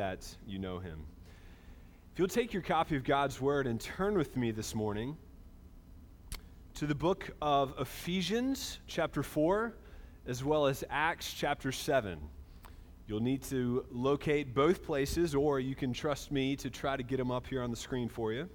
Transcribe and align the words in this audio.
that 0.00 0.26
you 0.46 0.58
know 0.58 0.78
him. 0.78 1.04
If 2.10 2.18
you'll 2.18 2.26
take 2.26 2.54
your 2.54 2.62
copy 2.62 2.96
of 2.96 3.04
God's 3.04 3.38
Word 3.38 3.66
and 3.66 3.78
turn 3.78 4.16
with 4.16 4.34
me 4.34 4.50
this 4.50 4.74
morning 4.74 5.14
to 6.72 6.86
the 6.86 6.94
book 6.94 7.28
of 7.42 7.74
Ephesians, 7.78 8.78
chapter 8.86 9.22
4, 9.22 9.74
as 10.26 10.42
well 10.42 10.64
as 10.64 10.82
Acts, 10.88 11.34
chapter 11.34 11.70
7. 11.70 12.18
You'll 13.08 13.20
need 13.20 13.42
to 13.50 13.84
locate 13.90 14.54
both 14.54 14.82
places, 14.82 15.34
or 15.34 15.60
you 15.60 15.74
can 15.74 15.92
trust 15.92 16.32
me 16.32 16.56
to 16.56 16.70
try 16.70 16.96
to 16.96 17.02
get 17.02 17.18
them 17.18 17.30
up 17.30 17.46
here 17.46 17.62
on 17.62 17.70
the 17.70 17.76
screen 17.76 18.08
for 18.08 18.32
you. 18.32 18.48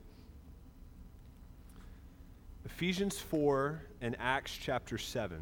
Ephesians 2.66 3.20
4 3.20 3.84
and 4.02 4.16
Acts 4.20 4.58
chapter 4.60 4.98
7. 4.98 5.40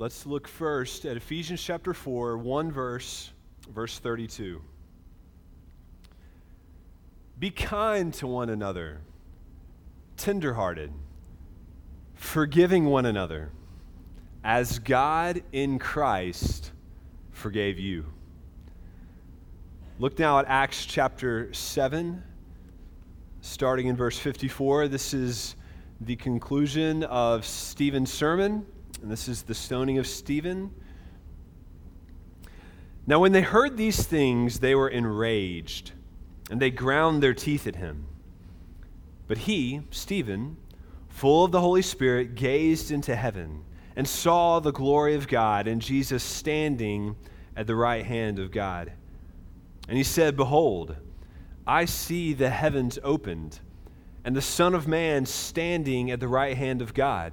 Let's 0.00 0.26
look 0.26 0.46
first 0.46 1.04
at 1.06 1.16
Ephesians 1.16 1.60
chapter 1.60 1.92
4, 1.92 2.38
one 2.38 2.70
verse, 2.70 3.32
verse 3.68 3.98
32. 3.98 4.62
Be 7.40 7.50
kind 7.50 8.14
to 8.14 8.28
one 8.28 8.48
another, 8.48 9.00
tenderhearted, 10.16 10.92
forgiving 12.14 12.84
one 12.84 13.06
another, 13.06 13.50
as 14.44 14.78
God 14.78 15.42
in 15.50 15.80
Christ 15.80 16.70
forgave 17.32 17.80
you. 17.80 18.06
Look 19.98 20.16
now 20.16 20.38
at 20.38 20.44
Acts 20.46 20.86
chapter 20.86 21.52
7, 21.52 22.22
starting 23.40 23.88
in 23.88 23.96
verse 23.96 24.16
54. 24.16 24.86
This 24.86 25.12
is 25.12 25.56
the 26.00 26.14
conclusion 26.14 27.02
of 27.02 27.44
Stephen's 27.44 28.12
sermon 28.12 28.64
and 29.02 29.10
this 29.10 29.28
is 29.28 29.42
the 29.42 29.54
stoning 29.54 29.98
of 29.98 30.06
Stephen. 30.06 30.70
Now, 33.06 33.20
when 33.20 33.32
they 33.32 33.42
heard 33.42 33.76
these 33.76 34.04
things, 34.04 34.60
they 34.60 34.74
were 34.74 34.88
enraged, 34.88 35.92
and 36.50 36.60
they 36.60 36.70
ground 36.70 37.22
their 37.22 37.34
teeth 37.34 37.66
at 37.66 37.76
him. 37.76 38.06
But 39.26 39.38
he, 39.38 39.82
Stephen, 39.90 40.56
full 41.08 41.44
of 41.44 41.52
the 41.52 41.60
Holy 41.60 41.82
Spirit, 41.82 42.34
gazed 42.34 42.90
into 42.90 43.16
heaven 43.16 43.64
and 43.96 44.06
saw 44.06 44.60
the 44.60 44.72
glory 44.72 45.14
of 45.14 45.26
God 45.26 45.66
and 45.66 45.80
Jesus 45.80 46.22
standing 46.22 47.16
at 47.56 47.66
the 47.66 47.74
right 47.74 48.04
hand 48.04 48.38
of 48.38 48.50
God. 48.50 48.92
And 49.88 49.96
he 49.96 50.04
said, 50.04 50.36
Behold, 50.36 50.96
I 51.66 51.86
see 51.86 52.32
the 52.32 52.50
heavens 52.50 52.98
opened, 53.02 53.60
and 54.24 54.36
the 54.36 54.42
Son 54.42 54.74
of 54.74 54.86
Man 54.86 55.26
standing 55.26 56.10
at 56.10 56.20
the 56.20 56.28
right 56.28 56.56
hand 56.56 56.82
of 56.82 56.94
God. 56.94 57.32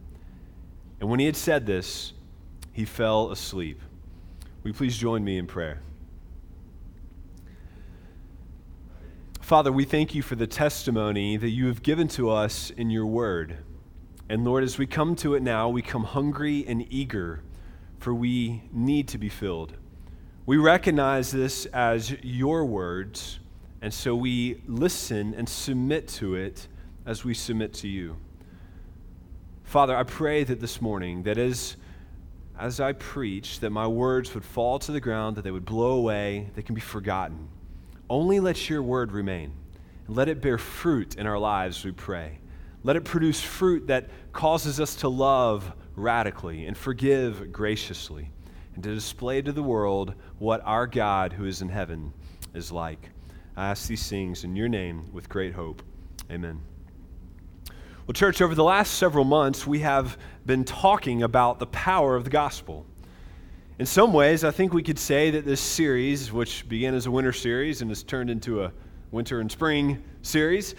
And 1.01 1.09
when 1.09 1.19
he 1.19 1.25
had 1.25 1.35
said 1.35 1.65
this, 1.65 2.13
he 2.71 2.85
fell 2.85 3.31
asleep. 3.31 3.81
Will 4.63 4.69
you 4.69 4.73
please 4.73 4.95
join 4.95 5.23
me 5.23 5.39
in 5.39 5.47
prayer? 5.47 5.81
Father, 9.41 9.71
we 9.71 9.83
thank 9.83 10.13
you 10.13 10.21
for 10.21 10.35
the 10.35 10.45
testimony 10.45 11.35
that 11.37 11.49
you 11.49 11.65
have 11.65 11.81
given 11.81 12.07
to 12.09 12.29
us 12.29 12.69
in 12.69 12.91
your 12.91 13.07
word. 13.07 13.57
And 14.29 14.45
Lord, 14.45 14.63
as 14.63 14.77
we 14.77 14.85
come 14.85 15.15
to 15.17 15.33
it 15.33 15.41
now, 15.41 15.67
we 15.67 15.81
come 15.81 16.03
hungry 16.03 16.63
and 16.67 16.85
eager, 16.93 17.41
for 17.97 18.13
we 18.13 18.63
need 18.71 19.07
to 19.09 19.17
be 19.17 19.27
filled. 19.27 19.73
We 20.45 20.57
recognize 20.57 21.31
this 21.31 21.65
as 21.67 22.11
your 22.21 22.63
words, 22.63 23.39
and 23.81 23.91
so 23.91 24.15
we 24.15 24.61
listen 24.67 25.33
and 25.33 25.49
submit 25.49 26.07
to 26.09 26.35
it 26.35 26.67
as 27.07 27.25
we 27.25 27.33
submit 27.33 27.73
to 27.73 27.87
you. 27.87 28.17
Father, 29.71 29.95
I 29.95 30.03
pray 30.03 30.43
that 30.43 30.59
this 30.59 30.81
morning, 30.81 31.23
that 31.23 31.37
as, 31.37 31.77
as 32.59 32.81
I 32.81 32.91
preach, 32.91 33.61
that 33.61 33.69
my 33.69 33.87
words 33.87 34.33
would 34.33 34.43
fall 34.43 34.79
to 34.79 34.91
the 34.91 34.99
ground, 34.99 35.37
that 35.37 35.43
they 35.43 35.51
would 35.51 35.63
blow 35.63 35.91
away, 35.91 36.49
they 36.55 36.61
can 36.61 36.75
be 36.75 36.81
forgotten. 36.81 37.47
Only 38.09 38.41
let 38.41 38.69
your 38.69 38.83
word 38.83 39.13
remain. 39.13 39.53
And 40.07 40.17
let 40.17 40.27
it 40.27 40.41
bear 40.41 40.57
fruit 40.57 41.15
in 41.15 41.25
our 41.25 41.39
lives, 41.39 41.85
we 41.85 41.93
pray. 41.93 42.39
Let 42.83 42.97
it 42.97 43.05
produce 43.05 43.39
fruit 43.39 43.87
that 43.87 44.09
causes 44.33 44.81
us 44.81 44.93
to 44.95 45.07
love 45.07 45.71
radically 45.95 46.65
and 46.65 46.77
forgive 46.77 47.53
graciously 47.53 48.29
and 48.75 48.83
to 48.83 48.93
display 48.93 49.41
to 49.41 49.53
the 49.53 49.63
world 49.63 50.15
what 50.37 50.61
our 50.65 50.85
God 50.85 51.31
who 51.31 51.45
is 51.45 51.61
in 51.61 51.69
heaven 51.69 52.11
is 52.53 52.73
like. 52.73 53.11
I 53.55 53.69
ask 53.69 53.87
these 53.87 54.09
things 54.09 54.43
in 54.43 54.53
your 54.53 54.67
name 54.67 55.13
with 55.13 55.29
great 55.29 55.53
hope. 55.53 55.81
Amen. 56.29 56.59
Well, 58.11 58.15
church, 58.15 58.41
over 58.41 58.53
the 58.53 58.63
last 58.65 58.95
several 58.95 59.23
months, 59.23 59.65
we 59.65 59.79
have 59.79 60.17
been 60.45 60.65
talking 60.65 61.23
about 61.23 61.59
the 61.59 61.67
power 61.67 62.17
of 62.17 62.25
the 62.25 62.29
gospel. 62.29 62.85
In 63.79 63.85
some 63.85 64.11
ways, 64.11 64.43
I 64.43 64.51
think 64.51 64.73
we 64.73 64.83
could 64.83 64.99
say 64.99 65.31
that 65.31 65.45
this 65.45 65.61
series, 65.61 66.29
which 66.29 66.67
began 66.67 66.93
as 66.93 67.05
a 67.05 67.11
winter 67.11 67.31
series 67.31 67.81
and 67.81 67.89
has 67.89 68.03
turned 68.03 68.29
into 68.29 68.65
a 68.65 68.73
winter 69.11 69.39
and 69.39 69.49
spring 69.49 70.03
series, 70.23 70.75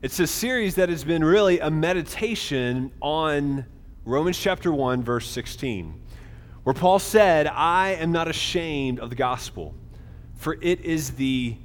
it's 0.00 0.20
a 0.20 0.28
series 0.28 0.76
that 0.76 0.88
has 0.88 1.02
been 1.02 1.24
really 1.24 1.58
a 1.58 1.68
meditation 1.72 2.92
on 3.02 3.66
Romans 4.04 4.38
chapter 4.38 4.70
1, 4.70 5.02
verse 5.02 5.28
16, 5.28 6.00
where 6.62 6.72
Paul 6.72 7.00
said, 7.00 7.48
I 7.48 7.96
am 7.98 8.12
not 8.12 8.28
ashamed 8.28 9.00
of 9.00 9.10
the 9.10 9.16
gospel, 9.16 9.74
for 10.36 10.56
it 10.62 10.82
is 10.82 11.10
the 11.14 11.56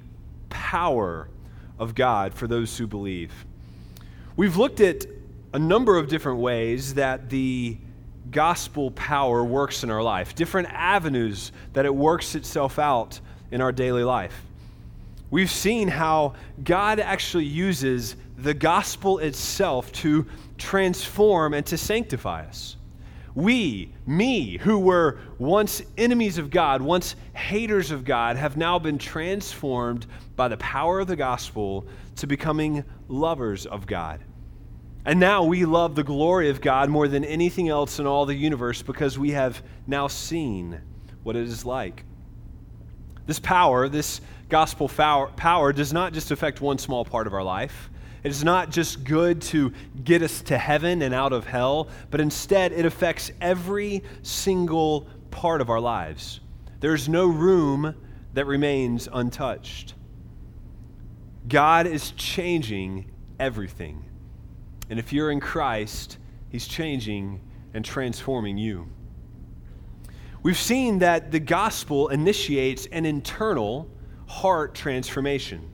power 0.50 1.30
of 1.78 1.94
God 1.94 2.34
for 2.34 2.48
those 2.48 2.76
who 2.76 2.88
believe. 2.88 3.32
We've 4.36 4.56
looked 4.56 4.80
at 4.80 5.06
a 5.53 5.59
number 5.59 5.97
of 5.97 6.08
different 6.08 6.40
ways 6.40 6.94
that 6.94 7.30
the 7.30 7.78
gospel 8.31 8.92
power 8.92 9.44
works 9.44 9.84
in 9.84 9.92
our 9.92 10.02
life, 10.02 10.36
different 10.36 10.69
avenues 10.72 11.52
that 11.74 11.86
it 11.86 11.94
works 11.94 12.36
itself 12.36 12.80
out 12.80 13.20
in 13.52 13.59
our 13.59 13.74
daily 13.74 14.03
life. 14.03 14.46
We've 15.30 15.52
seen 15.52 15.88
how 15.88 16.36
God 16.64 17.00
actually 17.00 17.46
uses 17.46 18.16
the 18.38 18.53
gospel 18.53 19.20
itself 19.20 19.91
to 19.94 20.25
transform 20.58 21.53
and 21.53 21.66
to 21.68 21.78
sanctify 21.78 22.46
us. 22.46 22.78
We, 23.34 23.94
me, 24.06 24.58
who 24.58 24.80
were 24.80 25.20
once 25.40 25.81
enemies 25.97 26.38
of 26.38 26.50
God, 26.50 26.81
once 26.81 27.16
haters 27.34 27.91
of 27.91 28.03
God, 28.03 28.36
have 28.36 28.58
now 28.58 28.78
been 28.78 28.97
transformed 28.97 30.06
by 30.36 30.50
the 30.50 30.58
power 30.58 31.00
of 31.00 31.08
the 31.08 31.16
gospel 31.16 31.86
to 32.18 32.28
becoming 32.28 32.84
lovers 33.12 33.66
of 33.66 33.86
God. 33.86 34.22
And 35.06 35.20
now 35.20 35.44
we 35.44 35.66
love 35.66 35.96
the 35.96 36.04
glory 36.04 36.50
of 36.50 36.62
God 36.62 36.90
more 36.90 37.08
than 37.08 37.24
anything 37.26 37.70
else 37.70 38.00
in 38.00 38.06
all 38.06 38.26
the 38.26 38.36
universe 38.36 38.82
because 38.82 39.18
we 39.18 39.32
have 39.32 39.62
now 39.88 40.08
seen 40.08 40.80
what 41.24 41.36
it 41.36 41.44
is 41.48 41.66
like. 41.66 42.04
This 43.26 43.40
power, 43.40 43.90
this 43.90 44.22
gospel 44.50 44.88
power, 44.88 45.74
does 45.74 45.91
not 45.91 46.14
just 46.14 46.32
affect 46.32 46.62
one 46.62 46.78
small 46.78 47.03
part 47.03 47.28
of 47.28 47.34
our 47.34 47.44
life. 47.44 47.90
It 48.24 48.30
is 48.30 48.44
not 48.44 48.70
just 48.70 49.03
good 49.03 49.41
to 49.44 49.74
get 50.03 50.22
us 50.22 50.41
to 50.44 50.58
heaven 50.58 51.02
and 51.02 51.14
out 51.14 51.34
of 51.34 51.47
hell, 51.47 51.90
but 52.12 52.22
instead 52.22 52.72
it 52.72 52.85
affects 52.85 53.32
every 53.41 54.03
single 54.22 55.08
part 55.32 55.62
of 55.62 55.70
our 55.72 55.80
lives. 55.80 56.40
There's 56.80 57.09
no 57.09 57.26
room 57.26 57.96
that 58.34 58.46
remains 58.46 59.09
untouched. 59.12 59.96
God 61.47 61.88
is 61.88 62.11
changing 62.11 63.11
everything. 63.40 64.05
And 64.90 64.99
if 64.99 65.11
you're 65.11 65.32
in 65.32 65.40
Christ, 65.40 66.17
He's 66.49 66.67
changing 66.67 67.41
and 67.73 67.84
transforming 67.84 68.58
you. 68.58 68.88
We've 70.43 70.58
seen 70.58 70.99
that 70.99 71.32
the 71.32 71.40
gospel 71.40 72.09
initiates 72.09 72.88
an 72.88 73.05
internal 73.05 73.90
heart 74.28 74.73
transformation. 74.76 75.70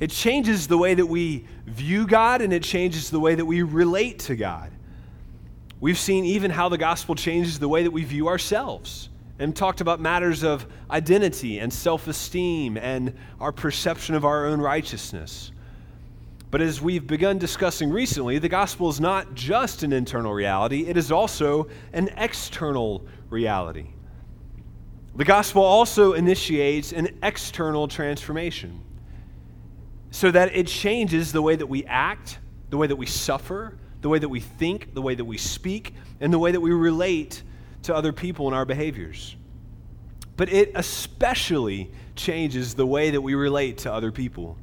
It 0.00 0.10
changes 0.10 0.66
the 0.66 0.76
way 0.76 0.94
that 0.94 1.06
we 1.06 1.46
view 1.66 2.06
God 2.06 2.42
and 2.42 2.52
it 2.52 2.62
changes 2.62 3.10
the 3.10 3.20
way 3.20 3.34
that 3.34 3.44
we 3.44 3.62
relate 3.62 4.18
to 4.20 4.36
God. 4.36 4.72
We've 5.80 5.98
seen 5.98 6.24
even 6.24 6.50
how 6.50 6.68
the 6.68 6.78
gospel 6.78 7.14
changes 7.14 7.58
the 7.58 7.68
way 7.68 7.84
that 7.84 7.90
we 7.90 8.04
view 8.04 8.28
ourselves 8.28 9.08
and 9.38 9.54
talked 9.54 9.80
about 9.80 10.00
matters 10.00 10.42
of 10.42 10.66
identity 10.90 11.58
and 11.58 11.72
self 11.72 12.06
esteem 12.06 12.76
and 12.76 13.14
our 13.40 13.52
perception 13.52 14.14
of 14.14 14.24
our 14.24 14.46
own 14.46 14.60
righteousness. 14.60 15.50
But 16.50 16.60
as 16.60 16.80
we've 16.80 17.04
begun 17.04 17.38
discussing 17.38 17.90
recently, 17.90 18.38
the 18.38 18.48
gospel 18.48 18.88
is 18.88 19.00
not 19.00 19.34
just 19.34 19.82
an 19.82 19.92
internal 19.92 20.32
reality, 20.32 20.86
it 20.86 20.96
is 20.96 21.10
also 21.10 21.68
an 21.92 22.10
external 22.16 23.04
reality. 23.28 23.88
The 25.16 25.24
gospel 25.24 25.62
also 25.62 26.12
initiates 26.12 26.92
an 26.92 27.18
external 27.22 27.88
transformation 27.88 28.80
so 30.10 30.30
that 30.30 30.54
it 30.54 30.68
changes 30.68 31.32
the 31.32 31.42
way 31.42 31.56
that 31.56 31.66
we 31.66 31.84
act, 31.86 32.38
the 32.70 32.76
way 32.76 32.86
that 32.86 32.96
we 32.96 33.06
suffer, 33.06 33.76
the 34.00 34.08
way 34.08 34.18
that 34.18 34.28
we 34.28 34.38
think, 34.38 34.94
the 34.94 35.02
way 35.02 35.14
that 35.16 35.24
we 35.24 35.38
speak, 35.38 35.94
and 36.20 36.32
the 36.32 36.38
way 36.38 36.52
that 36.52 36.60
we 36.60 36.70
relate 36.70 37.42
to 37.84 37.94
other 37.94 38.12
people 38.12 38.48
in 38.48 38.54
our 38.54 38.64
behaviors. 38.64 39.36
But 40.36 40.52
it 40.52 40.72
especially 40.74 41.90
changes 42.16 42.74
the 42.74 42.86
way 42.86 43.10
that 43.10 43.20
we 43.20 43.34
relate 43.34 43.78
to 43.78 43.92
other 43.92 44.10
people. 44.10 44.56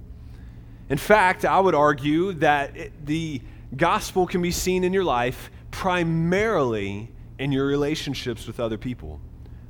In 0.89 0.97
fact, 0.97 1.45
I 1.45 1.59
would 1.59 1.75
argue 1.75 2.33
that 2.33 2.75
it, 2.75 3.05
the 3.05 3.41
gospel 3.75 4.27
can 4.27 4.41
be 4.41 4.51
seen 4.51 4.83
in 4.83 4.91
your 4.91 5.05
life 5.05 5.49
primarily 5.71 7.09
in 7.39 7.51
your 7.51 7.65
relationships 7.65 8.45
with 8.45 8.59
other 8.59 8.77
people. 8.77 9.21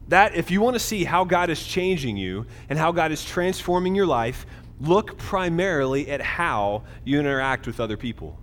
That 0.07 0.35
if 0.35 0.49
you 0.49 0.59
want 0.61 0.75
to 0.75 0.79
see 0.79 1.03
how 1.03 1.23
God 1.23 1.49
is 1.49 1.63
changing 1.63 2.17
you 2.17 2.45
and 2.69 2.77
how 2.77 2.91
God 2.91 3.11
is 3.11 3.23
transforming 3.23 3.95
your 3.95 4.07
life, 4.07 4.45
look 4.81 5.17
primarily 5.17 6.09
at 6.09 6.21
how 6.21 6.83
you 7.05 7.19
interact 7.19 7.67
with 7.67 7.79
other 7.79 7.97
people. 7.97 8.37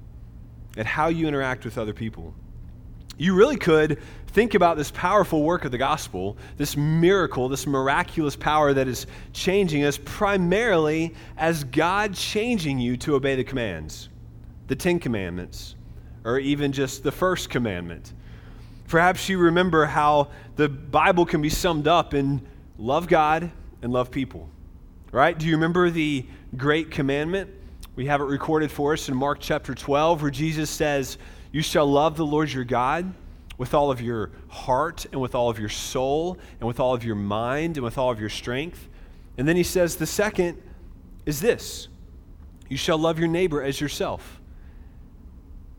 At 0.77 0.87
how 0.87 1.09
you 1.09 1.27
interact 1.27 1.65
with 1.65 1.77
other 1.77 1.93
people. 1.93 2.33
You 3.19 3.35
really 3.35 3.57
could 3.57 4.01
think 4.29 4.55
about 4.55 4.77
this 4.77 4.91
powerful 4.91 5.43
work 5.43 5.65
of 5.65 5.73
the 5.73 5.79
gospel, 5.79 6.37
this 6.57 6.77
miracle, 6.77 7.49
this 7.49 7.67
miraculous 7.67 8.37
power 8.37 8.73
that 8.75 8.87
is 8.87 9.07
changing 9.33 9.85
us 9.85 9.99
primarily 10.05 11.15
as 11.37 11.65
God 11.65 12.15
changing 12.15 12.79
you 12.79 12.97
to 12.99 13.15
obey 13.15 13.37
the 13.37 13.45
commands, 13.45 14.09
the 14.67 14.77
Ten 14.77 14.99
Commandments, 14.99 15.75
or 16.25 16.39
even 16.39 16.73
just 16.73 17.03
the 17.03 17.13
first 17.13 17.49
commandment. 17.49 18.13
Perhaps 18.87 19.29
you 19.29 19.39
remember 19.39 19.87
how 19.87 20.29
the 20.57 20.69
Bible 20.69 21.25
can 21.27 21.43
be 21.43 21.51
summed 21.51 21.89
up 21.89 22.15
in 22.15 22.41
love 22.79 23.09
God 23.09 23.51
and 23.83 23.93
love 23.93 24.11
people. 24.11 24.49
Right? 25.11 25.39
Do 25.39 25.47
you 25.47 25.55
remember 25.55 25.91
the 25.91 26.27
great 26.57 26.91
commandment? 26.91 27.51
We 27.97 28.07
have 28.07 28.21
it 28.21 28.25
recorded 28.25 28.71
for 28.71 28.93
us 28.93 29.09
in 29.09 29.17
Mark 29.17 29.39
chapter 29.41 29.75
12, 29.75 30.21
where 30.23 30.31
Jesus 30.31 30.69
says, 30.69 31.17
You 31.51 31.63
shall 31.63 31.87
love 31.87 32.17
the 32.17 32.27
Lord 32.27 32.53
your 32.53 32.65
God 32.65 33.13
with 33.59 33.75
all 33.75 33.91
of 33.91 34.01
your 34.01 34.31
heart 34.49 35.05
and 35.13 35.21
with 35.21 35.35
all 35.35 35.51
of 35.51 35.59
your 35.59 35.69
soul 35.69 36.39
and 36.61 36.67
with 36.67 36.81
all 36.81 36.95
of 36.95 37.05
your 37.05 37.17
mind 37.17 37.77
and 37.77 37.85
with 37.85 37.99
all 37.99 38.11
of 38.11 38.21
your 38.21 38.29
strength. 38.31 38.89
And 39.37 39.47
then 39.47 39.57
he 39.57 39.63
says, 39.63 39.97
the 39.97 40.07
second 40.07 40.63
is 41.27 41.41
this 41.41 41.89
you 42.69 42.77
shall 42.77 42.99
love 42.99 43.19
your 43.19 43.29
neighbor 43.29 43.63
as 43.63 43.81
yourself. 43.81 44.41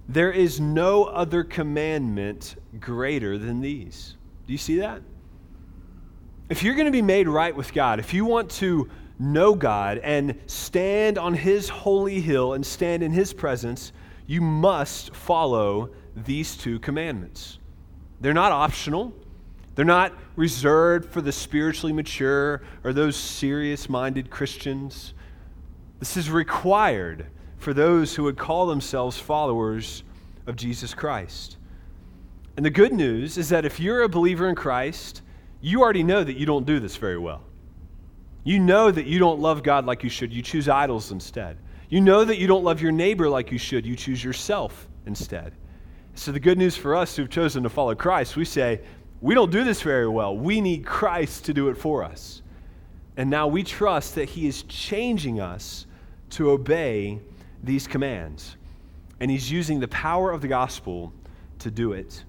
There 0.08 0.32
is 0.32 0.60
no 0.60 1.04
other 1.06 1.44
commandment 1.44 2.56
greater 2.80 3.38
than 3.38 3.62
these. 3.62 4.16
Do 4.48 4.54
you 4.54 4.58
see 4.58 4.80
that? 4.80 5.02
If 6.50 6.64
you're 6.64 6.74
going 6.74 6.88
to 6.88 6.92
be 6.92 7.04
made 7.04 7.28
right 7.28 7.56
with 7.56 7.74
God, 7.74 8.00
if 8.00 8.12
you 8.12 8.26
want 8.26 8.50
to 8.52 8.90
know 9.20 9.54
God 9.54 10.00
and 10.00 10.40
stand 10.48 11.20
on 11.20 11.36
His 11.36 11.70
holy 11.70 12.22
hill 12.22 12.54
and 12.54 12.66
stand 12.66 13.04
in 13.04 13.12
His 13.12 13.34
presence, 13.34 13.92
you 14.26 14.42
must 14.42 15.14
follow 15.14 15.92
these 16.16 16.58
two 16.58 16.80
commandments. 16.80 17.59
They're 18.22 18.34
not 18.34 18.52
optional. 18.52 19.14
They're 19.76 19.86
not 19.86 20.14
reserved 20.36 21.10
for 21.10 21.22
the 21.22 21.32
spiritually 21.32 21.94
mature 21.94 22.62
or 22.84 22.92
those 22.92 23.16
serious 23.16 23.88
minded 23.90 24.30
Christians. 24.30 25.14
This 26.00 26.18
is 26.18 26.30
required 26.30 27.28
for 27.58 27.74
those 27.74 28.16
who 28.16 28.24
would 28.24 28.38
call 28.38 28.68
themselves 28.68 29.18
followers 29.18 30.04
of 30.48 30.56
Jesus 30.56 30.94
Christ. 30.94 31.58
And 32.58 32.66
the 32.66 32.70
good 32.70 32.92
news 32.92 33.38
is 33.38 33.50
that 33.50 33.66
if 33.66 33.80
you're 33.80 34.02
a 34.02 34.10
believer 34.10 34.50
in 34.50 34.56
Christ, 34.56 35.22
you 35.62 35.82
already 35.82 36.04
know 36.04 36.24
that 36.24 36.36
you 36.36 36.46
don't 36.46 36.66
do 36.66 36.80
this 36.80 36.98
very 36.98 37.18
well. 37.18 37.44
You 38.44 38.60
know 38.60 38.92
that 38.92 39.06
you 39.06 39.20
don't 39.20 39.40
love 39.40 39.64
God 39.64 39.86
like 39.86 40.04
you 40.04 40.10
should. 40.10 40.34
You 40.34 40.42
choose 40.42 40.68
idols 40.68 41.12
instead. 41.12 41.58
You 41.90 42.02
know 42.02 42.24
that 42.24 42.38
you 42.38 42.48
don't 42.48 42.64
love 42.64 42.82
your 42.82 42.92
neighbor 42.92 43.30
like 43.30 43.52
you 43.52 43.58
should. 43.58 43.86
You 43.86 43.96
choose 43.96 44.24
yourself 44.24 44.88
instead. 45.06 45.54
So, 46.20 46.34
the 46.34 46.40
good 46.42 46.58
news 46.58 46.76
for 46.76 46.98
us 46.98 47.16
who've 47.16 47.30
chosen 47.30 47.64
to 47.64 47.70
follow 47.70 47.96
Christ, 47.96 48.36
we 48.36 48.44
say, 48.44 48.82
we 49.22 49.34
don't 49.34 49.52
do 49.52 49.64
this 49.64 49.82
very 49.82 50.10
well. 50.10 50.38
We 50.38 50.60
need 50.60 50.86
Christ 50.86 51.46
to 51.46 51.54
do 51.54 51.70
it 51.70 51.78
for 51.78 52.04
us. 52.04 52.42
And 53.16 53.30
now 53.30 53.48
we 53.48 53.64
trust 53.64 54.16
that 54.16 54.28
He 54.28 54.46
is 54.46 54.64
changing 54.64 55.40
us 55.40 55.86
to 56.32 56.52
obey 56.52 57.22
these 57.64 57.88
commands. 57.88 58.58
And 59.22 59.32
He's 59.32 59.50
using 59.50 59.80
the 59.80 59.88
power 59.88 60.30
of 60.32 60.42
the 60.42 60.50
gospel 60.50 61.14
to 61.60 61.72
do 61.72 61.94
it. 61.94 62.26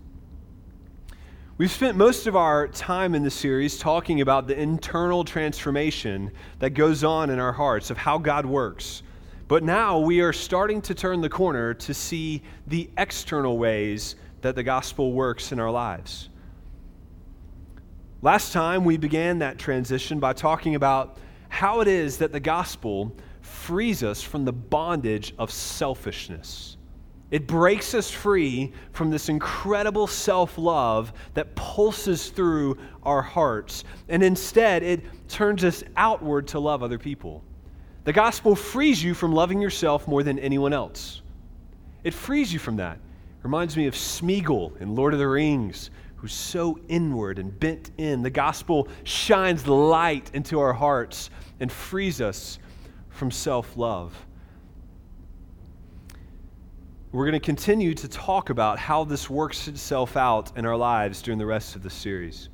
We've 1.58 1.69
spent 1.69 1.96
most 1.96 2.28
of 2.28 2.37
our 2.37 2.69
time 2.69 3.16
in 3.16 3.25
this 3.25 3.34
series 3.34 3.76
talking 3.76 4.20
about 4.20 4.46
the 4.46 4.56
internal 4.56 5.25
transformation 5.25 6.31
that 6.60 6.70
goes 6.70 7.02
on 7.02 7.28
in 7.28 7.40
our 7.40 7.52
hearts 7.52 7.90
of 7.90 7.96
how 7.96 8.19
God 8.19 8.46
works 8.46 9.02
but 9.50 9.64
now 9.64 9.99
we 9.99 10.20
are 10.20 10.32
starting 10.32 10.81
to 10.81 10.94
turn 10.94 11.20
the 11.20 11.29
corner 11.29 11.75
to 11.75 11.93
see 11.93 12.41
the 12.69 12.88
external 12.97 13.58
ways 13.58 14.14
that 14.43 14.55
the 14.55 14.62
gospel 14.62 15.12
works 15.12 15.50
in 15.50 15.58
our 15.58 15.73
lives. 15.73 16.29
Last 18.23 18.52
time 18.52 18.85
we 18.85 18.97
began 18.97 19.41
that 19.41 19.58
transition 19.58 20.20
by 20.20 20.35
talking 20.35 20.76
about 20.76 21.19
how 21.49 21.81
it 21.81 21.88
is 21.88 22.19
that 22.19 22.31
the 22.31 22.38
gospel 22.38 23.12
frees 23.41 24.05
us 24.05 24.23
from 24.23 24.44
the 24.44 24.52
bondage 24.52 25.35
of 25.37 25.50
selfishness. 25.50 26.76
It 27.32 27.49
breaks 27.49 27.93
us 27.93 28.08
free 28.08 28.73
from 28.93 29.11
this 29.11 29.29
incredible 29.29 30.06
self 30.06 30.58
love 30.58 31.12
that 31.35 31.56
pulses 31.56 32.29
through 32.29 32.79
our 33.02 33.23
hearts. 33.23 33.82
And 34.08 34.23
instead, 34.23 34.85
it 34.85 35.00
turns 35.29 35.64
us 35.64 35.82
outward 35.97 36.47
to 36.49 36.61
love 36.61 36.85
other 36.85 36.99
people. 37.00 37.43
The 38.05 38.12
gospel 38.12 38.56
frees 38.56 39.02
you 39.02 39.14
from 39.14 39.32
loving 39.32 39.61
yourself 39.61 40.08
more 40.08 40.23
than 40.23 40.38
anyone 40.38 40.73
else. 40.73 41.20
It 42.02 42.14
frees 42.14 42.52
you 42.52 42.58
from 42.58 42.76
that. 42.76 42.99
Reminds 43.43 43.76
me 43.76 43.87
of 43.87 43.94
Smeagol 43.94 44.81
in 44.81 44.94
Lord 44.94 45.12
of 45.12 45.19
the 45.19 45.29
Rings, 45.29 45.91
who's 46.17 46.32
so 46.32 46.79
inward 46.88 47.38
and 47.38 47.58
bent 47.58 47.91
in. 47.99 48.23
The 48.23 48.31
gospel 48.31 48.88
shines 49.05 49.67
light 49.67 50.31
into 50.35 50.61
our 50.61 50.73
hearts 50.73 51.31
and 51.61 51.70
frees 51.70 52.20
us 52.20 52.59
from 53.11 53.30
self 53.30 53.76
love. 53.76 54.14
We're 57.12 57.25
going 57.25 57.40
to 57.40 57.45
continue 57.45 57.92
to 57.95 58.09
talk 58.09 58.50
about 58.50 58.78
how 58.78 59.04
this 59.04 59.28
works 59.28 59.66
itself 59.69 60.16
out 60.16 60.57
in 60.57 60.64
our 60.64 60.76
lives 60.76 61.21
during 61.21 61.38
the 61.38 61.47
rest 61.47 61.75
of 61.75 61.83
the 61.83 61.90
series. 61.90 62.50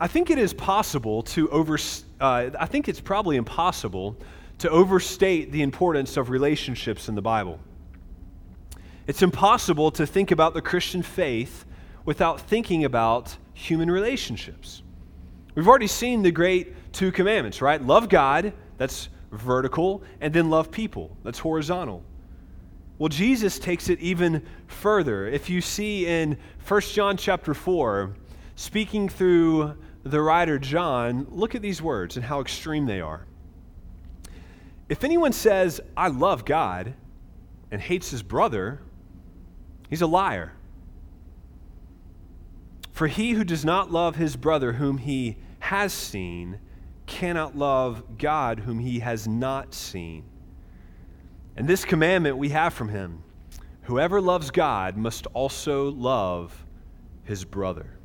I 0.00 0.06
think 0.06 0.30
it 0.30 0.38
is 0.38 0.54
possible 0.54 1.22
to 1.22 1.50
over, 1.50 1.76
uh, 2.20 2.50
I 2.58 2.66
think 2.66 2.88
it's 2.88 3.00
probably 3.00 3.36
impossible 3.36 4.16
to 4.64 4.70
overstate 4.70 5.52
the 5.52 5.60
importance 5.60 6.16
of 6.16 6.30
relationships 6.30 7.10
in 7.10 7.14
the 7.14 7.20
Bible. 7.20 7.60
It's 9.06 9.20
impossible 9.20 9.90
to 9.90 10.06
think 10.06 10.30
about 10.30 10.54
the 10.54 10.62
Christian 10.62 11.02
faith 11.02 11.66
without 12.06 12.40
thinking 12.40 12.86
about 12.86 13.36
human 13.52 13.90
relationships. 13.90 14.82
We've 15.54 15.68
already 15.68 15.86
seen 15.86 16.22
the 16.22 16.30
great 16.30 16.92
two 16.94 17.12
commandments, 17.12 17.60
right? 17.60 17.78
Love 17.84 18.08
God, 18.08 18.54
that's 18.78 19.10
vertical, 19.32 20.02
and 20.22 20.32
then 20.32 20.48
love 20.48 20.70
people, 20.70 21.14
that's 21.22 21.38
horizontal. 21.38 22.02
Well, 22.96 23.10
Jesus 23.10 23.58
takes 23.58 23.90
it 23.90 24.00
even 24.00 24.46
further. 24.66 25.28
If 25.28 25.50
you 25.50 25.60
see 25.60 26.06
in 26.06 26.38
1 26.66 26.80
John 26.80 27.18
chapter 27.18 27.52
4, 27.52 28.14
speaking 28.56 29.10
through 29.10 29.76
the 30.04 30.22
writer 30.22 30.58
John, 30.58 31.26
look 31.28 31.54
at 31.54 31.60
these 31.60 31.82
words 31.82 32.16
and 32.16 32.24
how 32.24 32.40
extreme 32.40 32.86
they 32.86 33.02
are. 33.02 33.26
If 34.88 35.04
anyone 35.04 35.32
says, 35.32 35.80
I 35.96 36.08
love 36.08 36.44
God, 36.44 36.94
and 37.70 37.80
hates 37.80 38.10
his 38.10 38.22
brother, 38.22 38.80
he's 39.88 40.02
a 40.02 40.06
liar. 40.06 40.52
For 42.92 43.08
he 43.08 43.32
who 43.32 43.42
does 43.42 43.64
not 43.64 43.90
love 43.90 44.14
his 44.14 44.36
brother 44.36 44.74
whom 44.74 44.98
he 44.98 45.36
has 45.58 45.92
seen 45.92 46.60
cannot 47.06 47.56
love 47.56 48.16
God 48.16 48.60
whom 48.60 48.78
he 48.78 49.00
has 49.00 49.26
not 49.26 49.74
seen. 49.74 50.24
And 51.56 51.66
this 51.66 51.84
commandment 51.84 52.36
we 52.36 52.50
have 52.50 52.74
from 52.74 52.88
him 52.88 53.24
whoever 53.82 54.20
loves 54.20 54.50
God 54.50 54.96
must 54.96 55.26
also 55.34 55.90
love 55.90 56.64
his 57.24 57.44
brother. 57.44 57.98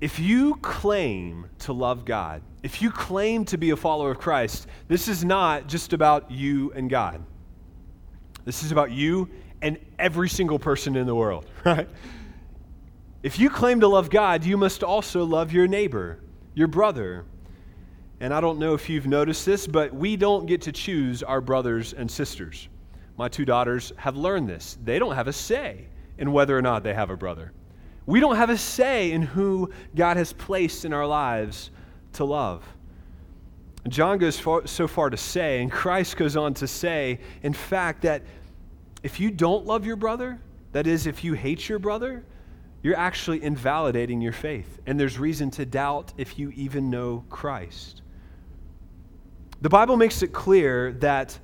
If 0.00 0.18
you 0.18 0.54
claim 0.56 1.50
to 1.60 1.72
love 1.72 2.04
God, 2.04 2.42
if 2.66 2.82
you 2.82 2.90
claim 2.90 3.44
to 3.44 3.56
be 3.56 3.70
a 3.70 3.76
follower 3.76 4.10
of 4.10 4.18
Christ, 4.18 4.66
this 4.88 5.06
is 5.06 5.24
not 5.24 5.68
just 5.68 5.92
about 5.92 6.32
you 6.32 6.72
and 6.72 6.90
God. 6.90 7.22
This 8.44 8.64
is 8.64 8.72
about 8.72 8.90
you 8.90 9.30
and 9.62 9.78
every 10.00 10.28
single 10.28 10.58
person 10.58 10.96
in 10.96 11.06
the 11.06 11.14
world, 11.14 11.46
right? 11.64 11.88
If 13.22 13.38
you 13.38 13.50
claim 13.50 13.78
to 13.82 13.86
love 13.86 14.10
God, 14.10 14.42
you 14.44 14.56
must 14.56 14.82
also 14.82 15.22
love 15.22 15.52
your 15.52 15.68
neighbor, 15.68 16.18
your 16.54 16.66
brother. 16.66 17.24
And 18.18 18.34
I 18.34 18.40
don't 18.40 18.58
know 18.58 18.74
if 18.74 18.88
you've 18.88 19.06
noticed 19.06 19.46
this, 19.46 19.68
but 19.68 19.94
we 19.94 20.16
don't 20.16 20.46
get 20.46 20.62
to 20.62 20.72
choose 20.72 21.22
our 21.22 21.40
brothers 21.40 21.92
and 21.92 22.10
sisters. 22.10 22.68
My 23.16 23.28
two 23.28 23.44
daughters 23.44 23.92
have 23.96 24.16
learned 24.16 24.48
this. 24.48 24.76
They 24.82 24.98
don't 24.98 25.14
have 25.14 25.28
a 25.28 25.32
say 25.32 25.86
in 26.18 26.32
whether 26.32 26.58
or 26.58 26.62
not 26.62 26.82
they 26.82 26.94
have 26.94 27.10
a 27.10 27.16
brother. 27.16 27.52
We 28.06 28.18
don't 28.18 28.34
have 28.34 28.50
a 28.50 28.58
say 28.58 29.12
in 29.12 29.22
who 29.22 29.70
God 29.94 30.16
has 30.16 30.32
placed 30.32 30.84
in 30.84 30.92
our 30.92 31.06
lives 31.06 31.70
to 32.16 32.24
love. 32.24 32.64
John 33.88 34.18
goes 34.18 34.38
far, 34.38 34.66
so 34.66 34.88
far 34.88 35.10
to 35.10 35.16
say, 35.16 35.62
and 35.62 35.70
Christ 35.70 36.16
goes 36.16 36.36
on 36.36 36.54
to 36.54 36.66
say, 36.66 37.20
in 37.42 37.52
fact, 37.52 38.02
that 38.02 38.22
if 39.02 39.20
you 39.20 39.30
don't 39.30 39.64
love 39.64 39.86
your 39.86 39.96
brother, 39.96 40.40
that 40.72 40.86
is, 40.86 41.06
if 41.06 41.22
you 41.22 41.34
hate 41.34 41.68
your 41.68 41.78
brother, 41.78 42.24
you're 42.82 42.96
actually 42.96 43.42
invalidating 43.42 44.20
your 44.20 44.32
faith. 44.32 44.80
And 44.86 44.98
there's 44.98 45.18
reason 45.18 45.50
to 45.52 45.64
doubt 45.64 46.12
if 46.16 46.38
you 46.38 46.50
even 46.50 46.90
know 46.90 47.24
Christ. 47.30 48.02
The 49.60 49.68
Bible 49.68 49.96
makes 49.96 50.22
it 50.22 50.32
clear 50.32 50.92
that 50.94 51.38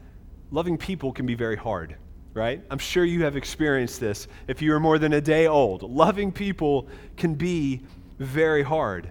loving 0.50 0.76
people 0.76 1.12
can 1.12 1.26
be 1.26 1.34
very 1.34 1.56
hard, 1.56 1.96
right? 2.34 2.62
I'm 2.70 2.78
sure 2.78 3.04
you 3.04 3.24
have 3.24 3.36
experienced 3.36 4.00
this 4.00 4.28
if 4.48 4.60
you 4.60 4.74
are 4.74 4.80
more 4.80 4.98
than 4.98 5.14
a 5.14 5.20
day 5.20 5.46
old. 5.46 5.82
Loving 5.82 6.30
people 6.30 6.88
can 7.16 7.34
be 7.34 7.82
very 8.18 8.62
hard, 8.62 9.10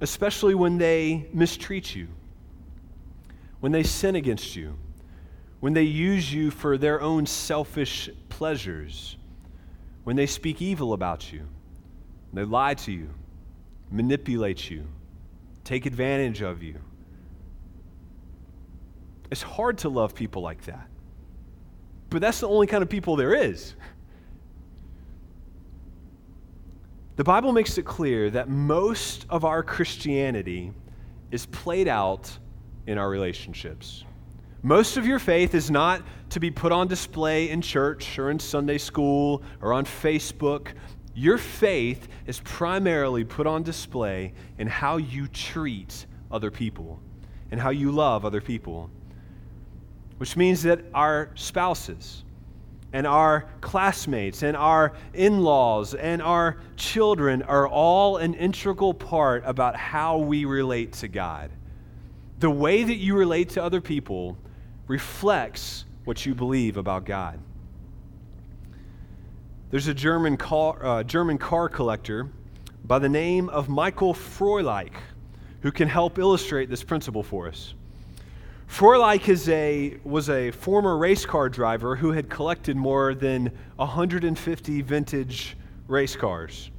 especially 0.00 0.54
when 0.54 0.78
they 0.78 1.28
mistreat 1.32 1.94
you, 1.94 2.08
when 3.60 3.72
they 3.72 3.82
sin 3.82 4.16
against 4.16 4.56
you, 4.56 4.76
when 5.60 5.72
they 5.72 5.82
use 5.82 6.32
you 6.32 6.50
for 6.50 6.76
their 6.76 7.00
own 7.00 7.26
selfish 7.26 8.10
pleasures, 8.28 9.16
when 10.04 10.16
they 10.16 10.26
speak 10.26 10.60
evil 10.60 10.92
about 10.92 11.32
you, 11.32 11.46
they 12.32 12.44
lie 12.44 12.74
to 12.74 12.92
you, 12.92 13.08
manipulate 13.90 14.70
you, 14.70 14.86
take 15.64 15.86
advantage 15.86 16.42
of 16.42 16.62
you 16.62 16.76
it's 19.30 19.42
hard 19.42 19.78
to 19.78 19.88
love 19.88 20.14
people 20.14 20.42
like 20.42 20.62
that. 20.66 20.88
But 22.10 22.20
that's 22.20 22.40
the 22.40 22.48
only 22.48 22.66
kind 22.66 22.82
of 22.82 22.88
people 22.88 23.16
there 23.16 23.34
is. 23.34 23.74
The 27.16 27.24
Bible 27.24 27.52
makes 27.52 27.78
it 27.78 27.84
clear 27.84 28.30
that 28.30 28.48
most 28.48 29.26
of 29.30 29.44
our 29.44 29.62
Christianity 29.62 30.72
is 31.30 31.46
played 31.46 31.88
out 31.88 32.30
in 32.86 32.98
our 32.98 33.08
relationships. 33.08 34.04
Most 34.62 34.96
of 34.96 35.06
your 35.06 35.18
faith 35.18 35.54
is 35.54 35.70
not 35.70 36.02
to 36.30 36.40
be 36.40 36.50
put 36.50 36.72
on 36.72 36.88
display 36.88 37.50
in 37.50 37.62
church 37.62 38.18
or 38.18 38.30
in 38.30 38.38
Sunday 38.38 38.78
school 38.78 39.42
or 39.60 39.72
on 39.72 39.84
Facebook. 39.84 40.68
Your 41.14 41.38
faith 41.38 42.08
is 42.26 42.40
primarily 42.40 43.24
put 43.24 43.46
on 43.46 43.62
display 43.62 44.34
in 44.58 44.66
how 44.66 44.98
you 44.98 45.26
treat 45.28 46.06
other 46.30 46.50
people 46.50 47.00
and 47.50 47.60
how 47.60 47.70
you 47.70 47.90
love 47.92 48.24
other 48.24 48.40
people 48.40 48.90
which 50.18 50.36
means 50.36 50.62
that 50.62 50.80
our 50.94 51.30
spouses 51.34 52.24
and 52.96 53.06
our 53.06 53.44
classmates 53.60 54.42
and 54.42 54.56
our 54.56 54.94
in 55.12 55.42
laws 55.42 55.92
and 55.92 56.22
our 56.22 56.56
children 56.76 57.42
are 57.42 57.68
all 57.68 58.16
an 58.16 58.32
integral 58.32 58.94
part 58.94 59.42
about 59.44 59.76
how 59.76 60.16
we 60.16 60.46
relate 60.46 60.94
to 60.94 61.06
God. 61.06 61.50
The 62.38 62.48
way 62.48 62.84
that 62.84 62.94
you 62.94 63.14
relate 63.14 63.50
to 63.50 63.62
other 63.62 63.82
people 63.82 64.38
reflects 64.86 65.84
what 66.06 66.24
you 66.24 66.34
believe 66.34 66.78
about 66.78 67.04
God. 67.04 67.38
There's 69.70 69.88
a 69.88 69.94
German 69.94 70.38
car, 70.38 70.82
uh, 70.82 71.02
German 71.02 71.36
car 71.36 71.68
collector 71.68 72.30
by 72.82 72.98
the 72.98 73.10
name 73.10 73.50
of 73.50 73.68
Michael 73.68 74.14
Froelich 74.14 74.94
who 75.60 75.70
can 75.70 75.86
help 75.86 76.18
illustrate 76.18 76.70
this 76.70 76.82
principle 76.82 77.22
for 77.22 77.46
us. 77.46 77.74
Froelich 78.68 79.28
is 79.28 79.48
a, 79.48 79.96
was 80.04 80.28
a 80.28 80.50
former 80.50 80.98
race 80.98 81.24
car 81.24 81.48
driver 81.48 81.96
who 81.96 82.12
had 82.12 82.28
collected 82.28 82.76
more 82.76 83.14
than 83.14 83.50
150 83.76 84.82
vintage 84.82 85.56
race 85.88 86.14
cars. 86.14 86.70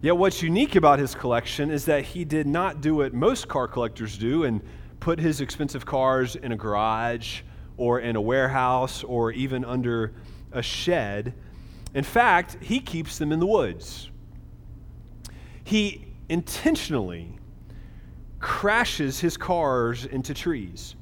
Yet, 0.00 0.16
what's 0.16 0.42
unique 0.42 0.76
about 0.76 1.00
his 1.00 1.14
collection 1.14 1.70
is 1.70 1.84
that 1.86 2.04
he 2.04 2.24
did 2.24 2.46
not 2.46 2.80
do 2.80 2.94
what 2.94 3.12
most 3.12 3.48
car 3.48 3.66
collectors 3.66 4.16
do 4.16 4.44
and 4.44 4.62
put 5.00 5.18
his 5.18 5.40
expensive 5.40 5.84
cars 5.84 6.36
in 6.36 6.52
a 6.52 6.56
garage 6.56 7.42
or 7.76 8.00
in 8.00 8.14
a 8.14 8.20
warehouse 8.20 9.02
or 9.02 9.32
even 9.32 9.64
under 9.64 10.14
a 10.52 10.62
shed. 10.62 11.34
In 11.94 12.04
fact, 12.04 12.58
he 12.60 12.78
keeps 12.78 13.18
them 13.18 13.32
in 13.32 13.40
the 13.40 13.46
woods. 13.46 14.08
He 15.64 16.06
intentionally 16.28 17.38
crashes 18.38 19.18
his 19.18 19.36
cars 19.36 20.04
into 20.06 20.32
trees. 20.32 20.94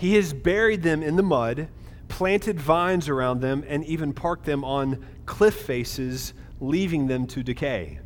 He 0.00 0.14
has 0.14 0.32
buried 0.32 0.82
them 0.82 1.02
in 1.02 1.16
the 1.16 1.22
mud, 1.22 1.68
planted 2.08 2.58
vines 2.58 3.06
around 3.06 3.42
them, 3.42 3.62
and 3.68 3.84
even 3.84 4.14
parked 4.14 4.46
them 4.46 4.64
on 4.64 5.04
cliff 5.26 5.54
faces, 5.54 6.32
leaving 6.58 7.06
them 7.06 7.26
to 7.26 7.42
decay. 7.42 7.98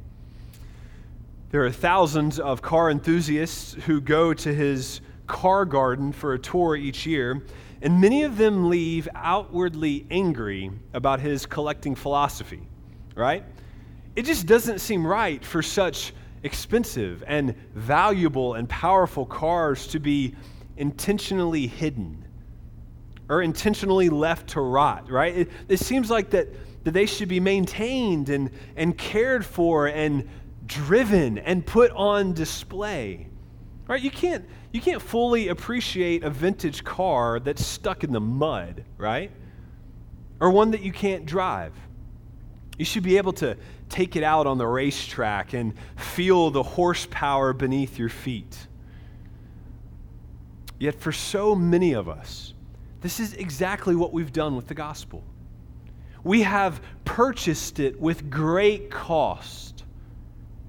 There 1.53 1.65
are 1.65 1.71
thousands 1.71 2.41
of 2.41 2.63
car 2.63 2.91
enthusiasts 2.91 3.75
who 3.87 4.01
go 4.01 4.35
to 4.35 4.53
his 4.53 5.03
car 5.29 5.65
garden 5.65 6.11
for 6.11 6.35
a 6.35 6.39
tour 6.39 6.75
each 6.75 7.07
year, 7.07 7.45
and 7.81 8.01
many 8.01 8.25
of 8.25 8.39
them 8.39 8.69
leave 8.69 9.09
outwardly 9.15 10.05
angry 10.11 10.73
about 10.95 11.21
his 11.21 11.47
collecting 11.47 11.95
philosophy, 11.95 12.67
right? 13.15 13.45
It 14.17 14.25
just 14.25 14.47
doesn't 14.47 14.81
seem 14.81 15.07
right 15.07 15.45
for 15.45 15.63
such 15.63 16.13
expensive 16.43 17.23
and 17.25 17.55
valuable 17.73 18.55
and 18.55 18.69
powerful 18.69 19.25
cars 19.25 19.87
to 19.87 20.01
be 20.01 20.35
intentionally 20.77 21.67
hidden 21.67 22.25
or 23.29 23.43
intentionally 23.43 24.09
left 24.09 24.49
to 24.51 24.61
rot, 24.61 25.11
right? 25.11 25.37
It, 25.37 25.51
it 25.69 25.81
seems 25.81 26.11
like 26.11 26.31
that, 26.31 26.49
that 26.85 26.91
they 26.91 27.07
should 27.07 27.29
be 27.29 27.41
maintained 27.41 28.29
and, 28.29 28.51
and 28.77 28.97
cared 28.97 29.45
for 29.45 29.87
and 29.87 30.29
driven 30.67 31.39
and 31.39 31.65
put 31.65 31.91
on 31.93 32.33
display. 32.33 33.29
Right? 33.87 34.03
You 34.03 34.11
can't, 34.11 34.45
you 34.73 34.81
can't 34.81 35.01
fully 35.01 35.49
appreciate 35.49 36.23
a 36.23 36.31
vintage 36.31 36.85
car 36.85 37.39
that's 37.41 37.65
stuck 37.65 38.03
in 38.05 38.13
the 38.13 38.21
mud, 38.21 38.85
right? 38.99 39.31
Or 40.41 40.51
one 40.51 40.71
that 40.73 40.83
you 40.83 40.93
can't 40.93 41.27
drive. 41.27 41.73
You 42.79 42.85
should 42.85 43.03
be 43.03 43.19
able 43.19 43.35
to 43.35 43.57
take 43.89 44.17
it 44.17 44.25
out 44.25 44.47
on 44.47 44.59
the 44.59 44.67
racetrack 44.67 45.53
and 45.53 45.75
feel 45.97 46.51
the 46.51 46.63
horsepower 46.63 47.53
beneath 47.53 47.99
your 47.99 48.09
feet. 48.09 48.67
Yet, 50.79 51.01
for 51.01 51.13
so 51.13 51.55
many 51.55 51.95
of 51.95 52.09
us, 52.09 52.55
this 53.01 53.21
is 53.21 53.35
exactly 53.35 53.95
what 53.95 54.13
we've 54.13 54.33
done 54.33 54.57
with 54.57 54.67
the 54.67 54.75
gospel. 54.75 55.23
We 56.23 56.43
have 56.43 56.81
purchased 57.05 57.79
it 57.81 58.01
with 58.01 58.31
great 58.31 58.91
cost, 58.91 59.85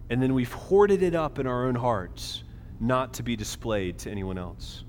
and 0.09 0.21
then 0.21 0.33
we've 0.33 0.51
hoarded 0.51 1.01
it 1.01 1.15
up 1.15 1.39
in 1.39 1.47
our 1.47 1.65
own 1.65 1.75
hearts, 1.75 2.43
not 2.79 3.13
to 3.13 3.23
be 3.23 3.35
displayed 3.35 3.97
to 3.99 4.11
anyone 4.11 4.37
else. 4.37 4.83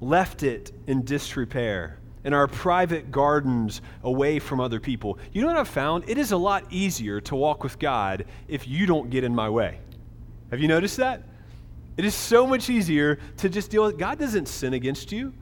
Left 0.00 0.42
it 0.42 0.72
in 0.86 1.04
disrepair 1.04 1.98
in 2.26 2.34
our 2.34 2.48
private 2.48 3.12
gardens 3.12 3.80
away 4.02 4.40
from 4.40 4.58
other 4.58 4.80
people. 4.80 5.16
You 5.32 5.42
know 5.42 5.46
what 5.46 5.56
I've 5.56 5.68
found? 5.68 6.08
It 6.08 6.18
is 6.18 6.32
a 6.32 6.36
lot 6.36 6.64
easier 6.70 7.20
to 7.20 7.36
walk 7.36 7.62
with 7.62 7.78
God 7.78 8.24
if 8.48 8.66
you 8.66 8.84
don't 8.84 9.08
get 9.10 9.22
in 9.22 9.32
my 9.32 9.48
way. 9.48 9.78
Have 10.50 10.60
you 10.60 10.66
noticed 10.66 10.96
that? 10.96 11.22
It 11.96 12.04
is 12.04 12.14
so 12.14 12.46
much 12.46 12.68
easier 12.68 13.18
to 13.38 13.48
just 13.48 13.70
deal 13.70 13.84
with 13.84 13.98
God 13.98 14.18
doesn't 14.18 14.48
sin 14.48 14.74
against 14.74 15.12
you, 15.12 15.32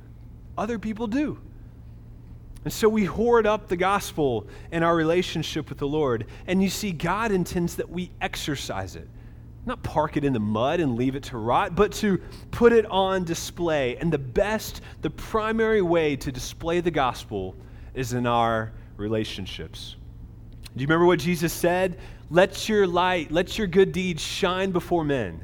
other 0.57 0.79
people 0.79 1.07
do. 1.07 1.39
And 2.65 2.73
so 2.73 2.89
we 2.89 3.05
hoard 3.05 3.47
up 3.47 3.69
the 3.69 3.77
gospel 3.77 4.47
and 4.73 4.83
our 4.83 4.95
relationship 4.95 5.69
with 5.69 5.79
the 5.79 5.87
Lord. 5.87 6.27
And 6.47 6.63
you 6.63 6.71
see, 6.71 6.93
God 6.93 7.31
intends 7.31 7.77
that 7.77 7.91
we 7.91 8.11
exercise 8.21 8.97
it. 8.97 9.09
Not 9.67 9.83
park 9.83 10.17
it 10.17 10.25
in 10.25 10.33
the 10.33 10.41
mud 10.41 10.81
and 10.81 10.97
leave 10.97 11.17
it 11.17 11.25
to 11.25 11.39
rot, 11.39 11.75
but 11.75 11.93
to 11.95 12.19
put 12.51 12.73
it 12.73 12.87
on 12.87 13.25
display. 13.25 13.97
And 13.97 14.13
the 14.13 14.19
best, 14.19 14.81
the 15.03 15.11
primary 15.11 15.83
way 15.83 16.17
to 16.17 16.33
display 16.33 16.81
the 16.81 16.91
gospel 16.91 17.55
is 17.95 18.13
in 18.13 18.27
our 18.27 18.73
relationships. 18.97 19.97
Do 20.75 20.81
you 20.81 20.87
remember 20.87 21.07
what 21.07 21.19
Jesus 21.19 21.53
said? 21.53 21.99
Let 22.31 22.69
your 22.69 22.87
light, 22.87 23.31
let 23.31 23.59
your 23.59 23.67
good 23.67 23.93
deeds 23.93 24.23
shine 24.23 24.71
before 24.71 25.05
men 25.05 25.41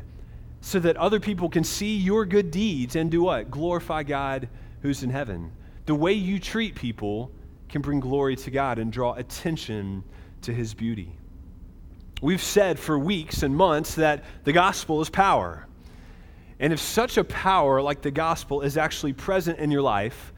so 0.61 0.79
that 0.81 0.97
other 0.97 1.21
people 1.21 1.49
can 1.49 1.65
see 1.65 1.97
your 1.97 2.25
good 2.27 2.51
deeds 2.51 2.97
and 2.97 3.11
do 3.11 3.23
what? 3.23 3.51
Glorify 3.51 4.03
God 4.03 4.49
who's 4.83 5.03
in 5.03 5.11
heaven. 5.11 5.53
The 5.87 5.95
way 5.95 6.13
you 6.13 6.39
treat 6.39 6.75
people 6.75 7.33
can 7.69 7.83
bring 7.83 8.01
glory 8.01 8.37
to 8.37 8.51
God 8.51 8.79
and 8.79 8.93
draw 8.93 9.15
attention 9.15 10.05
to 10.43 10.53
his 10.53 10.75
beauty. 10.75 11.17
We've 12.21 12.43
said 12.43 12.79
for 12.79 12.99
weeks 12.99 13.43
and 13.43 13.57
months 13.57 13.95
that 13.95 14.25
the 14.45 14.53
gospel 14.53 15.01
is 15.01 15.09
power. 15.09 15.67
And 16.59 16.73
if 16.73 16.81
such 16.81 17.17
a 17.17 17.25
power 17.25 17.81
like 17.81 18.03
the 18.03 18.11
gospel 18.11 18.61
is 18.61 18.77
actually 18.77 19.15
present 19.15 19.59
in 19.59 19.71
your 19.71 19.81
life, 19.81 20.35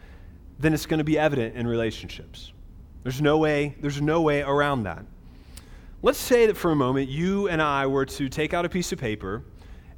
then 0.60 0.72
it's 0.72 0.86
going 0.86 0.98
to 0.98 1.04
be 1.04 1.18
evident 1.18 1.56
in 1.56 1.66
relationships. 1.66 2.52
There's 3.02 3.20
no 3.20 3.38
way, 3.38 3.74
there's 3.80 4.00
no 4.00 4.20
way 4.20 4.42
around 4.42 4.84
that. 4.84 5.04
Let's 6.02 6.18
say 6.18 6.46
that 6.46 6.56
for 6.56 6.70
a 6.70 6.76
moment 6.76 7.08
you 7.08 7.48
and 7.48 7.60
I 7.60 7.86
were 7.86 8.06
to 8.06 8.28
take 8.28 8.54
out 8.54 8.64
a 8.64 8.68
piece 8.68 8.92
of 8.92 9.00
paper 9.00 9.42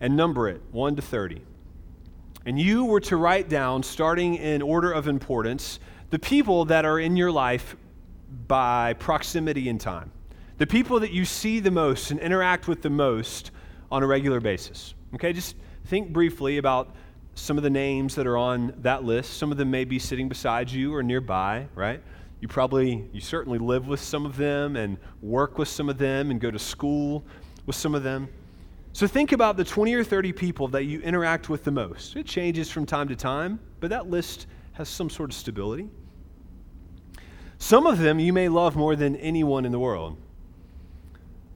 and 0.00 0.16
number 0.16 0.48
it 0.48 0.60
1 0.72 0.96
to 0.96 1.02
30. 1.02 1.42
And 2.46 2.60
you 2.60 2.84
were 2.84 3.00
to 3.00 3.16
write 3.16 3.48
down, 3.48 3.82
starting 3.82 4.34
in 4.34 4.60
order 4.60 4.92
of 4.92 5.08
importance, 5.08 5.80
the 6.10 6.18
people 6.18 6.66
that 6.66 6.84
are 6.84 6.98
in 6.98 7.16
your 7.16 7.32
life 7.32 7.76
by 8.46 8.94
proximity 8.94 9.68
in 9.68 9.78
time. 9.78 10.10
The 10.58 10.66
people 10.66 11.00
that 11.00 11.10
you 11.10 11.24
see 11.24 11.60
the 11.60 11.70
most 11.70 12.10
and 12.10 12.20
interact 12.20 12.68
with 12.68 12.82
the 12.82 12.90
most 12.90 13.50
on 13.90 14.02
a 14.02 14.06
regular 14.06 14.40
basis. 14.40 14.94
Okay, 15.14 15.32
just 15.32 15.56
think 15.86 16.12
briefly 16.12 16.58
about 16.58 16.94
some 17.34 17.56
of 17.56 17.64
the 17.64 17.70
names 17.70 18.14
that 18.14 18.26
are 18.26 18.36
on 18.36 18.74
that 18.82 19.04
list. 19.04 19.38
Some 19.38 19.50
of 19.50 19.58
them 19.58 19.70
may 19.70 19.84
be 19.84 19.98
sitting 19.98 20.28
beside 20.28 20.70
you 20.70 20.94
or 20.94 21.02
nearby, 21.02 21.66
right? 21.74 22.00
You 22.40 22.48
probably, 22.48 23.08
you 23.12 23.20
certainly 23.20 23.58
live 23.58 23.88
with 23.88 24.00
some 24.00 24.26
of 24.26 24.36
them 24.36 24.76
and 24.76 24.98
work 25.22 25.58
with 25.58 25.68
some 25.68 25.88
of 25.88 25.98
them 25.98 26.30
and 26.30 26.40
go 26.40 26.50
to 26.50 26.58
school 26.58 27.24
with 27.66 27.74
some 27.74 27.94
of 27.94 28.02
them. 28.02 28.28
So 28.94 29.08
think 29.08 29.32
about 29.32 29.56
the 29.56 29.64
20 29.64 29.92
or 29.94 30.04
30 30.04 30.32
people 30.32 30.68
that 30.68 30.84
you 30.84 31.00
interact 31.00 31.48
with 31.48 31.64
the 31.64 31.72
most. 31.72 32.14
It 32.14 32.26
changes 32.26 32.70
from 32.70 32.86
time 32.86 33.08
to 33.08 33.16
time, 33.16 33.58
but 33.80 33.90
that 33.90 34.08
list 34.08 34.46
has 34.74 34.88
some 34.88 35.10
sort 35.10 35.30
of 35.30 35.34
stability. 35.34 35.90
Some 37.58 37.88
of 37.88 37.98
them 37.98 38.20
you 38.20 38.32
may 38.32 38.48
love 38.48 38.76
more 38.76 38.94
than 38.94 39.16
anyone 39.16 39.64
in 39.64 39.72
the 39.72 39.80
world. 39.80 40.16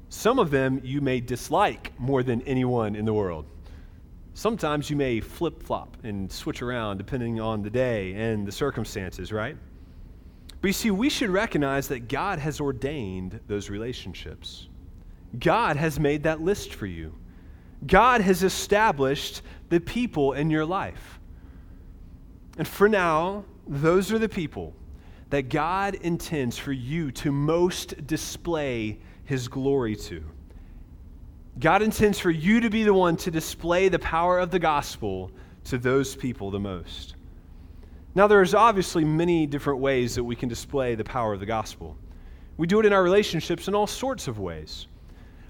Some 0.09 0.41
of 0.41 0.51
them 0.51 0.81
you 0.83 1.01
may 1.01 1.21
dislike 1.21 1.93
more 1.97 2.25
than 2.25 2.43
anyone 2.43 2.97
in 2.97 3.05
the 3.05 3.15
world. 3.15 3.47
Sometimes 4.35 4.91
you 4.91 4.97
may 4.97 5.21
flip 5.21 5.63
flop 5.63 5.97
and 6.03 6.33
switch 6.33 6.61
around 6.61 6.97
depending 6.97 7.39
on 7.39 7.63
the 7.63 7.71
day 7.71 8.15
and 8.15 8.49
the 8.49 8.53
circumstances, 8.53 9.31
right? 9.33 9.57
But 10.61 10.67
you 10.67 10.73
see, 10.73 10.91
we 10.91 11.09
should 11.09 11.31
recognize 11.31 11.87
that 11.87 12.09
God 12.09 12.41
has 12.41 12.61
ordained 12.61 13.39
those 13.47 13.71
relationships. 13.71 14.67
God 15.39 15.77
has 15.77 16.01
made 16.01 16.25
that 16.25 16.41
list 16.41 16.75
for 16.75 16.87
you. 16.87 17.15
God 17.87 18.21
has 18.21 18.43
established 18.43 19.43
the 19.69 19.81
people 19.81 20.33
in 20.33 20.51
your 20.51 20.65
life. 20.65 21.19
And 22.57 22.67
for 22.67 22.89
now, 22.89 23.45
those 23.67 24.11
are 24.13 24.19
the 24.19 24.29
people 24.29 24.75
that 25.31 25.49
God 25.49 25.95
intends 25.97 26.59
for 26.59 26.73
you 26.73 27.11
to 27.13 27.31
most 27.31 28.07
display 28.07 28.99
his 29.25 29.47
glory 29.47 29.95
to. 29.95 30.25
God 31.61 31.83
intends 31.83 32.19
for 32.19 32.31
you 32.31 32.61
to 32.61 32.71
be 32.71 32.85
the 32.85 32.95
one 32.95 33.17
to 33.19 33.31
display 33.31 33.89
the 33.89 33.99
power 33.99 34.39
of 34.39 34.51
the 34.51 34.59
gospel 34.59 35.31
to 35.65 35.77
those 35.77 36.17
people 36.17 36.51
the 36.51 36.59
most. 36.59 37.15
Now, 38.15 38.27
there's 38.27 38.55
obviously 38.55 39.05
many 39.05 39.47
different 39.47 39.81
ways 39.81 40.15
that 40.15 40.25
we 40.25 40.35
can 40.35 40.49
display 40.49 40.95
the 40.95 41.05
power 41.05 41.35
of 41.35 41.41
the 41.41 41.47
gospel. 41.47 41.97
We 42.57 42.67
do 42.67 42.81
it 42.81 42.87
in 42.87 42.93
our 42.93 43.03
relationships 43.03 43.69
in 43.69 43.75
all 43.75 43.87
sorts 43.87 44.29
of 44.29 44.39
ways. 44.39 44.87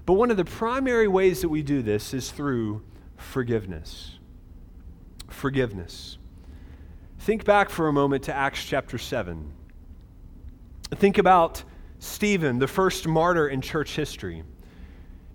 But 0.09 0.15
one 0.15 0.31
of 0.31 0.37
the 0.37 0.45
primary 0.45 1.07
ways 1.07 1.41
that 1.41 1.49
we 1.49 1.61
do 1.61 1.83
this 1.83 2.15
is 2.15 2.31
through 2.31 2.81
forgiveness. 3.17 4.17
Forgiveness. 5.27 6.17
Think 7.19 7.45
back 7.45 7.69
for 7.69 7.87
a 7.87 7.93
moment 7.93 8.23
to 8.23 8.33
Acts 8.33 8.65
chapter 8.65 8.97
7. 8.97 9.53
Think 10.95 11.19
about 11.19 11.63
Stephen, 11.99 12.57
the 12.57 12.67
first 12.67 13.07
martyr 13.07 13.49
in 13.49 13.61
church 13.61 13.95
history. 13.95 14.41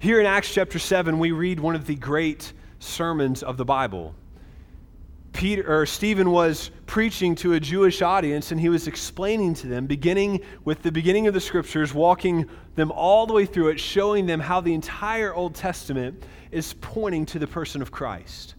Here 0.01 0.19
in 0.19 0.27
Acts 0.27 0.53
chapter 0.53 0.81
7, 0.81 1.21
we 1.21 1.31
read 1.31 1.61
one 1.61 1.77
of 1.77 1.87
the 1.87 1.95
great 1.95 2.53
sermons 2.81 3.45
of 3.45 3.57
the 3.57 3.65
Bible. 3.65 4.17
Peter 5.35 5.81
or 5.81 5.85
Stephen 5.85 6.31
was 6.31 6.71
preaching 6.87 7.35
to 7.35 7.53
a 7.53 7.61
Jewish 7.61 8.01
audience 8.01 8.51
and 8.51 8.61
he 8.61 8.71
was 8.71 8.89
explaining 8.89 9.53
to 9.55 9.67
them 9.67 9.87
beginning 9.87 10.41
with 10.65 10.83
the 10.83 10.91
beginning 10.91 11.27
of 11.27 11.35
the 11.35 11.41
scriptures 11.41 11.93
walking 11.93 12.49
them 12.77 12.91
all 12.91 13.27
the 13.27 13.35
way 13.35 13.45
through 13.45 13.69
it 13.69 13.79
showing 13.79 14.25
them 14.25 14.41
how 14.41 14.61
the 14.61 14.73
entire 14.73 15.35
Old 15.35 15.55
Testament 15.55 16.25
is 16.51 16.73
pointing 16.81 17.27
to 17.27 17.39
the 17.39 17.47
person 17.47 17.83
of 17.83 17.91
Christ 17.91 18.55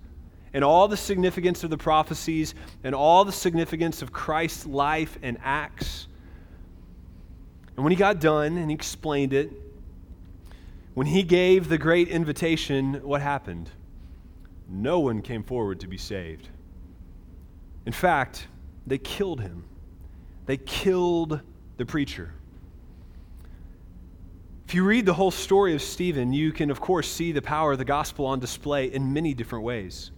and 0.54 0.64
all 0.64 0.88
the 0.88 0.98
significance 0.98 1.64
of 1.64 1.72
the 1.72 1.78
prophecies 1.78 2.54
and 2.84 2.94
all 2.94 3.26
the 3.26 3.32
significance 3.32 4.02
of 4.04 4.14
Christ's 4.14 4.68
life 4.68 5.18
and 5.24 5.38
acts 5.44 6.08
and 7.76 7.84
when 7.84 7.92
he 7.92 7.98
got 7.98 8.20
done 8.20 8.58
and 8.58 8.70
he 8.70 8.76
explained 8.76 9.34
it, 9.34 9.52
when 10.94 11.08
he 11.08 11.24
gave 11.24 11.68
the 11.68 11.78
great 11.78 12.08
invitation, 12.08 12.96
what 13.04 13.22
happened? 13.22 13.70
No 14.70 15.00
one 15.00 15.22
came 15.22 15.44
forward 15.44 15.82
to 15.82 15.88
be 15.88 15.98
saved. 15.98 16.50
In 17.86 17.94
fact, 17.94 18.48
they 18.88 18.98
killed 18.98 19.42
him. 19.42 19.64
They 20.46 20.58
killed 20.58 21.42
the 21.78 21.86
preacher. 21.86 22.34
If 24.68 24.74
you 24.74 24.84
read 24.84 25.06
the 25.06 25.14
whole 25.14 25.32
story 25.32 25.76
of 25.76 25.82
Stephen, 25.82 26.34
you 26.34 26.52
can, 26.52 26.72
of 26.72 26.82
course, 26.82 27.12
see 27.12 27.32
the 27.32 27.42
power 27.42 27.74
of 27.74 27.78
the 27.78 27.86
gospel 27.86 28.26
on 28.26 28.40
display 28.40 28.92
in 28.92 29.14
many 29.14 29.34
different 29.34 29.64
ways. 29.64 30.12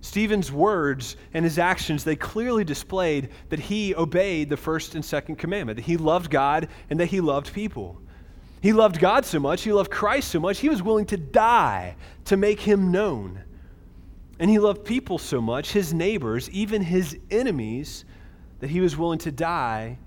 Stephen's 0.00 0.52
words 0.52 1.16
and 1.34 1.44
his 1.44 1.58
actions, 1.58 2.04
they 2.04 2.14
clearly 2.14 2.62
displayed 2.62 3.30
that 3.48 3.58
he 3.58 3.94
obeyed 3.94 4.48
the 4.48 4.56
first 4.56 4.94
and 4.94 5.04
second 5.04 5.36
commandment, 5.36 5.76
that 5.76 5.86
he 5.86 5.96
loved 5.96 6.30
God 6.30 6.68
and 6.90 7.00
that 7.00 7.06
he 7.06 7.20
loved 7.20 7.52
people. 7.52 8.00
He 8.60 8.72
loved 8.72 9.00
God 9.00 9.24
so 9.24 9.40
much, 9.40 9.62
he 9.62 9.72
loved 9.72 9.90
Christ 9.90 10.30
so 10.30 10.40
much, 10.40 10.58
he 10.58 10.68
was 10.68 10.82
willing 10.82 11.06
to 11.06 11.16
die 11.16 11.96
to 12.26 12.36
make 12.36 12.60
him 12.60 12.92
known. 12.92 13.42
And 14.38 14.50
he 14.50 14.58
loved 14.58 14.84
people 14.84 15.18
so 15.18 15.40
much, 15.40 15.72
his 15.72 15.92
neighbors, 15.92 16.48
even 16.50 16.82
his 16.82 17.18
enemies, 17.30 18.04
that 18.60 18.70
he 18.70 18.80
was 18.80 18.96
willing 18.96 19.18
to 19.20 19.32
die 19.32 19.98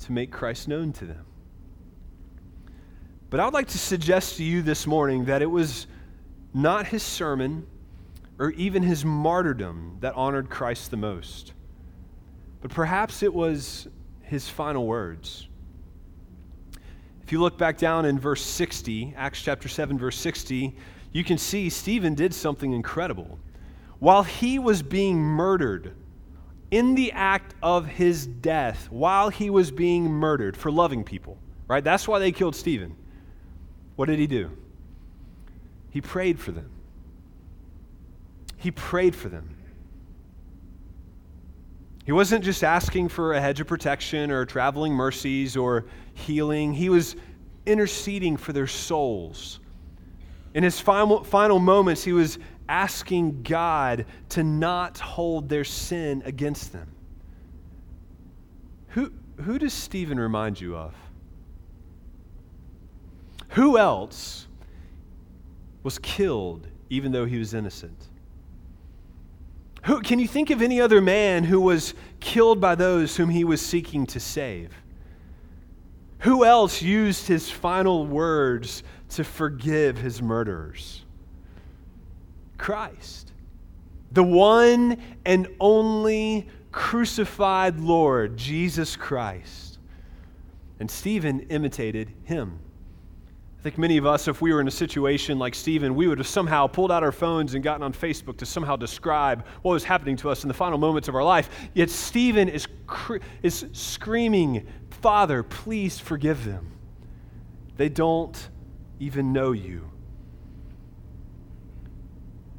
to 0.00 0.12
make 0.12 0.30
Christ 0.30 0.68
known 0.68 0.92
to 0.94 1.04
them. 1.04 1.24
But 3.28 3.40
I 3.40 3.44
would 3.44 3.54
like 3.54 3.68
to 3.68 3.78
suggest 3.78 4.36
to 4.36 4.44
you 4.44 4.62
this 4.62 4.86
morning 4.86 5.24
that 5.24 5.42
it 5.42 5.50
was 5.50 5.88
not 6.54 6.86
his 6.86 7.02
sermon 7.02 7.66
or 8.38 8.50
even 8.52 8.82
his 8.82 9.04
martyrdom 9.04 9.96
that 10.00 10.14
honored 10.14 10.48
Christ 10.48 10.90
the 10.90 10.96
most. 10.96 11.52
But 12.60 12.70
perhaps 12.70 13.22
it 13.22 13.32
was 13.32 13.88
his 14.22 14.48
final 14.48 14.86
words. 14.86 15.48
If 17.22 17.32
you 17.32 17.40
look 17.40 17.58
back 17.58 17.78
down 17.78 18.04
in 18.04 18.18
verse 18.18 18.42
60, 18.42 19.14
Acts 19.16 19.42
chapter 19.42 19.68
7, 19.68 19.98
verse 19.98 20.16
60, 20.16 20.76
you 21.12 21.24
can 21.24 21.38
see 21.38 21.68
Stephen 21.68 22.14
did 22.14 22.32
something 22.32 22.72
incredible. 22.72 23.38
While 23.98 24.22
he 24.22 24.58
was 24.58 24.82
being 24.82 25.18
murdered, 25.18 25.94
in 26.70 26.94
the 26.94 27.12
act 27.12 27.54
of 27.62 27.86
his 27.86 28.26
death, 28.26 28.88
while 28.90 29.28
he 29.28 29.50
was 29.50 29.70
being 29.70 30.04
murdered 30.04 30.56
for 30.56 30.70
loving 30.70 31.04
people, 31.04 31.38
right? 31.68 31.82
That's 31.82 32.08
why 32.08 32.18
they 32.18 32.32
killed 32.32 32.56
Stephen. 32.56 32.96
What 33.94 34.06
did 34.06 34.18
he 34.18 34.26
do? 34.26 34.50
He 35.90 36.00
prayed 36.00 36.38
for 36.38 36.52
them. 36.52 36.70
He 38.56 38.70
prayed 38.70 39.14
for 39.14 39.28
them. 39.28 39.56
He 42.04 42.12
wasn't 42.12 42.44
just 42.44 42.62
asking 42.62 43.08
for 43.08 43.32
a 43.32 43.40
hedge 43.40 43.60
of 43.60 43.66
protection 43.66 44.30
or 44.30 44.44
traveling 44.44 44.92
mercies 44.92 45.56
or 45.56 45.86
healing. 46.14 46.72
He 46.72 46.88
was 46.88 47.16
interceding 47.64 48.36
for 48.36 48.52
their 48.52 48.66
souls. 48.66 49.60
In 50.56 50.62
his 50.62 50.80
final, 50.80 51.22
final 51.22 51.58
moments, 51.58 52.02
he 52.02 52.14
was 52.14 52.38
asking 52.66 53.42
God 53.42 54.06
to 54.30 54.42
not 54.42 54.98
hold 54.98 55.50
their 55.50 55.64
sin 55.64 56.22
against 56.24 56.72
them. 56.72 56.90
Who, 58.88 59.12
who 59.42 59.58
does 59.58 59.74
Stephen 59.74 60.18
remind 60.18 60.58
you 60.58 60.74
of? 60.74 60.94
Who 63.50 63.76
else 63.76 64.48
was 65.82 65.98
killed 65.98 66.66
even 66.88 67.12
though 67.12 67.26
he 67.26 67.38
was 67.38 67.52
innocent? 67.52 68.08
Who, 69.84 70.00
can 70.00 70.18
you 70.18 70.26
think 70.26 70.48
of 70.48 70.62
any 70.62 70.80
other 70.80 71.02
man 71.02 71.44
who 71.44 71.60
was 71.60 71.92
killed 72.18 72.62
by 72.62 72.76
those 72.76 73.18
whom 73.18 73.28
he 73.28 73.44
was 73.44 73.60
seeking 73.60 74.06
to 74.06 74.18
save? 74.18 74.72
Who 76.20 76.44
else 76.44 76.82
used 76.82 77.26
his 77.26 77.50
final 77.50 78.06
words 78.06 78.82
to 79.10 79.24
forgive 79.24 79.98
his 79.98 80.22
murderers? 80.22 81.04
Christ, 82.58 83.32
the 84.12 84.22
one 84.22 85.00
and 85.24 85.48
only 85.60 86.48
crucified 86.72 87.80
Lord, 87.80 88.36
Jesus 88.36 88.96
Christ. 88.96 89.78
And 90.80 90.90
Stephen 90.90 91.40
imitated 91.40 92.12
him 92.24 92.58
think 93.66 93.78
many 93.78 93.96
of 93.96 94.06
us, 94.06 94.28
if 94.28 94.40
we 94.40 94.52
were 94.52 94.60
in 94.60 94.68
a 94.68 94.70
situation 94.70 95.40
like 95.40 95.52
Stephen, 95.52 95.96
we 95.96 96.06
would 96.06 96.18
have 96.18 96.28
somehow 96.28 96.68
pulled 96.68 96.92
out 96.92 97.02
our 97.02 97.10
phones 97.10 97.54
and 97.54 97.64
gotten 97.64 97.82
on 97.82 97.92
Facebook 97.92 98.36
to 98.36 98.46
somehow 98.46 98.76
describe 98.76 99.44
what 99.62 99.72
was 99.72 99.82
happening 99.82 100.14
to 100.18 100.30
us 100.30 100.44
in 100.44 100.48
the 100.48 100.54
final 100.54 100.78
moments 100.78 101.08
of 101.08 101.16
our 101.16 101.24
life. 101.24 101.50
Yet 101.74 101.90
Stephen 101.90 102.48
is, 102.48 102.68
is 103.42 103.66
screaming, 103.72 104.68
Father, 105.02 105.42
please 105.42 105.98
forgive 105.98 106.44
them. 106.44 106.70
They 107.76 107.88
don't 107.88 108.50
even 109.00 109.32
know 109.32 109.50
you. 109.50 109.90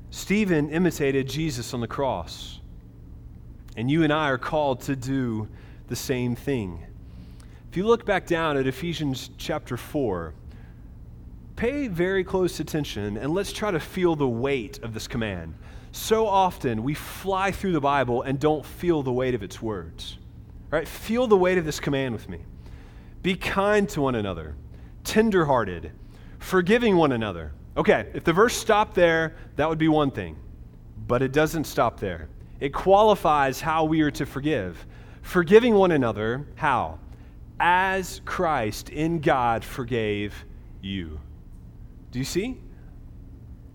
Stephen 0.09 0.69
imitated 0.71 1.29
Jesus 1.29 1.73
on 1.73 1.79
the 1.79 1.87
cross. 1.87 2.59
And 3.77 3.89
you 3.89 4.03
and 4.03 4.11
I 4.11 4.29
are 4.29 4.37
called 4.37 4.81
to 4.81 4.95
do 4.97 5.47
the 5.87 5.95
same 5.95 6.35
thing. 6.35 6.85
If 7.71 7.77
you 7.77 7.87
look 7.87 8.05
back 8.05 8.27
down 8.27 8.57
at 8.57 8.67
Ephesians 8.67 9.29
chapter 9.37 9.77
4, 9.77 10.33
pay 11.57 11.87
very 11.87 12.23
close 12.23 12.61
attention 12.61 13.17
and 13.17 13.33
let's 13.33 13.51
try 13.51 13.71
to 13.71 13.79
feel 13.79 14.15
the 14.15 14.27
weight 14.27 14.81
of 14.83 14.93
this 14.93 15.07
command. 15.07 15.55
So 15.91 16.27
often 16.27 16.83
we 16.83 16.93
fly 16.93 17.51
through 17.51 17.73
the 17.73 17.81
Bible 17.81 18.21
and 18.21 18.39
don't 18.39 18.65
feel 18.65 19.03
the 19.03 19.11
weight 19.11 19.33
of 19.33 19.43
its 19.43 19.61
words. 19.61 20.19
Right? 20.69 20.87
Feel 20.87 21.27
the 21.27 21.35
weight 21.35 21.57
of 21.57 21.65
this 21.65 21.79
command 21.79 22.13
with 22.13 22.29
me. 22.29 22.39
Be 23.23 23.35
kind 23.35 23.89
to 23.89 24.01
one 24.01 24.15
another, 24.15 24.55
tenderhearted, 25.03 25.91
forgiving 26.39 26.95
one 26.95 27.11
another. 27.11 27.53
Okay, 27.75 28.09
if 28.13 28.23
the 28.23 28.33
verse 28.33 28.55
stopped 28.55 28.93
there, 28.93 29.35
that 29.55 29.67
would 29.67 29.77
be 29.79 29.87
one 29.87 30.11
thing. 30.11 30.37
But 31.07 31.21
it 31.21 31.31
doesn't 31.31 31.65
stop 31.65 31.99
there. 31.99 32.29
It 32.59 32.73
qualifies 32.73 33.61
how 33.61 33.85
we 33.85 34.01
are 34.01 34.11
to 34.11 34.25
forgive. 34.25 34.85
Forgiving 35.23 35.73
one 35.73 35.91
another, 35.91 36.47
how? 36.55 36.99
As 37.59 38.21
Christ 38.25 38.89
in 38.89 39.19
God 39.19 39.63
forgave 39.63 40.45
you. 40.81 41.19
Do 42.11 42.19
you 42.19 42.25
see? 42.25 42.57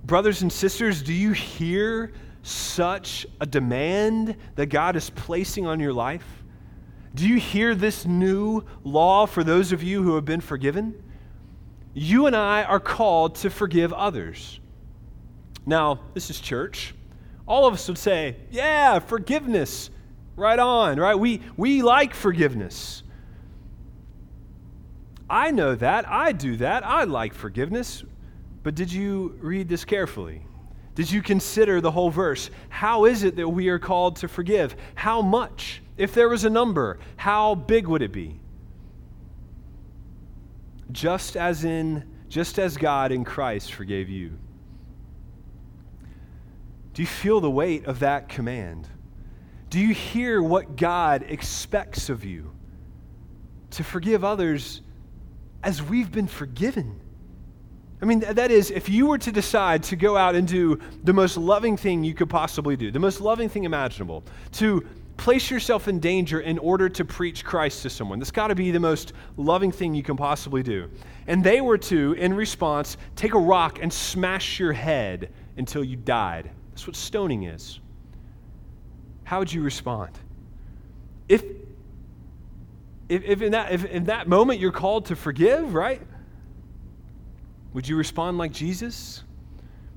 Brothers 0.04 0.42
and 0.42 0.52
sisters, 0.52 1.02
do 1.02 1.12
you 1.12 1.32
hear 1.32 2.12
such 2.42 3.26
a 3.40 3.46
demand 3.46 4.36
that 4.56 4.66
God 4.66 4.96
is 4.96 5.10
placing 5.10 5.66
on 5.66 5.78
your 5.78 5.92
life? 5.92 6.24
Do 7.14 7.28
you 7.28 7.36
hear 7.36 7.74
this 7.74 8.06
new 8.06 8.64
law 8.84 9.26
for 9.26 9.44
those 9.44 9.72
of 9.72 9.82
you 9.82 10.02
who 10.02 10.14
have 10.14 10.24
been 10.24 10.40
forgiven? 10.40 11.02
You 11.94 12.26
and 12.26 12.34
I 12.34 12.64
are 12.64 12.80
called 12.80 13.36
to 13.36 13.50
forgive 13.50 13.92
others. 13.92 14.60
Now, 15.66 16.00
this 16.14 16.30
is 16.30 16.40
church. 16.40 16.94
All 17.46 17.66
of 17.66 17.74
us 17.74 17.86
would 17.86 17.98
say, 17.98 18.36
yeah, 18.50 18.98
forgiveness. 18.98 19.90
Right 20.34 20.58
on, 20.58 20.98
right? 20.98 21.14
We, 21.14 21.42
we 21.56 21.82
like 21.82 22.14
forgiveness. 22.14 23.02
I 25.28 25.50
know 25.50 25.74
that. 25.74 26.08
I 26.08 26.32
do 26.32 26.56
that. 26.56 26.84
I 26.84 27.04
like 27.04 27.34
forgiveness. 27.34 28.02
But 28.62 28.74
did 28.74 28.92
you 28.92 29.36
read 29.40 29.68
this 29.68 29.84
carefully? 29.84 30.46
Did 30.94 31.10
you 31.10 31.22
consider 31.22 31.80
the 31.80 31.90
whole 31.90 32.10
verse? 32.10 32.50
How 32.68 33.06
is 33.06 33.24
it 33.24 33.36
that 33.36 33.48
we 33.48 33.68
are 33.68 33.78
called 33.78 34.16
to 34.16 34.28
forgive? 34.28 34.76
How 34.94 35.22
much? 35.22 35.82
If 35.96 36.14
there 36.14 36.28
was 36.28 36.44
a 36.44 36.50
number, 36.50 36.98
how 37.16 37.54
big 37.54 37.86
would 37.88 38.02
it 38.02 38.12
be? 38.12 38.40
Just 40.90 41.36
as 41.36 41.64
in 41.64 42.04
just 42.28 42.58
as 42.58 42.78
God 42.78 43.12
in 43.12 43.24
Christ 43.24 43.74
forgave 43.74 44.08
you. 44.08 44.32
Do 46.94 47.02
you 47.02 47.06
feel 47.06 47.42
the 47.42 47.50
weight 47.50 47.84
of 47.84 47.98
that 47.98 48.30
command? 48.30 48.88
Do 49.68 49.78
you 49.78 49.92
hear 49.92 50.42
what 50.42 50.76
God 50.76 51.26
expects 51.28 52.08
of 52.08 52.24
you? 52.24 52.50
To 53.72 53.84
forgive 53.84 54.24
others 54.24 54.80
as 55.62 55.82
we've 55.82 56.10
been 56.10 56.26
forgiven. 56.26 57.00
I 58.02 58.04
mean, 58.04 58.18
that 58.18 58.50
is, 58.50 58.72
if 58.72 58.88
you 58.88 59.06
were 59.06 59.18
to 59.18 59.30
decide 59.30 59.84
to 59.84 59.94
go 59.94 60.16
out 60.16 60.34
and 60.34 60.46
do 60.46 60.80
the 61.04 61.12
most 61.12 61.36
loving 61.36 61.76
thing 61.76 62.02
you 62.02 62.14
could 62.14 62.28
possibly 62.28 62.76
do, 62.76 62.90
the 62.90 62.98
most 62.98 63.20
loving 63.20 63.48
thing 63.48 63.62
imaginable, 63.62 64.24
to 64.52 64.84
place 65.16 65.52
yourself 65.52 65.86
in 65.86 66.00
danger 66.00 66.40
in 66.40 66.58
order 66.58 66.88
to 66.88 67.04
preach 67.04 67.44
Christ 67.44 67.80
to 67.82 67.90
someone, 67.90 68.18
that's 68.18 68.32
got 68.32 68.48
to 68.48 68.56
be 68.56 68.72
the 68.72 68.80
most 68.80 69.12
loving 69.36 69.70
thing 69.70 69.94
you 69.94 70.02
can 70.02 70.16
possibly 70.16 70.64
do. 70.64 70.90
And 71.28 71.44
they 71.44 71.60
were 71.60 71.78
to, 71.78 72.14
in 72.14 72.34
response, 72.34 72.96
take 73.14 73.34
a 73.34 73.38
rock 73.38 73.78
and 73.80 73.92
smash 73.92 74.58
your 74.58 74.72
head 74.72 75.32
until 75.56 75.84
you 75.84 75.94
died. 75.94 76.50
That's 76.70 76.88
what 76.88 76.96
stoning 76.96 77.44
is. 77.44 77.78
How 79.22 79.38
would 79.38 79.52
you 79.52 79.62
respond? 79.62 80.10
If, 81.28 81.44
if, 83.08 83.22
if, 83.22 83.42
in, 83.42 83.52
that, 83.52 83.70
if 83.70 83.84
in 83.84 84.04
that 84.04 84.26
moment 84.26 84.58
you're 84.58 84.72
called 84.72 85.06
to 85.06 85.14
forgive, 85.14 85.72
right? 85.72 86.02
Would 87.72 87.88
you 87.88 87.96
respond 87.96 88.38
like 88.38 88.52
Jesus? 88.52 89.22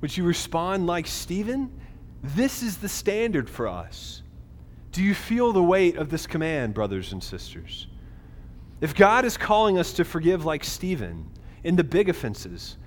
Would 0.02 0.16
you 0.16 0.24
respond 0.24 0.88
like 0.88 1.08
Stephen? 1.08 1.72
This 2.24 2.64
is 2.64 2.78
the 2.78 2.90
standard 2.90 3.50
for 3.50 3.68
us. 3.68 4.22
Do 4.92 5.04
you 5.04 5.14
feel 5.14 5.52
the 5.52 5.64
weight 5.64 5.98
of 5.98 6.10
this 6.10 6.26
command, 6.26 6.74
brothers 6.74 7.12
and 7.12 7.24
sisters? 7.24 7.88
If 8.82 8.96
God 8.96 9.26
is 9.26 9.38
calling 9.38 9.78
us 9.78 9.94
to 9.94 10.06
forgive 10.06 10.46
like 10.46 10.64
Stephen 10.64 11.30
in 11.64 11.76
the 11.76 11.84
big 11.84 12.10
offenses, 12.10 12.78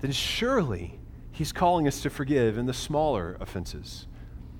then 0.00 0.12
surely 0.12 0.98
He's 1.32 1.52
calling 1.52 1.88
us 1.88 2.00
to 2.02 2.10
forgive 2.10 2.58
in 2.58 2.66
the 2.66 2.74
smaller 2.74 3.36
offenses 3.40 4.06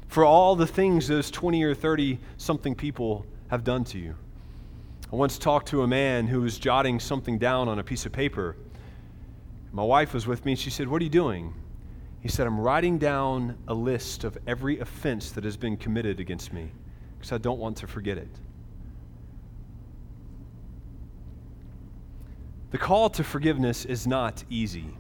for 0.09 0.25
all 0.25 0.57
the 0.57 0.67
things 0.67 1.09
those 1.09 1.31
20 1.31 1.63
or 1.63 1.75
30 1.75 2.19
something 2.37 2.75
people 2.75 3.27
have 3.49 3.65
done 3.65 3.85
to 3.85 3.99
you. 3.99 4.17
I 5.13 5.17
once 5.17 5.39
talked 5.39 5.69
to 5.69 5.83
a 5.83 5.87
man 5.87 6.27
who 6.27 6.41
was 6.41 6.59
jotting 6.59 6.99
something 6.99 7.39
down 7.39 7.69
on 7.69 7.79
a 7.79 7.85
piece 7.85 8.07
of 8.07 8.13
paper 8.13 8.57
my 9.75 9.83
wife 9.83 10.15
was 10.15 10.25
with 10.25 10.45
me 10.45 10.53
and 10.53 10.59
she 10.59 10.71
said, 10.71 10.87
What 10.87 11.01
are 11.03 11.05
you 11.05 11.11
doing? 11.11 11.53
He 12.21 12.29
said, 12.29 12.47
I'm 12.47 12.61
writing 12.61 12.97
down 12.97 13.59
a 13.67 13.75
list 13.75 14.23
of 14.23 14.39
every 14.47 14.79
offense 14.79 15.33
that 15.33 15.43
has 15.43 15.57
been 15.57 15.77
committed 15.77 16.21
against 16.21 16.53
me 16.53 16.71
because 17.19 17.33
I 17.33 17.39
don't 17.39 17.59
want 17.59 17.77
to 17.79 17.89
forget 17.89 18.17
it. 18.17 18.29
The 22.71 22.79
call 22.79 23.11
to 23.11 23.25
forgiveness 23.25 23.85
is 23.85 24.07
not 24.07 24.45
easy. 24.49 24.97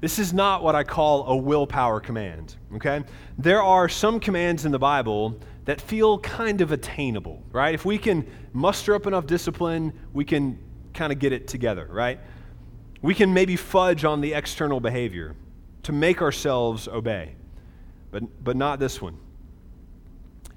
This 0.00 0.18
is 0.18 0.32
not 0.32 0.62
what 0.62 0.74
I 0.74 0.84
call 0.84 1.26
a 1.26 1.36
willpower 1.36 2.00
command, 2.00 2.56
okay? 2.76 3.04
There 3.38 3.62
are 3.62 3.88
some 3.90 4.18
commands 4.18 4.64
in 4.64 4.72
the 4.72 4.78
Bible 4.78 5.38
that 5.66 5.80
feel 5.80 6.18
kind 6.18 6.62
of 6.62 6.72
attainable, 6.72 7.42
right? 7.52 7.74
If 7.74 7.84
we 7.84 7.98
can 7.98 8.26
muster 8.54 8.94
up 8.94 9.06
enough 9.06 9.26
discipline, 9.26 9.92
we 10.14 10.24
can 10.24 10.58
kind 10.94 11.12
of 11.12 11.18
get 11.18 11.32
it 11.32 11.46
together, 11.46 11.88
right? 11.90 12.20
We 13.04 13.14
can 13.14 13.34
maybe 13.34 13.56
fudge 13.56 14.06
on 14.06 14.22
the 14.22 14.32
external 14.32 14.80
behavior 14.80 15.36
to 15.82 15.92
make 15.92 16.22
ourselves 16.22 16.88
obey, 16.88 17.34
but, 18.10 18.22
but 18.42 18.56
not 18.56 18.80
this 18.80 19.02
one. 19.02 19.18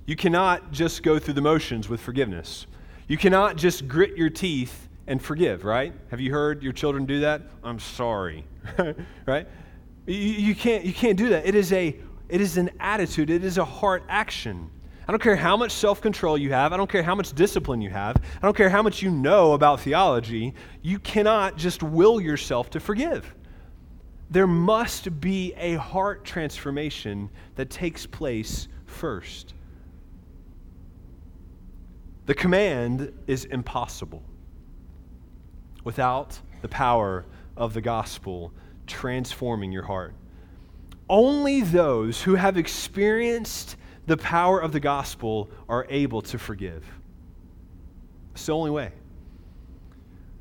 You 0.06 0.16
cannot 0.16 0.72
just 0.72 1.04
go 1.04 1.20
through 1.20 1.34
the 1.34 1.42
motions 1.42 1.90
with 1.90 2.00
forgiveness. 2.00 2.66
You 3.10 3.18
cannot 3.18 3.58
just 3.58 3.90
grit 3.90 4.16
your 4.16 4.30
teeth 4.30 4.88
and 5.08 5.22
forgive, 5.22 5.66
right? 5.66 5.94
Have 6.10 6.22
you 6.22 6.32
heard 6.32 6.64
your 6.64 6.72
children 6.72 7.06
do 7.06 7.20
that? 7.20 7.42
I'm 7.66 7.80
sorry, 7.80 8.46
right? 9.26 9.46
You, 10.06 10.16
you, 10.16 10.56
can't, 10.56 10.86
you 10.86 10.94
can't 10.94 11.18
do 11.18 11.28
that. 11.28 11.46
It 11.46 11.54
is, 11.54 11.74
a, 11.74 11.98
it 12.30 12.40
is 12.40 12.56
an 12.56 12.70
attitude, 12.80 13.30
it 13.30 13.44
is 13.44 13.58
a 13.58 13.66
heart 13.66 14.04
action. 14.08 14.70
I 15.08 15.12
don't 15.12 15.22
care 15.22 15.38
how 15.38 15.56
much 15.56 15.72
self 15.72 16.02
control 16.02 16.38
you 16.38 16.52
have. 16.52 16.74
I 16.74 16.78
don't 16.78 16.90
care 16.90 17.04
how 17.04 17.16
much 17.16 17.34
discipline 17.34 17.82
you 17.82 17.90
have. 17.90 18.18
I 18.18 18.46
don't 18.46 18.58
care 18.58 18.70
how 18.70 18.82
much 18.82 19.02
you 19.02 19.10
know 19.10 19.54
about 19.54 19.80
theology. 19.80 20.54
You 20.82 21.00
cannot 21.00 21.56
just 21.58 21.82
will 21.82 22.20
yourself 22.20 22.70
to 22.72 22.80
forgive. 22.82 23.34
There 24.30 24.48
must 24.48 25.22
be 25.22 25.54
a 25.56 25.76
heart 25.76 26.26
transformation 26.26 27.30
that 27.56 27.70
takes 27.70 28.06
place 28.06 28.68
first. 28.86 29.54
The 32.26 32.34
command 32.34 33.14
is 33.28 33.46
impossible 33.46 34.22
without 35.86 36.38
the 36.62 36.68
power 36.68 37.26
of 37.56 37.74
the 37.74 37.80
gospel 37.80 38.52
transforming 38.86 39.72
your 39.72 39.84
heart. 39.84 40.14
Only 41.10 41.62
those 41.62 42.22
who 42.22 42.36
have 42.36 42.58
experienced 42.58 43.78
the 44.08 44.18
power 44.18 44.60
of 44.60 44.72
the 44.72 44.80
gospel 44.80 45.50
are 45.70 45.86
able 45.90 46.22
to 46.24 46.40
forgive. 46.40 46.84
It's 48.34 48.46
the 48.46 48.54
only 48.54 48.72
way. 48.72 48.92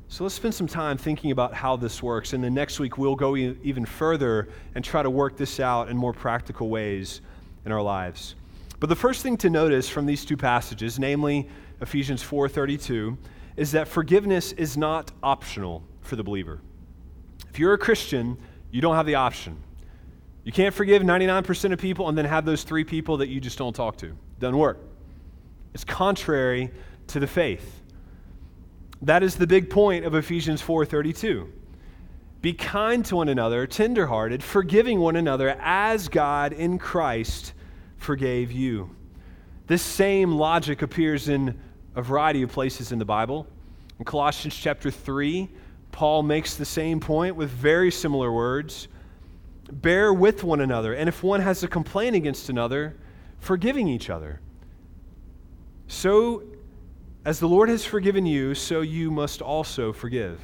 So 0.07 0.23
let's 0.23 0.35
spend 0.35 0.55
some 0.55 0.67
time 0.67 0.97
thinking 0.97 1.31
about 1.31 1.53
how 1.53 1.75
this 1.75 2.01
works. 2.01 2.31
And 2.31 2.41
then 2.41 2.53
next 2.53 2.79
week, 2.79 2.97
we'll 2.97 3.15
go 3.15 3.35
e- 3.35 3.57
even 3.61 3.85
further 3.85 4.47
and 4.73 4.83
try 4.83 5.03
to 5.03 5.09
work 5.09 5.35
this 5.35 5.59
out 5.59 5.89
in 5.89 5.97
more 5.97 6.13
practical 6.13 6.69
ways 6.69 7.19
in 7.65 7.73
our 7.73 7.81
lives. 7.81 8.35
But 8.79 8.87
the 8.87 8.95
first 8.95 9.21
thing 9.21 9.35
to 9.37 9.49
notice 9.49 9.89
from 9.89 10.05
these 10.05 10.23
two 10.23 10.37
passages, 10.37 10.97
namely 10.97 11.49
Ephesians 11.81 12.23
4:32, 12.23 13.17
is 13.57 13.71
that 13.73 13.87
forgiveness 13.87 14.53
is 14.53 14.77
not 14.77 15.11
optional 15.21 15.83
for 16.01 16.15
the 16.15 16.23
believer. 16.23 16.61
If 17.49 17.59
you're 17.59 17.73
a 17.73 17.77
Christian, 17.77 18.37
you 18.71 18.81
don't 18.81 18.95
have 18.95 19.07
the 19.07 19.15
option. 19.15 19.57
You 20.47 20.53
can't 20.53 20.73
forgive 20.73 21.03
99% 21.03 21.73
of 21.73 21.77
people 21.77 22.07
and 22.07 22.17
then 22.17 22.23
have 22.23 22.45
those 22.45 22.63
three 22.63 22.85
people 22.85 23.17
that 23.17 23.27
you 23.27 23.41
just 23.41 23.57
don't 23.57 23.75
talk 23.75 23.97
to. 23.97 24.15
Doesn't 24.39 24.57
work. 24.57 24.79
It's 25.73 25.83
contrary 25.83 26.71
to 27.07 27.19
the 27.19 27.27
faith. 27.27 27.81
That 29.01 29.23
is 29.23 29.35
the 29.35 29.45
big 29.45 29.69
point 29.69 30.05
of 30.05 30.15
Ephesians 30.15 30.61
4:32. 30.61 31.51
Be 32.39 32.53
kind 32.53 33.03
to 33.07 33.17
one 33.17 33.27
another, 33.27 33.67
tenderhearted, 33.67 34.41
forgiving 34.41 35.01
one 35.01 35.17
another 35.17 35.57
as 35.59 36.07
God 36.07 36.53
in 36.53 36.77
Christ 36.77 37.51
forgave 37.97 38.49
you. 38.49 38.95
This 39.65 39.81
same 39.81 40.31
logic 40.31 40.81
appears 40.81 41.27
in 41.27 41.59
a 41.93 42.01
variety 42.01 42.41
of 42.41 42.53
places 42.53 42.93
in 42.93 42.99
the 42.99 43.05
Bible. 43.05 43.47
In 43.99 44.05
Colossians 44.05 44.55
chapter 44.55 44.91
3, 44.91 45.49
Paul 45.91 46.23
makes 46.23 46.55
the 46.55 46.63
same 46.63 47.01
point 47.01 47.35
with 47.35 47.49
very 47.49 47.91
similar 47.91 48.31
words 48.31 48.87
bear 49.71 50.13
with 50.13 50.43
one 50.43 50.61
another, 50.61 50.93
and 50.93 51.07
if 51.09 51.23
one 51.23 51.41
has 51.41 51.63
a 51.63 51.67
complaint 51.67 52.15
against 52.15 52.49
another, 52.49 52.95
forgiving 53.39 53.87
each 53.87 54.09
other. 54.09 54.39
So, 55.87 56.43
as 57.25 57.39
the 57.39 57.47
Lord 57.47 57.69
has 57.69 57.85
forgiven 57.85 58.25
you, 58.25 58.55
so 58.55 58.81
you 58.81 59.11
must 59.11 59.41
also 59.41 59.93
forgive. 59.93 60.39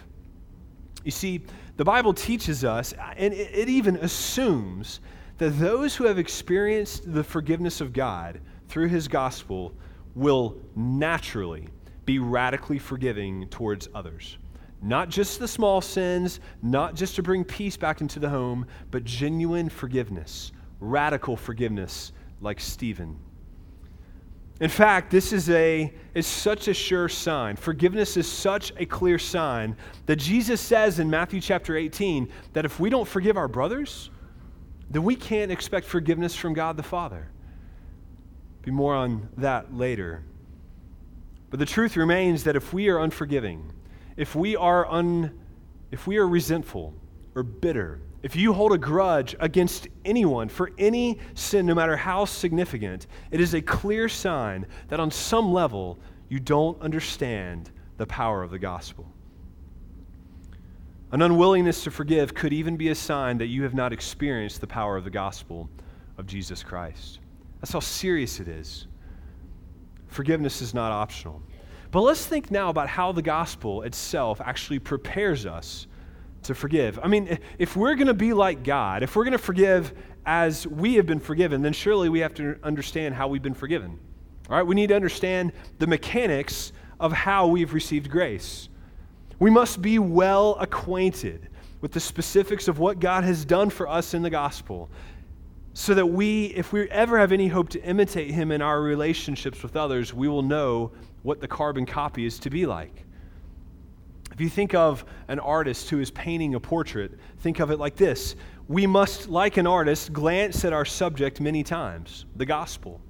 You 1.04 1.12
see, 1.12 1.44
The 1.76 1.84
Bible 1.84 2.14
teaches 2.14 2.64
us, 2.64 2.94
and 3.18 3.34
it 3.34 3.68
even 3.68 3.96
assumes, 3.98 5.00
that 5.40 5.58
those 5.60 5.96
who 5.96 6.04
have 6.06 6.20
experienced 6.20 7.12
the 7.12 7.24
forgiveness 7.24 7.82
of 7.82 7.92
God 7.92 8.40
through 8.68 8.88
his 8.90 9.08
gospel 9.08 9.74
will 10.14 10.58
naturally 10.76 11.68
be 12.06 12.20
radically 12.20 12.78
forgiving 12.78 13.48
towards 13.48 13.90
others. 13.96 14.38
Not 14.84 15.08
just 15.08 15.40
the 15.40 15.48
small 15.48 15.80
sins, 15.80 16.42
not 16.62 16.94
just 16.94 17.16
to 17.16 17.24
bring 17.24 17.46
peace 17.46 17.78
back 17.78 18.02
into 18.02 18.20
the 18.20 18.30
home, 18.30 18.68
but 18.92 19.06
genuine 19.06 19.70
forgiveness, 19.70 20.52
radical 20.82 21.38
forgiveness, 21.38 22.12
like 22.42 22.60
Stephen. 22.60 23.18
In 24.60 24.70
fact, 24.70 25.10
this 25.10 25.32
is, 25.32 25.50
a, 25.50 25.94
is 26.14 26.28
such 26.28 26.68
a 26.68 26.74
sure 26.74 27.08
sign. 27.08 27.56
Forgiveness 27.56 28.18
is 28.18 28.30
such 28.30 28.74
a 28.76 28.86
clear 28.86 29.18
sign 29.18 29.78
that 30.06 30.18
Jesus 30.18 30.60
says 30.60 31.00
in 31.00 31.10
Matthew 31.10 31.40
chapter 31.40 31.78
18 31.78 32.28
that 32.52 32.66
if 32.66 32.78
we 32.78 32.90
don't 32.90 33.08
forgive 33.08 33.38
our 33.38 33.48
brothers, 33.48 34.10
then 34.90 35.04
we 35.04 35.16
can't 35.16 35.50
expect 35.52 35.88
forgiveness 35.88 36.36
from 36.36 36.54
God 36.54 36.76
the 36.76 36.84
Father. 36.84 37.30
Be 38.64 38.72
more 38.72 38.94
on 38.94 39.30
that 39.38 39.74
later. 39.74 40.24
But 41.50 41.60
the 41.60 41.66
truth 41.66 41.96
remains 41.96 42.44
that 42.44 42.58
if 42.58 42.74
we 42.74 42.90
are 42.90 43.00
unforgiving, 43.00 43.72
if 44.18 44.36
we 44.36 44.56
are 44.56 44.90
un, 44.92 45.40
if 45.92 46.08
we 46.08 46.18
are 46.18 46.28
resentful 46.28 46.94
or 47.36 47.44
bitter, 47.44 48.02
if 48.22 48.36
you 48.36 48.54
hold 48.54 48.72
a 48.72 48.78
grudge 48.78 49.36
against 49.40 49.88
anyone 50.06 50.48
for 50.48 50.72
any 50.78 51.20
sin, 51.34 51.66
no 51.66 51.76
matter 51.76 51.98
how 51.98 52.26
significant, 52.26 53.08
it 53.32 53.42
is 53.42 53.54
a 53.54 53.62
clear 53.62 54.08
sign 54.08 54.66
that 54.88 55.00
on 55.00 55.12
some 55.12 55.52
level 55.52 56.00
you 56.30 56.40
don't 56.40 56.82
understand 56.82 57.70
the 57.98 58.06
power 58.06 58.42
of 58.42 58.50
the 58.50 58.60
gospel. 58.60 59.06
An 61.12 61.22
unwillingness 61.22 61.84
to 61.84 61.92
forgive 61.92 62.34
could 62.34 62.54
even 62.54 62.76
be 62.76 62.90
a 62.90 62.96
sign 62.96 63.38
that 63.38 63.48
you 63.48 63.62
have 63.64 63.76
not 63.76 63.94
experienced 63.94 64.62
the 64.62 64.68
power 64.68 64.98
of 64.98 65.04
the 65.04 65.12
gospel 65.12 65.70
of 66.18 66.26
Jesus 66.26 66.64
Christ. 66.64 67.20
That's 67.60 67.74
how 67.74 67.82
serious 67.82 68.40
it 68.40 68.48
is. 68.48 68.88
Forgiveness 70.08 70.62
is 70.62 70.74
not 70.74 70.92
optional. 70.92 71.42
But 71.94 72.02
let's 72.02 72.26
think 72.26 72.50
now 72.50 72.70
about 72.70 72.90
how 72.90 73.12
the 73.12 73.22
gospel 73.22 73.84
itself 73.84 74.42
actually 74.42 74.80
prepares 74.80 75.46
us 75.46 75.86
to 76.42 76.56
forgive. 76.56 77.00
I 77.04 77.08
mean, 77.08 77.38
if 77.60 77.78
we're 77.78 77.94
going 77.94 78.08
to 78.08 78.16
be 78.16 78.34
like 78.34 78.64
God, 78.64 79.04
if 79.04 79.16
we're 79.16 79.26
going 79.26 79.34
to 79.34 79.38
forgive 79.38 79.94
as 80.26 80.66
we 80.66 80.96
have 80.96 81.06
been 81.06 81.20
forgiven, 81.20 81.62
then 81.62 81.72
surely 81.72 82.10
we 82.10 82.22
have 82.22 82.34
to 82.34 82.58
understand 82.64 83.14
how 83.14 83.28
we've 83.28 83.44
been 83.44 83.54
forgiven. 83.54 84.00
All 84.50 84.58
right, 84.58 84.66
we 84.66 84.74
need 84.74 84.88
to 84.88 84.96
understand 84.96 85.54
the 85.78 85.86
mechanics 85.86 86.74
of 87.00 87.12
how 87.14 87.46
we've 87.46 87.76
received 87.76 88.10
grace. 88.10 88.70
We 89.38 89.52
must 89.52 89.80
be 89.80 90.00
well 90.00 90.58
acquainted 90.60 91.48
with 91.82 91.92
the 91.92 92.00
specifics 92.00 92.68
of 92.68 92.80
what 92.80 93.00
God 93.00 93.24
has 93.24 93.46
done 93.46 93.70
for 93.70 93.88
us 93.88 94.16
in 94.16 94.24
the 94.24 94.32
gospel 94.32 94.90
so 95.74 95.96
that 95.96 96.06
we, 96.06 96.46
if 96.48 96.72
we 96.72 96.90
ever 96.90 97.18
have 97.18 97.32
any 97.32 97.48
hope 97.48 97.70
to 97.70 97.84
imitate 97.84 98.32
Him 98.32 98.52
in 98.52 98.62
our 98.62 98.82
relationships 98.82 99.64
with 99.64 99.76
others, 99.76 100.14
we 100.14 100.28
will 100.28 100.44
know 100.44 100.92
what 101.24 101.42
the 101.42 101.48
carbon 101.48 101.86
copy 101.86 102.26
is 102.26 102.38
to 102.40 102.50
be 102.50 102.66
like. 102.66 103.06
If 104.32 104.42
you 104.42 104.50
think 104.50 104.74
of 104.74 105.06
an 105.28 105.40
artist 105.40 105.90
who 105.90 106.00
is 106.00 106.12
painting 106.12 106.56
a 106.56 106.60
portrait, 106.60 107.12
think 107.40 107.60
of 107.60 107.72
it 107.72 107.78
like 107.78 107.96
this 107.96 108.36
We 108.68 108.88
must, 108.88 109.30
like 109.30 109.58
an 109.58 109.68
artist, 109.68 110.14
glance 110.14 110.64
at 110.64 110.74
our 110.74 110.86
subject 110.86 111.42
many 111.42 111.64
times, 111.64 112.26
the 112.36 112.46
gospel. 112.46 113.02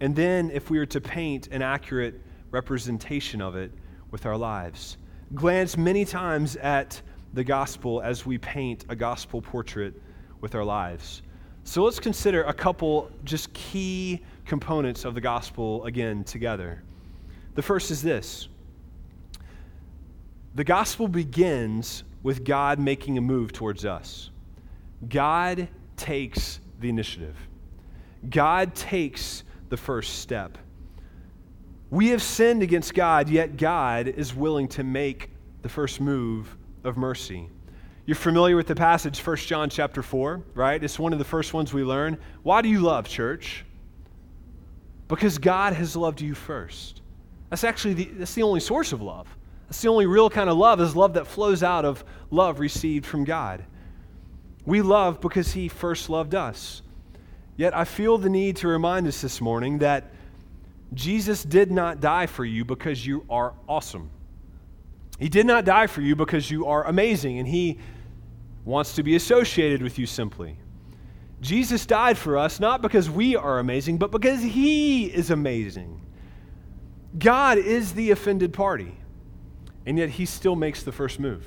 And 0.00 0.14
then, 0.14 0.50
if 0.50 0.70
we 0.70 0.78
are 0.78 0.86
to 0.86 1.00
paint 1.00 1.48
an 1.48 1.62
accurate 1.62 2.20
representation 2.50 3.40
of 3.40 3.56
it 3.56 3.72
with 4.10 4.26
our 4.26 4.36
lives, 4.36 4.98
glance 5.34 5.76
many 5.76 6.04
times 6.04 6.56
at 6.56 7.00
the 7.32 7.44
gospel 7.44 8.00
as 8.02 8.24
we 8.24 8.38
paint 8.38 8.84
a 8.88 8.96
gospel 8.96 9.40
portrait 9.40 9.94
with 10.40 10.54
our 10.54 10.64
lives. 10.64 11.22
So 11.64 11.82
let's 11.82 11.98
consider 11.98 12.42
a 12.44 12.52
couple 12.52 13.10
just 13.24 13.52
key 13.54 14.20
components 14.44 15.06
of 15.06 15.14
the 15.14 15.20
gospel 15.20 15.82
again 15.84 16.22
together. 16.22 16.82
The 17.54 17.62
first 17.62 17.90
is 17.90 18.02
this 18.02 18.48
the 20.54 20.64
gospel 20.64 21.08
begins 21.08 22.04
with 22.22 22.44
God 22.44 22.78
making 22.78 23.18
a 23.18 23.20
move 23.20 23.52
towards 23.52 23.84
us. 23.84 24.30
God 25.08 25.68
takes 25.96 26.60
the 26.80 26.88
initiative, 26.88 27.36
God 28.28 28.74
takes 28.74 29.42
the 29.70 29.76
first 29.76 30.20
step. 30.20 30.58
We 31.90 32.08
have 32.08 32.22
sinned 32.22 32.62
against 32.62 32.92
God, 32.92 33.28
yet 33.28 33.56
God 33.56 34.08
is 34.08 34.34
willing 34.34 34.68
to 34.68 34.82
make 34.82 35.30
the 35.62 35.68
first 35.68 36.00
move 36.00 36.56
of 36.82 36.96
mercy. 36.96 37.48
You're 38.06 38.16
familiar 38.16 38.54
with 38.54 38.66
the 38.66 38.74
passage, 38.74 39.18
1 39.18 39.36
John 39.38 39.70
chapter 39.70 40.02
4, 40.02 40.42
right? 40.54 40.82
It's 40.82 40.98
one 40.98 41.14
of 41.14 41.18
the 41.18 41.24
first 41.24 41.54
ones 41.54 41.72
we 41.72 41.84
learn. 41.84 42.18
Why 42.42 42.60
do 42.60 42.68
you 42.68 42.80
love, 42.80 43.08
church? 43.08 43.64
Because 45.08 45.38
God 45.38 45.72
has 45.72 45.96
loved 45.96 46.20
you 46.20 46.34
first. 46.34 47.00
That's 47.48 47.64
actually 47.64 47.94
the, 47.94 48.04
that's 48.04 48.34
the 48.34 48.42
only 48.42 48.60
source 48.60 48.92
of 48.92 49.00
love. 49.00 49.34
That's 49.68 49.80
the 49.80 49.88
only 49.88 50.04
real 50.04 50.28
kind 50.28 50.50
of 50.50 50.58
love 50.58 50.80
is 50.82 50.94
love 50.94 51.14
that 51.14 51.26
flows 51.26 51.62
out 51.62 51.86
of 51.86 52.04
love 52.30 52.60
received 52.60 53.06
from 53.06 53.24
God. 53.24 53.64
We 54.66 54.82
love 54.82 55.20
because 55.22 55.52
He 55.52 55.68
first 55.68 56.10
loved 56.10 56.34
us. 56.34 56.82
Yet 57.56 57.74
I 57.74 57.84
feel 57.84 58.18
the 58.18 58.28
need 58.28 58.56
to 58.56 58.68
remind 58.68 59.06
us 59.06 59.22
this 59.22 59.40
morning 59.40 59.78
that 59.78 60.10
Jesus 60.92 61.42
did 61.42 61.70
not 61.70 62.00
die 62.00 62.26
for 62.26 62.44
you 62.44 62.66
because 62.66 63.06
you 63.06 63.24
are 63.30 63.54
awesome. 63.66 64.10
He 65.18 65.28
did 65.28 65.46
not 65.46 65.64
die 65.64 65.86
for 65.86 66.02
you 66.02 66.16
because 66.16 66.50
you 66.50 66.66
are 66.66 66.84
amazing 66.84 67.38
and 67.38 67.48
He 67.48 67.78
wants 68.64 68.94
to 68.94 69.02
be 69.02 69.16
associated 69.16 69.82
with 69.82 69.98
you 69.98 70.06
simply. 70.06 70.56
Jesus 71.40 71.84
died 71.84 72.16
for 72.16 72.38
us 72.38 72.60
not 72.60 72.80
because 72.80 73.10
we 73.10 73.36
are 73.36 73.58
amazing, 73.58 73.98
but 73.98 74.10
because 74.10 74.40
He 74.40 75.06
is 75.06 75.30
amazing. 75.30 76.00
God 77.18 77.58
is 77.58 77.92
the 77.92 78.10
offended 78.10 78.52
party 78.52 78.96
and 79.86 79.98
yet 79.98 80.08
he 80.08 80.26
still 80.26 80.56
makes 80.56 80.82
the 80.82 80.92
first 80.92 81.20
move. 81.20 81.44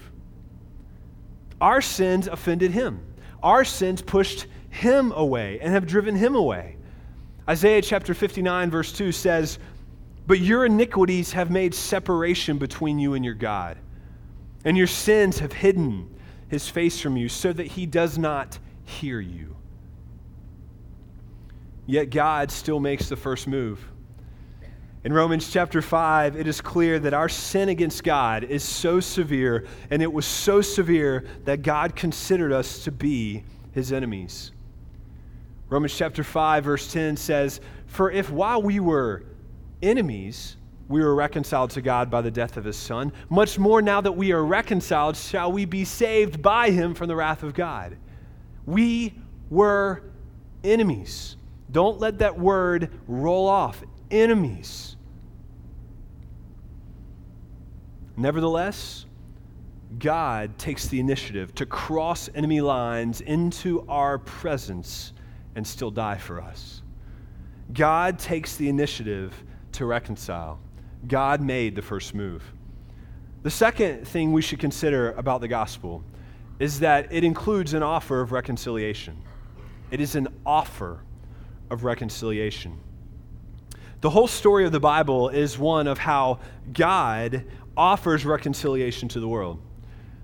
Our 1.60 1.82
sins 1.82 2.28
offended 2.28 2.72
him. 2.72 3.00
Our 3.42 3.66
sins 3.66 4.02
pushed 4.02 4.48
him 4.70 5.12
away 5.12 5.60
and 5.60 5.74
have 5.74 5.88
driven 5.88 6.16
him 6.16 6.36
away. 6.36 6.78
Isaiah 7.50 7.82
chapter 7.82 8.14
59, 8.14 8.70
verse 8.70 8.92
2 8.92 9.12
says, 9.12 9.58
But 10.28 10.40
your 10.40 10.66
iniquities 10.66 11.32
have 11.32 11.50
made 11.50 11.74
separation 11.74 12.58
between 12.58 13.00
you 13.00 13.14
and 13.14 13.26
your 13.26 13.34
God, 13.34 13.78
and 14.66 14.78
your 14.78 14.88
sins 14.88 15.40
have 15.40 15.54
hidden 15.54 16.10
his 16.48 16.68
face 16.70 17.00
from 17.00 17.18
you 17.18 17.30
so 17.30 17.52
that 17.54 17.68
he 17.68 17.86
does 17.86 18.18
not 18.18 18.60
hear 18.84 19.20
you. 19.20 19.56
Yet 21.86 22.10
God 22.10 22.52
still 22.52 22.80
makes 22.80 23.10
the 23.10 23.16
first 23.16 23.48
move. 23.48 23.86
In 25.04 25.14
Romans 25.14 25.50
chapter 25.50 25.82
5, 25.82 26.36
it 26.36 26.48
is 26.48 26.60
clear 26.60 27.00
that 27.00 27.14
our 27.14 27.30
sin 27.30 27.70
against 27.70 28.04
God 28.04 28.44
is 28.44 28.64
so 28.64 29.00
severe, 29.00 29.66
and 29.90 30.02
it 30.02 30.12
was 30.12 30.26
so 30.26 30.60
severe 30.60 31.26
that 31.46 31.62
God 31.62 31.96
considered 31.96 32.52
us 32.52 32.84
to 32.84 32.92
be 32.92 33.44
his 33.72 33.94
enemies. 33.94 34.52
Romans 35.70 35.96
chapter 35.96 36.24
5, 36.24 36.64
verse 36.64 36.92
10 36.92 37.16
says, 37.16 37.62
For 37.86 38.12
if 38.12 38.30
while 38.30 38.62
we 38.62 38.80
were 38.80 39.24
enemies, 39.82 40.58
we 40.90 41.02
were 41.02 41.16
reconciled 41.16 41.72
to 41.72 41.82
God 41.82 42.10
by 42.10 42.22
the 42.22 42.32
death 42.32 42.58
of 42.58 42.64
his 42.64 42.78
Son, 42.78 43.12
much 43.30 43.60
more 43.60 43.82
now 43.82 44.00
that 44.02 44.12
we 44.12 44.32
are 44.32 44.44
reconciled, 44.44 45.18
shall 45.18 45.52
we 45.52 45.66
be 45.66 45.84
saved 45.84 46.42
by 46.42 46.70
him 46.70 46.94
from 46.94 47.08
the 47.08 47.16
wrath 47.16 47.44
of 47.44 47.54
God. 47.54 47.98
We 48.66 49.14
were 49.50 50.04
enemies. 50.64 51.36
Don't 51.72 52.00
let 52.00 52.20
that 52.20 52.40
word 52.40 52.92
roll 53.08 53.48
off. 53.48 53.84
Enemies. 54.10 54.96
Nevertheless, 58.16 59.06
God 60.00 60.58
takes 60.58 60.88
the 60.88 61.00
initiative 61.00 61.54
to 61.56 61.66
cross 61.66 62.30
enemy 62.34 62.62
lines 62.62 63.22
into 63.22 63.86
our 63.88 64.18
presence 64.20 65.14
and 65.56 65.66
still 65.66 65.92
die 65.92 66.18
for 66.18 66.42
us. 66.42 66.82
God 67.74 68.18
takes 68.18 68.56
the 68.56 68.70
initiative 68.70 69.34
to 69.74 69.86
reconcile. 69.86 70.60
God 71.08 71.42
made 71.42 71.76
the 71.76 71.82
first 71.82 72.14
move. 72.14 72.44
The 73.44 73.52
second 73.52 74.08
thing 74.08 74.34
we 74.34 74.42
should 74.42 74.60
consider 74.60 75.12
about 75.14 75.42
the 75.42 75.48
gospel 75.48 76.04
is 76.60 76.80
that 76.80 77.12
it 77.12 77.24
includes 77.24 77.74
an 77.74 77.84
offer 77.84 78.22
of 78.22 78.32
reconciliation. 78.32 79.18
It 79.92 80.02
is 80.02 80.16
an 80.16 80.28
offer 80.46 81.02
of 81.70 81.84
reconciliation. 81.84 82.78
The 84.02 84.10
whole 84.10 84.28
story 84.28 84.66
of 84.66 84.72
the 84.72 84.80
Bible 84.80 85.30
is 85.30 85.58
one 85.58 85.88
of 85.88 85.98
how 85.98 86.40
God 86.74 87.46
offers 87.76 88.26
reconciliation 88.26 89.08
to 89.10 89.20
the 89.20 89.28
world. 89.28 89.62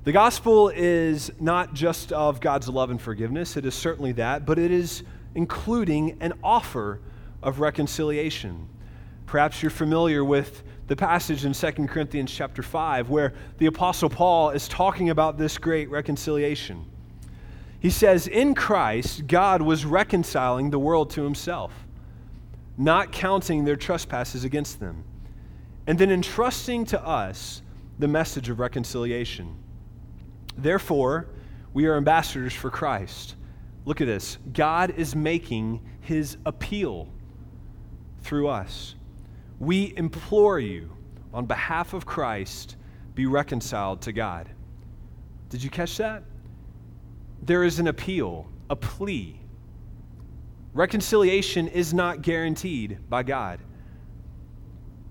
The 0.03 0.11
gospel 0.11 0.69
is 0.69 1.31
not 1.39 1.73
just 1.73 2.11
of 2.11 2.41
God's 2.41 2.67
love 2.67 2.89
and 2.89 3.01
forgiveness, 3.01 3.55
it 3.55 3.65
is 3.65 3.73
certainly 3.73 4.11
that, 4.13 4.45
but 4.45 4.59
it 4.59 4.69
is 4.69 5.03
including 5.33 6.17
an 6.19 6.33
offer 6.43 6.99
of 7.41 7.59
reconciliation. 7.59 8.67
Perhaps 9.25 9.63
you're 9.63 9.69
familiar 9.69 10.23
with 10.23 10.63
the 10.87 10.95
passage 10.95 11.45
in 11.45 11.53
2 11.53 11.87
Corinthians 11.87 12.31
chapter 12.31 12.61
5 12.61 13.09
where 13.09 13.33
the 13.57 13.67
apostle 13.67 14.09
Paul 14.09 14.49
is 14.49 14.67
talking 14.67 15.09
about 15.09 15.37
this 15.37 15.57
great 15.57 15.89
reconciliation. 15.89 16.85
He 17.79 17.89
says, 17.89 18.27
"In 18.27 18.53
Christ 18.53 19.27
God 19.27 19.61
was 19.61 19.85
reconciling 19.85 20.69
the 20.69 20.79
world 20.79 21.09
to 21.11 21.23
himself, 21.23 21.87
not 22.77 23.11
counting 23.11 23.65
their 23.65 23.75
trespasses 23.75 24.43
against 24.43 24.79
them, 24.79 25.03
and 25.85 25.99
then 25.99 26.11
entrusting 26.11 26.85
to 26.85 27.05
us 27.05 27.61
the 27.99 28.07
message 28.07 28.49
of 28.49 28.59
reconciliation. 28.59 29.55
Therefore, 30.57 31.27
we 31.73 31.85
are 31.85 31.95
ambassadors 31.97 32.53
for 32.53 32.69
Christ." 32.69 33.35
Look 33.85 33.99
at 33.99 34.07
this. 34.07 34.37
God 34.53 34.91
is 34.91 35.15
making 35.15 35.81
his 35.99 36.37
appeal 36.45 37.09
through 38.21 38.47
us. 38.47 38.95
We 39.59 39.93
implore 39.97 40.59
you, 40.59 40.89
on 41.33 41.45
behalf 41.45 41.93
of 41.93 42.05
Christ, 42.05 42.75
be 43.15 43.25
reconciled 43.25 44.01
to 44.01 44.11
God. 44.11 44.49
Did 45.49 45.63
you 45.63 45.69
catch 45.69 45.97
that? 45.97 46.23
There 47.43 47.63
is 47.63 47.79
an 47.79 47.87
appeal, 47.87 48.47
a 48.69 48.75
plea. 48.75 49.39
Reconciliation 50.73 51.67
is 51.67 51.93
not 51.93 52.21
guaranteed 52.21 52.97
by 53.09 53.23
God. 53.23 53.59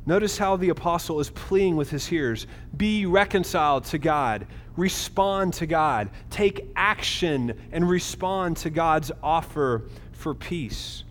Notice 0.04 0.36
how 0.36 0.56
the 0.56 0.70
apostle 0.70 1.20
is 1.20 1.30
pleading 1.30 1.76
with 1.76 1.90
his 1.90 2.04
hearers 2.04 2.48
be 2.76 3.06
reconciled 3.06 3.84
to 3.84 3.98
God, 3.98 4.46
respond 4.76 5.54
to 5.54 5.66
God, 5.66 6.10
take 6.30 6.66
action 6.74 7.56
and 7.70 7.88
respond 7.88 8.56
to 8.58 8.70
God's 8.70 9.12
offer 9.22 9.84
for 10.10 10.34
peace. 10.34 11.04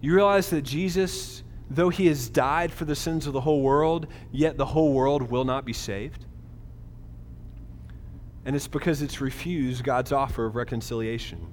You 0.00 0.14
realize 0.14 0.50
that 0.50 0.62
Jesus, 0.62 1.42
though 1.70 1.88
he 1.88 2.06
has 2.06 2.28
died 2.28 2.72
for 2.72 2.84
the 2.84 2.94
sins 2.94 3.26
of 3.26 3.32
the 3.32 3.40
whole 3.40 3.62
world, 3.62 4.06
yet 4.32 4.56
the 4.56 4.66
whole 4.66 4.92
world 4.92 5.30
will 5.30 5.44
not 5.44 5.64
be 5.64 5.72
saved? 5.72 6.24
And 8.44 8.54
it's 8.54 8.68
because 8.68 9.00
it's 9.02 9.20
refused 9.20 9.82
God's 9.84 10.12
offer 10.12 10.44
of 10.44 10.56
reconciliation. 10.56 11.46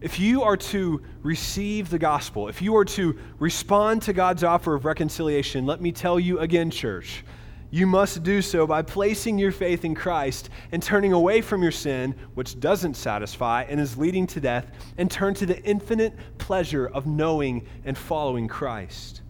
If 0.00 0.18
you 0.18 0.42
are 0.42 0.56
to 0.56 1.02
receive 1.22 1.90
the 1.90 1.98
gospel, 1.98 2.48
if 2.48 2.62
you 2.62 2.76
are 2.76 2.84
to 2.86 3.18
respond 3.38 4.02
to 4.02 4.12
God's 4.12 4.44
offer 4.44 4.74
of 4.74 4.84
reconciliation, 4.84 5.66
let 5.66 5.80
me 5.80 5.92
tell 5.92 6.18
you 6.18 6.38
again, 6.38 6.70
church, 6.70 7.24
you 7.70 7.86
must 7.86 8.24
do 8.24 8.42
so 8.42 8.66
by 8.66 8.82
placing 8.82 9.38
your 9.38 9.52
faith 9.52 9.84
in 9.84 9.94
Christ 9.94 10.50
and 10.72 10.82
turning 10.82 11.12
away 11.12 11.40
from 11.40 11.62
your 11.62 11.70
sin, 11.70 12.16
which 12.34 12.58
doesn't 12.58 12.94
satisfy 12.94 13.62
and 13.62 13.78
is 13.78 13.96
leading 13.96 14.26
to 14.28 14.40
death, 14.40 14.66
and 14.98 15.08
turn 15.08 15.34
to 15.34 15.46
the 15.46 15.62
infinite 15.62 16.14
pleasure 16.38 16.88
of 16.88 17.06
knowing 17.06 17.64
and 17.84 17.96
following 17.96 18.48
Christ. 18.48 19.22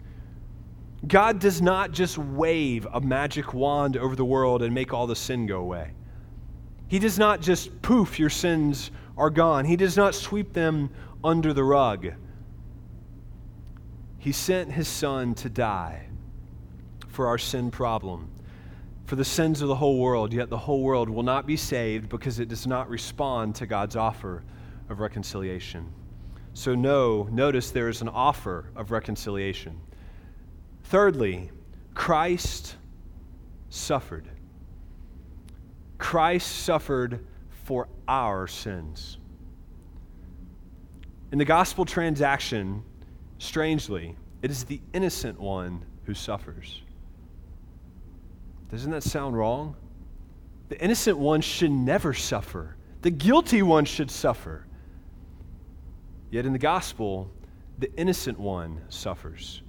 God 1.07 1.39
does 1.39 1.61
not 1.61 1.91
just 1.91 2.17
wave 2.17 2.87
a 2.91 2.99
magic 2.99 3.53
wand 3.53 3.95
over 3.95 4.15
the 4.15 4.25
world 4.25 4.63
and 4.63 4.73
make 4.73 4.91
all 4.91 5.05
the 5.05 5.15
sin 5.15 5.45
go 5.45 5.59
away. 5.59 5.91
He 6.87 6.97
does 6.97 7.19
not 7.19 7.41
just 7.41 7.81
poof, 7.83 8.19
your 8.19 8.29
sins 8.29 8.91
are 9.17 9.29
gone. 9.29 9.65
He 9.65 9.75
does 9.75 9.95
not 9.95 10.15
sweep 10.15 10.53
them 10.53 10.89
under 11.23 11.53
the 11.53 11.63
rug. 11.63 12.13
He 14.17 14.31
sent 14.31 14.71
his 14.71 14.87
son 14.87 15.35
to 15.35 15.49
die 15.49 16.07
for 17.11 17.27
our 17.27 17.37
sin 17.37 17.69
problem, 17.69 18.29
for 19.05 19.15
the 19.15 19.25
sins 19.25 19.61
of 19.61 19.67
the 19.67 19.75
whole 19.75 19.99
world, 19.99 20.33
yet 20.33 20.49
the 20.49 20.57
whole 20.57 20.81
world 20.81 21.09
will 21.09 21.23
not 21.23 21.45
be 21.45 21.57
saved 21.57 22.09
because 22.09 22.39
it 22.39 22.47
does 22.47 22.65
not 22.65 22.89
respond 22.89 23.55
to 23.55 23.65
God's 23.65 23.95
offer 23.95 24.43
of 24.89 24.99
reconciliation. 24.99 25.91
So, 26.53 26.75
no, 26.75 27.27
notice 27.31 27.71
there 27.71 27.89
is 27.89 28.01
an 28.01 28.09
offer 28.09 28.65
of 28.75 28.91
reconciliation. 28.91 29.79
Thirdly, 30.85 31.51
Christ 31.93 32.75
suffered. 33.69 34.27
Christ 35.97 36.63
suffered 36.63 37.25
for 37.65 37.87
our 38.07 38.47
sins. 38.47 39.17
In 41.31 41.37
the 41.37 41.45
gospel 41.45 41.85
transaction, 41.85 42.83
strangely, 43.37 44.17
it 44.41 44.51
is 44.51 44.65
the 44.65 44.81
innocent 44.93 45.39
one 45.39 45.85
who 46.03 46.13
suffers. 46.13 46.81
Doesn't 48.71 48.91
that 48.91 49.03
sound 49.03 49.37
wrong? 49.37 49.75
The 50.69 50.81
innocent 50.81 51.17
one 51.17 51.41
should 51.41 51.71
never 51.71 52.13
suffer. 52.13 52.77
The 53.01 53.11
guilty 53.11 53.61
one 53.61 53.83
should 53.83 54.09
suffer. 54.09 54.65
Yet 56.29 56.45
in 56.45 56.53
the 56.53 56.59
gospel, 56.59 57.29
the 57.79 57.93
innocent 57.97 58.39
one 58.39 58.81
suffers. 58.87 59.61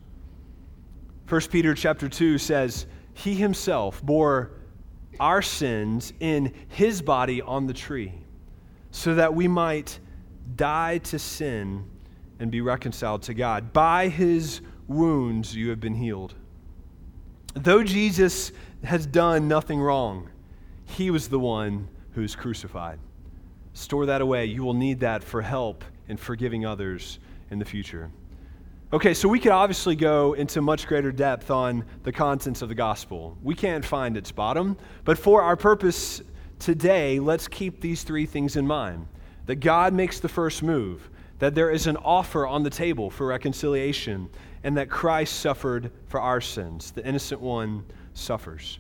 1 1.29 1.41
Peter 1.51 1.75
chapter 1.75 2.09
2 2.09 2.39
says, 2.39 2.87
He 3.15 3.35
himself 3.35 4.01
bore 4.03 4.53
our 5.19 5.43
sins 5.43 6.13
in 6.21 6.53
his 6.69 7.03
body 7.03 7.43
on 7.43 7.67
the 7.67 7.73
tree, 7.73 8.13
so 8.93 9.15
that 9.17 9.35
we 9.35 9.49
might 9.49 9.99
die 10.55 10.99
to 10.99 11.19
sin 11.19 11.85
and 12.39 12.51
be 12.51 12.61
reconciled 12.61 13.23
to 13.23 13.35
God. 13.35 13.73
By 13.73 14.09
his 14.09 14.61
wounds 14.87 15.55
you 15.55 15.71
have 15.71 15.81
been 15.81 15.95
healed. 15.95 16.35
Though 17.55 17.83
Jesus 17.83 18.53
has 18.85 19.07
done 19.07 19.49
nothing 19.49 19.81
wrong. 19.81 20.29
He 20.85 21.11
was 21.11 21.29
the 21.29 21.39
one 21.39 21.89
who's 22.13 22.35
crucified. 22.35 22.99
Store 23.75 24.07
that 24.07 24.21
away. 24.21 24.47
You 24.47 24.65
will 24.65 24.75
need 24.75 25.01
that 25.01 25.25
for 25.25 25.41
help 25.41 25.85
in 26.09 26.17
forgiving 26.17 26.67
others 26.67 27.19
in 27.51 27.59
the 27.59 27.65
future. 27.65 28.11
Okay, 28.93 29.15
so 29.15 29.27
we 29.27 29.41
could 29.41 29.53
obviously 29.53 29.97
go 29.97 30.35
into 30.35 30.61
much 30.61 30.87
greater 30.87 31.11
depth 31.11 31.51
on 31.51 31.85
the 32.03 32.13
contents 32.13 32.61
of 32.61 32.69
the 32.69 32.75
gospel. 32.75 33.39
We 33.43 33.55
can't 33.55 33.85
find 33.85 34.19
its 34.19 34.31
bottom, 34.31 34.77
but 35.05 35.17
for 35.17 35.41
our 35.41 35.57
purpose 35.57 36.21
today, 36.59 37.19
let's 37.19 37.49
keep 37.49 37.81
these 37.81 38.03
three 38.03 38.27
things 38.27 38.57
in 38.57 38.67
mind 38.67 39.07
that 39.47 39.57
God 39.57 39.95
makes 39.95 40.21
the 40.21 40.29
first 40.29 40.63
move, 40.63 41.09
that 41.39 41.55
there 41.55 41.71
is 41.71 41.87
an 41.87 41.97
offer 41.97 42.47
on 42.47 42.63
the 42.63 42.71
table 42.71 43.11
for 43.11 43.27
reconciliation, 43.27 44.29
and 44.63 44.77
that 44.77 44.91
Christ 44.91 45.41
suffered 45.41 45.91
for 46.09 46.21
our 46.21 46.41
sins, 46.41 46.91
the 46.91 47.05
innocent 47.07 47.41
one 47.41 47.85
suffers. 48.15 48.79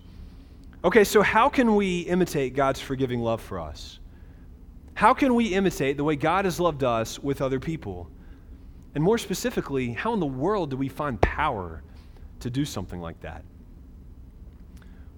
Okay, 0.85 1.05
so 1.05 1.23
how 1.23 1.49
can 1.49 1.75
we 1.77 2.01
imitate 2.01 2.55
God's 2.55 2.81
forgiving 2.81 3.21
love 3.21 3.41
for 3.41 3.61
us? 3.61 4.01
How 4.95 5.15
can 5.15 5.35
we 5.35 5.55
imitate 5.55 5.97
the 5.97 6.05
way 6.05 6.17
God 6.17 6.45
has 6.45 6.61
loved 6.61 6.85
us 6.85 7.19
with 7.19 7.41
other 7.41 7.61
people? 7.61 8.11
And 8.95 9.03
more 9.03 9.19
specifically, 9.19 9.93
how 9.93 10.13
in 10.13 10.21
the 10.21 10.27
world 10.27 10.71
do 10.71 10.77
we 10.77 10.89
find 10.89 11.21
power 11.21 11.83
to 12.41 12.51
do 12.51 12.65
something 12.65 13.01
like 13.01 13.21
that? 13.21 13.45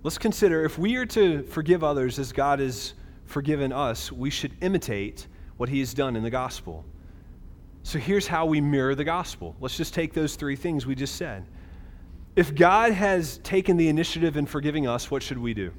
Let's 0.03 0.18
consider 0.18 0.64
if 0.64 0.79
we 0.79 0.96
are 0.96 1.07
to 1.07 1.42
forgive 1.44 1.83
others 1.83 2.18
as 2.18 2.31
God 2.31 2.61
has 2.61 2.94
forgiven 3.24 3.72
us, 3.72 4.12
we 4.12 4.31
should 4.31 4.53
imitate 4.61 5.27
what 5.57 5.68
He 5.68 5.81
has 5.81 5.94
done 5.94 6.14
in 6.14 6.22
the 6.22 6.31
gospel. 6.31 6.85
So 7.83 7.98
here's 7.98 8.27
how 8.27 8.46
we 8.46 8.61
mirror 8.61 8.94
the 8.94 9.05
gospel. 9.05 9.57
Let's 9.61 9.77
just 9.77 9.94
take 9.94 10.12
those 10.12 10.37
three 10.37 10.57
things 10.57 10.87
we 10.87 10.94
just 10.94 11.16
said. 11.16 11.46
If 12.36 12.54
God 12.54 12.92
has 12.92 13.38
taken 13.38 13.76
the 13.76 13.88
initiative 13.88 14.36
in 14.36 14.46
forgiving 14.46 14.88
us, 14.88 15.10
what 15.10 15.22
should 15.22 15.38
we 15.38 15.54
do? 15.54 15.72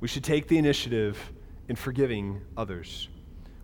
We 0.00 0.08
should 0.08 0.24
take 0.24 0.48
the 0.48 0.58
initiative 0.58 1.16
in 1.68 1.76
forgiving 1.76 2.40
others. 2.56 3.08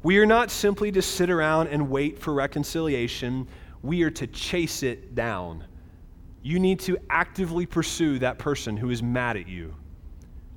We 0.04 0.18
are 0.18 0.26
not 0.26 0.52
simply 0.52 0.92
to 0.92 1.02
sit 1.02 1.30
around 1.30 1.68
and 1.68 1.90
wait 1.90 2.16
for 2.16 2.32
reconciliation, 2.32 3.48
we 3.82 4.02
are 4.02 4.10
to 4.10 4.26
chase 4.28 4.84
it 4.84 5.16
down. 5.16 5.64
You 6.42 6.60
need 6.60 6.78
to 6.80 6.96
actively 7.10 7.66
pursue 7.66 8.20
that 8.20 8.38
person 8.38 8.76
who 8.76 8.90
is 8.90 9.02
mad 9.02 9.36
at 9.36 9.48
you. 9.48 9.74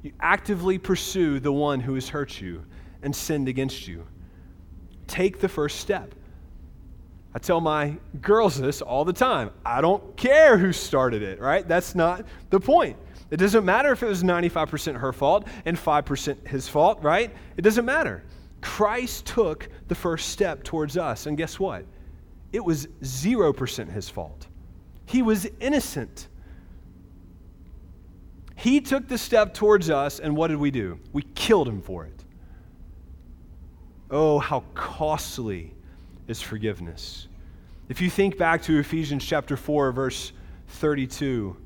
You 0.04 0.12
actively 0.20 0.78
pursue 0.78 1.40
the 1.40 1.52
one 1.52 1.80
who 1.80 1.96
has 1.96 2.10
hurt 2.10 2.40
you 2.40 2.64
and 3.02 3.16
sinned 3.16 3.48
against 3.48 3.88
you. 3.88 4.06
Take 5.08 5.40
the 5.40 5.50
first 5.50 5.80
step. 5.80 6.14
I 7.34 7.40
tell 7.40 7.62
my 7.62 7.98
girls 8.22 8.60
this 8.60 8.82
all 8.82 9.06
the 9.06 9.14
time. 9.14 9.52
I 9.66 9.82
don't 9.82 10.18
care 10.18 10.58
who 10.58 10.74
started 10.74 11.24
it, 11.24 11.40
right? 11.40 11.66
That's 11.66 11.96
not 11.96 12.26
the 12.50 12.60
point. 12.60 12.98
It 13.30 13.38
doesn't 13.38 13.64
matter 13.64 13.94
if 13.94 14.04
it 14.04 14.08
was 14.08 14.24
95% 14.24 14.98
her 14.98 15.14
fault 15.14 15.48
and 15.66 15.78
5% 15.78 16.48
his 16.48 16.68
fault, 16.68 17.02
right? 17.02 17.34
It 17.56 17.62
doesn't 17.62 17.86
matter. 17.86 18.24
Christ 18.60 19.26
took 19.26 19.70
the 19.88 19.96
first 19.96 20.30
step 20.30 20.64
towards 20.64 20.98
us, 20.98 21.26
and 21.26 21.38
guess 21.38 21.58
what? 21.58 21.86
It 22.52 22.64
was 22.64 22.88
0% 23.02 23.90
his 23.90 24.10
fault. 24.10 24.48
He 25.06 25.22
was 25.22 25.48
innocent. 25.62 26.28
He 28.56 28.82
took 28.82 29.08
the 29.08 29.18
step 29.18 29.54
towards 29.54 29.90
us, 29.90 30.20
and 30.20 30.36
what 30.36 30.48
did 30.48 30.58
we 30.58 30.70
do? 30.70 31.00
We 31.14 31.24
killed 31.34 31.68
him 31.68 31.82
for 31.82 32.06
it. 32.06 32.26
Oh, 34.12 34.40
how 34.40 34.66
costly 34.74 35.74
is 36.32 36.42
forgiveness. 36.42 37.28
If 37.90 38.02
you 38.02 38.10
think 38.10 38.38
back 38.38 38.64
to 38.64 38.80
Ephesians 38.80 39.24
chapter 39.26 39.58
4, 39.58 39.92
verse 39.92 40.32
32, 40.70 41.58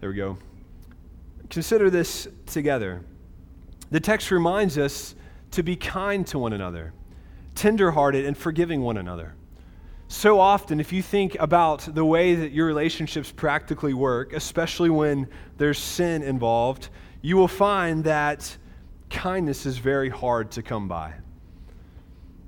there 0.00 0.10
we 0.10 0.16
go. 0.16 0.36
Consider 1.48 1.88
this 1.88 2.28
together. 2.44 3.02
The 3.90 4.00
text 4.00 4.30
reminds 4.30 4.76
us 4.76 5.14
to 5.52 5.62
be 5.62 5.76
kind 5.76 6.26
to 6.26 6.38
one 6.38 6.52
another, 6.52 6.92
tenderhearted, 7.54 8.26
and 8.26 8.36
forgiving 8.36 8.82
one 8.82 8.98
another. 8.98 9.34
So 10.08 10.38
often, 10.38 10.78
if 10.78 10.92
you 10.92 11.00
think 11.00 11.36
about 11.40 11.88
the 11.94 12.04
way 12.04 12.34
that 12.34 12.52
your 12.52 12.66
relationships 12.66 13.32
practically 13.32 13.94
work, 13.94 14.34
especially 14.34 14.90
when 14.90 15.26
there's 15.56 15.78
sin 15.78 16.22
involved, 16.22 16.90
you 17.22 17.38
will 17.38 17.48
find 17.48 18.04
that 18.04 18.58
kindness 19.12 19.66
is 19.66 19.78
very 19.78 20.08
hard 20.08 20.50
to 20.52 20.62
come 20.62 20.88
by. 20.88 21.12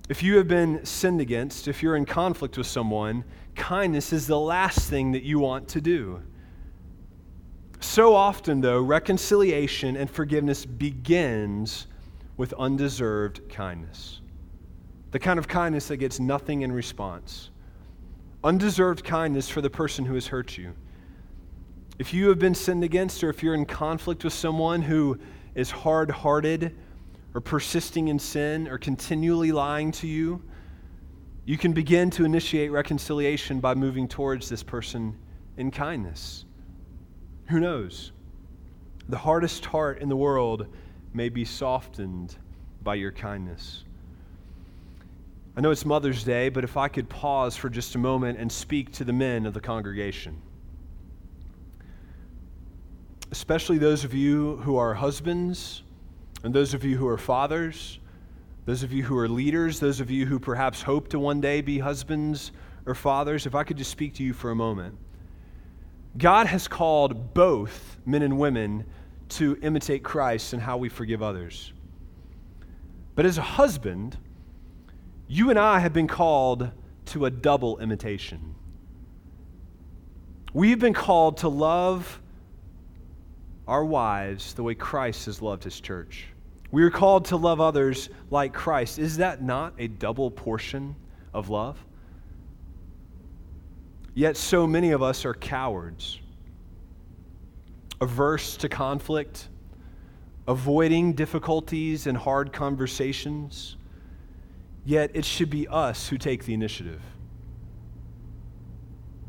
If 0.09 0.23
you 0.23 0.37
have 0.39 0.49
been 0.49 0.85
sinned 0.85 1.21
against, 1.21 1.69
if 1.69 1.83
you're 1.83 1.97
in 1.97 2.05
conflict 2.05 2.59
with 2.59 2.67
someone, 2.67 3.25
kindness 3.55 4.13
is 4.13 4.27
the 4.27 4.39
last 4.39 4.91
thing 4.91 5.13
that 5.13 5.23
you 5.23 5.39
want 5.39 5.69
to 5.69 5.81
do. 5.81 6.21
So 7.81 8.15
often, 8.15 8.61
though, 8.61 8.81
reconciliation 8.81 9.97
and 9.97 10.11
forgiveness 10.11 10.65
begins 10.65 11.87
with 12.37 12.53
undeserved 12.55 13.49
kindness. 13.49 14.21
The 15.13 15.19
kind 15.19 15.39
of 15.39 15.47
kindness 15.47 15.89
that 15.89 15.99
gets 15.99 16.19
nothing 16.19 16.63
in 16.63 16.73
response. 16.73 17.51
Undeserved 18.43 19.05
kindness 19.05 19.49
for 19.49 19.61
the 19.61 19.71
person 19.71 20.05
who 20.05 20.15
has 20.15 20.27
hurt 20.27 20.59
you. 20.59 20.73
If 21.99 22.13
you 22.13 22.29
have 22.29 22.39
been 22.39 22.55
sinned 22.55 22.83
against, 22.83 23.23
or 23.23 23.31
if 23.31 23.43
you're 23.43 23.55
in 23.55 23.67
conflict 23.67 24.25
with 24.25 24.33
someone 24.33 24.83
who 24.83 25.19
is 25.55 25.71
hard 25.71 26.11
hearted, 26.11 26.75
or 27.35 27.41
persisting 27.41 28.09
in 28.09 28.19
sin, 28.19 28.69
or 28.69 28.79
continually 28.79 29.53
lying 29.53 29.93
to 29.93 30.07
you, 30.07 30.43
you 31.45 31.59
can 31.59 31.73
begin 31.73 32.11
to 32.11 32.25
initiate 32.25 32.71
reconciliation 32.71 33.61
by 33.61 33.75
moving 33.75 34.09
towards 34.09 34.49
this 34.49 34.63
person 34.63 35.17
in 35.57 35.71
kindness. 35.71 36.45
Who 37.49 37.61
knows? 37.61 38.13
The 39.09 39.19
hardest 39.19 39.67
heart 39.67 40.01
in 40.01 40.09
the 40.09 40.17
world 40.17 40.67
may 41.13 41.29
be 41.29 41.45
softened 41.45 42.37
by 42.83 42.95
your 42.95 43.13
kindness. 43.13 43.85
I 45.57 45.61
know 45.61 45.71
it's 45.71 45.85
Mother's 45.85 46.25
Day, 46.25 46.49
but 46.49 46.65
if 46.65 46.77
I 46.77 46.89
could 46.89 47.09
pause 47.09 47.57
for 47.57 47.69
just 47.69 47.95
a 47.95 47.99
moment 47.99 48.39
and 48.39 48.51
speak 48.51 48.91
to 48.93 49.05
the 49.05 49.13
men 49.13 49.47
of 49.47 49.55
the 49.55 49.61
congregation, 49.61 50.41
especially 53.35 53.79
those 53.79 54.05
of 54.05 54.15
you 54.15 54.59
who 54.59 54.77
are 54.77 54.95
husbands 54.95 55.83
and 56.45 56.55
those 56.55 56.73
of 56.73 56.85
you 56.85 56.97
who 56.97 57.09
are 57.09 57.19
fathers, 57.19 57.99
those 58.65 58.85
of 58.85 58.93
you 58.93 59.03
who 59.03 59.19
are 59.19 59.27
leaders, 59.27 59.81
those 59.81 59.99
of 59.99 60.09
you 60.09 60.25
who 60.25 60.39
perhaps 60.39 60.81
hope 60.81 61.09
to 61.09 61.19
one 61.19 61.41
day 61.41 61.61
be 61.61 61.81
husbands 61.81 62.53
or 62.87 62.95
fathers, 62.95 63.45
if 63.45 63.57
I 63.57 63.65
could 63.65 63.77
just 63.77 63.91
speak 63.91 64.15
to 64.15 64.23
you 64.23 64.33
for 64.33 64.53
a 64.53 64.55
moment. 64.55 64.97
God 66.17 66.47
has 66.47 66.69
called 66.69 67.35
both 67.35 67.97
men 68.07 68.23
and 68.23 68.39
women 68.39 68.87
to 69.31 69.59
imitate 69.63 70.05
Christ 70.05 70.53
and 70.53 70.63
how 70.63 70.77
we 70.77 70.89
forgive 70.89 71.21
others. 71.21 71.73
But 73.17 73.27
as 73.27 73.37
a 73.37 73.43
husband, 73.43 74.17
you 75.27 75.51
and 75.51 75.59
I 75.59 75.81
have 75.81 75.93
been 75.93 76.07
called 76.07 76.71
to 77.07 77.25
a 77.25 77.33
double 77.33 77.81
imitation. 77.81 78.55
We've 80.53 80.79
been 80.79 80.95
called 80.95 81.39
to 81.39 81.49
love 81.49 82.21
our 83.67 83.85
wives 83.85 84.55
the 84.55 84.63
way 84.63 84.75
Christ 84.75 85.27
has 85.27 85.41
loved 85.41 85.65
his 85.65 85.81
church. 85.81 86.27
We 86.71 86.83
are 86.83 86.91
called 86.91 87.27
to 87.27 87.37
love 87.37 87.61
others 87.61 88.11
like 88.31 88.53
Christ. 88.53 88.99
Is 88.99 89.19
that 89.19 89.43
not 89.43 89.75
a 89.79 89.89
double 89.89 90.31
portion 90.31 90.97
of 91.33 91.49
love? 91.49 91.79
Yet 94.15 94.37
so 94.37 94.67
many 94.67 94.91
of 94.91 95.03
us 95.03 95.25
are 95.25 95.35
cowards, 95.35 96.21
averse 98.01 98.57
to 98.59 98.69
conflict, 98.69 99.49
avoiding 100.47 101.15
difficulties 101.15 102.07
and 102.07 102.17
hard 102.17 102.53
conversations. 102.53 103.77
Yet 104.85 105.11
it 105.15 105.25
should 105.25 105.51
be 105.51 105.67
us 105.69 106.09
who 106.09 106.19
take 106.19 106.45
the 106.45 106.55
initiative. 106.55 107.03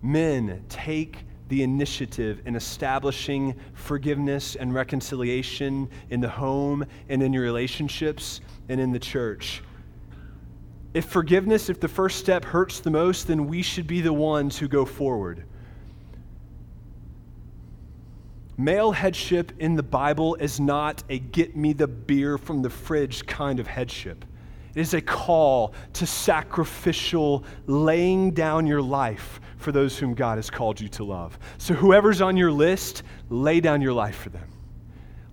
Men, 0.02 0.66
take 0.68 1.26
the 1.48 1.64
initiative 1.64 2.42
in 2.46 2.56
establishing 2.56 3.56
forgiveness 3.74 4.56
and 4.56 4.74
reconciliation 4.74 5.90
in 6.10 6.20
the 6.20 6.30
home 6.30 6.86
and 7.10 7.22
in 7.22 7.34
your 7.34 7.44
relationships 7.44 8.42
and 8.70 8.80
in 8.80 8.92
the 8.92 9.00
church. 9.00 9.62
If 10.94 11.06
forgiveness, 11.06 11.70
if 11.70 11.80
the 11.80 11.88
first 11.88 12.20
step 12.20 12.46
hurts 12.46 12.80
the 12.80 12.90
most, 12.90 13.28
then 13.28 13.48
we 13.48 13.62
should 13.62 13.86
be 13.86 14.02
the 14.02 14.14
ones 14.14 14.58
who 14.58 14.68
go 14.68 14.86
forward. 14.86 15.44
Male 18.58 18.94
headship 18.94 19.52
in 19.60 19.76
the 19.76 19.84
Bible 19.84 20.36
is 20.36 20.60
not 20.62 21.04
a 21.10 21.20
get 21.20 21.58
me 21.58 21.74
the 21.74 21.88
beer 21.88 22.38
from 22.38 22.62
the 22.62 22.70
fridge 22.70 23.26
kind 23.26 23.60
of 23.60 23.68
headship. 23.68 24.24
It 24.74 24.80
is 24.80 24.94
a 24.94 25.02
call 25.02 25.74
to 25.94 26.06
sacrificial 26.06 27.44
laying 27.68 28.32
down 28.32 28.66
your 28.66 28.82
life 28.82 29.42
for 29.66 29.72
those 29.72 29.98
whom 29.98 30.14
God 30.14 30.38
has 30.38 30.52
called 30.52 30.80
you 30.80 30.88
to 30.90 31.04
love. 31.04 31.40
So, 31.58 31.74
whoever's 31.74 32.22
on 32.22 32.38
your 32.38 32.52
list, 32.52 33.02
lay 33.32 33.60
down 33.60 33.82
your 33.82 33.94
life 33.94 34.16
for 34.16 34.30
them. 34.30 34.48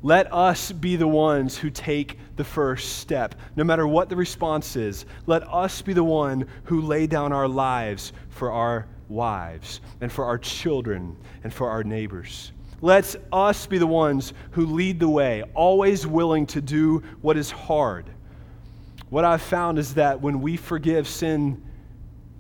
Let 0.00 0.32
us 0.32 0.72
be 0.72 0.96
the 0.96 1.06
ones 1.06 1.58
who 1.58 1.68
take 1.68 2.18
the 2.36 2.42
first 2.42 2.96
step. 2.96 3.34
No 3.56 3.62
matter 3.62 3.86
what 3.86 4.08
the 4.08 4.16
response 4.16 4.74
is, 4.74 5.04
let 5.26 5.46
us 5.46 5.82
be 5.82 5.92
the 5.92 6.02
one 6.02 6.48
who 6.64 6.80
lay 6.80 7.06
down 7.06 7.30
our 7.34 7.46
lives 7.46 8.14
for 8.30 8.50
our 8.50 8.88
wives 9.10 9.82
and 10.00 10.10
for 10.10 10.24
our 10.24 10.38
children 10.38 11.14
and 11.44 11.52
for 11.52 11.68
our 11.68 11.84
neighbors. 11.84 12.52
Let 12.80 13.14
us 13.34 13.66
be 13.66 13.76
the 13.76 13.86
ones 13.86 14.32
who 14.52 14.64
lead 14.64 14.98
the 14.98 15.10
way, 15.10 15.42
always 15.52 16.06
willing 16.06 16.46
to 16.46 16.62
do 16.62 17.02
what 17.20 17.36
is 17.36 17.50
hard. 17.50 18.06
What 19.10 19.26
I've 19.26 19.42
found 19.42 19.78
is 19.78 19.92
that 19.94 20.22
when 20.22 20.40
we 20.40 20.56
forgive 20.56 21.06
sin 21.06 21.62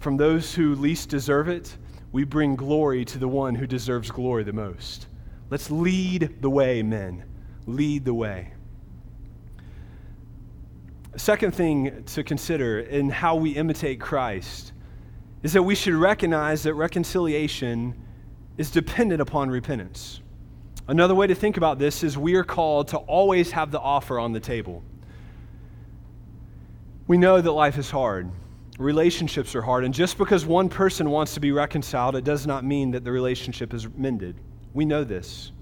from 0.00 0.16
those 0.16 0.54
who 0.54 0.74
least 0.74 1.10
deserve 1.10 1.48
it, 1.48 1.76
we 2.12 2.24
bring 2.24 2.54
glory 2.54 3.04
to 3.06 3.18
the 3.18 3.28
one 3.28 3.54
who 3.54 3.66
deserves 3.66 4.10
glory 4.10 4.44
the 4.44 4.52
most. 4.52 5.08
Let's 5.50 5.70
lead 5.70 6.40
the 6.40 6.50
way, 6.50 6.82
men. 6.82 7.24
Lead 7.66 8.04
the 8.04 8.14
way. 8.14 8.52
Second 11.16 11.54
thing 11.54 12.04
to 12.04 12.22
consider 12.22 12.80
in 12.80 13.10
how 13.10 13.36
we 13.36 13.50
imitate 13.50 14.00
Christ 14.00 14.72
is 15.42 15.52
that 15.52 15.62
we 15.62 15.74
should 15.74 15.94
recognize 15.94 16.62
that 16.62 16.74
reconciliation 16.74 17.94
is 18.56 18.70
dependent 18.70 19.20
upon 19.20 19.50
repentance. 19.50 20.20
Another 20.88 21.14
way 21.14 21.26
to 21.26 21.34
think 21.34 21.56
about 21.56 21.78
this 21.78 22.02
is 22.02 22.16
we 22.18 22.34
are 22.34 22.44
called 22.44 22.88
to 22.88 22.98
always 22.98 23.50
have 23.52 23.70
the 23.70 23.80
offer 23.80 24.18
on 24.18 24.32
the 24.32 24.40
table. 24.40 24.82
We 27.06 27.18
know 27.18 27.40
that 27.40 27.52
life 27.52 27.78
is 27.78 27.90
hard. 27.90 28.30
Relationships 28.78 29.54
are 29.54 29.62
hard. 29.62 29.84
And 29.84 29.92
just 29.92 30.16
because 30.18 30.46
one 30.46 30.68
person 30.68 31.10
wants 31.10 31.34
to 31.34 31.40
be 31.40 31.52
reconciled, 31.52 32.16
it 32.16 32.24
does 32.24 32.46
not 32.46 32.64
mean 32.64 32.90
that 32.92 33.04
the 33.04 33.12
relationship 33.12 33.74
is 33.74 33.88
mended. 33.96 34.40
We 34.72 34.84
know 34.84 35.04
this. 35.04 35.52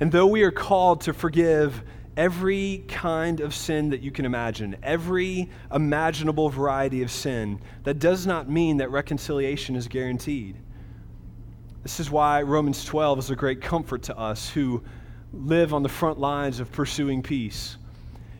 And 0.00 0.12
though 0.12 0.26
we 0.26 0.42
are 0.42 0.50
called 0.50 1.00
to 1.02 1.12
forgive 1.12 1.82
every 2.16 2.84
kind 2.86 3.40
of 3.40 3.54
sin 3.54 3.90
that 3.90 4.00
you 4.00 4.10
can 4.10 4.24
imagine, 4.24 4.76
every 4.82 5.50
imaginable 5.72 6.48
variety 6.48 7.02
of 7.02 7.10
sin, 7.10 7.60
that 7.84 7.98
does 7.98 8.26
not 8.26 8.48
mean 8.48 8.76
that 8.76 8.90
reconciliation 8.90 9.74
is 9.74 9.88
guaranteed. 9.88 10.56
This 11.82 12.00
is 12.00 12.10
why 12.10 12.42
Romans 12.42 12.84
12 12.84 13.18
is 13.18 13.30
a 13.30 13.36
great 13.36 13.60
comfort 13.60 14.02
to 14.04 14.18
us 14.18 14.48
who 14.48 14.82
live 15.32 15.74
on 15.74 15.82
the 15.82 15.88
front 15.88 16.18
lines 16.18 16.60
of 16.60 16.70
pursuing 16.70 17.22
peace. 17.22 17.76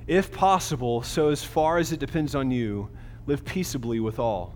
If 0.07 0.33
possible, 0.33 1.03
so 1.03 1.29
as 1.29 1.43
far 1.43 1.79
as 1.79 1.93
it 1.93 2.01
depends 2.01 2.35
on 2.35 2.51
you, 2.51 2.89
live 3.27 3.45
peaceably 3.45 4.01
with 4.01 4.19
all. 4.19 4.55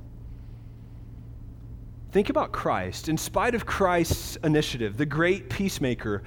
Think 2.10 2.30
about 2.30 2.52
Christ. 2.52 3.08
In 3.08 3.18
spite 3.18 3.54
of 3.54 3.66
Christ's 3.66 4.36
initiative, 4.36 4.96
the 4.96 5.06
great 5.06 5.50
peacemaker, 5.50 6.22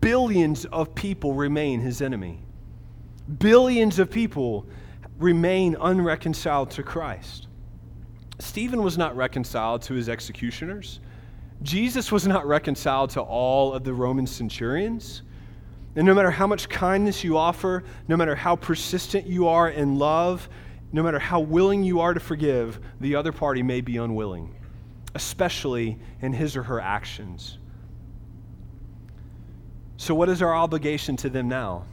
billions 0.00 0.64
of 0.66 0.94
people 0.94 1.34
remain 1.34 1.80
his 1.80 2.00
enemy. 2.00 2.40
Billions 3.38 3.98
of 3.98 4.10
people 4.10 4.66
remain 5.18 5.76
unreconciled 5.80 6.70
to 6.72 6.82
Christ. 6.82 7.48
Stephen 8.38 8.82
was 8.82 8.96
not 8.96 9.16
reconciled 9.16 9.82
to 9.82 9.94
his 9.94 10.08
executioners. 10.08 11.00
Jesus 11.62 12.12
was 12.12 12.26
not 12.26 12.46
reconciled 12.46 13.10
to 13.10 13.20
all 13.20 13.72
of 13.72 13.84
the 13.84 13.92
Roman 13.92 14.26
centurions. 14.26 15.22
And 15.96 16.06
no 16.06 16.14
matter 16.14 16.30
how 16.30 16.46
much 16.46 16.68
kindness 16.68 17.24
you 17.24 17.38
offer, 17.38 17.84
no 18.08 18.16
matter 18.16 18.34
how 18.34 18.56
persistent 18.56 19.26
you 19.26 19.48
are 19.48 19.70
in 19.70 19.98
love, 19.98 20.48
no 20.92 21.02
matter 21.02 21.18
how 21.18 21.40
willing 21.40 21.82
you 21.82 22.00
are 22.00 22.14
to 22.14 22.20
forgive, 22.20 22.80
the 23.00 23.14
other 23.14 23.32
party 23.32 23.62
may 23.62 23.80
be 23.80 23.96
unwilling, 23.96 24.54
especially 25.14 25.98
in 26.20 26.32
his 26.32 26.56
or 26.56 26.62
her 26.62 26.80
actions. 26.80 27.58
So, 29.96 30.14
what 30.14 30.28
is 30.28 30.42
our 30.42 30.54
obligation 30.54 31.16
to 31.18 31.30
them 31.30 31.48
now? 31.48 31.84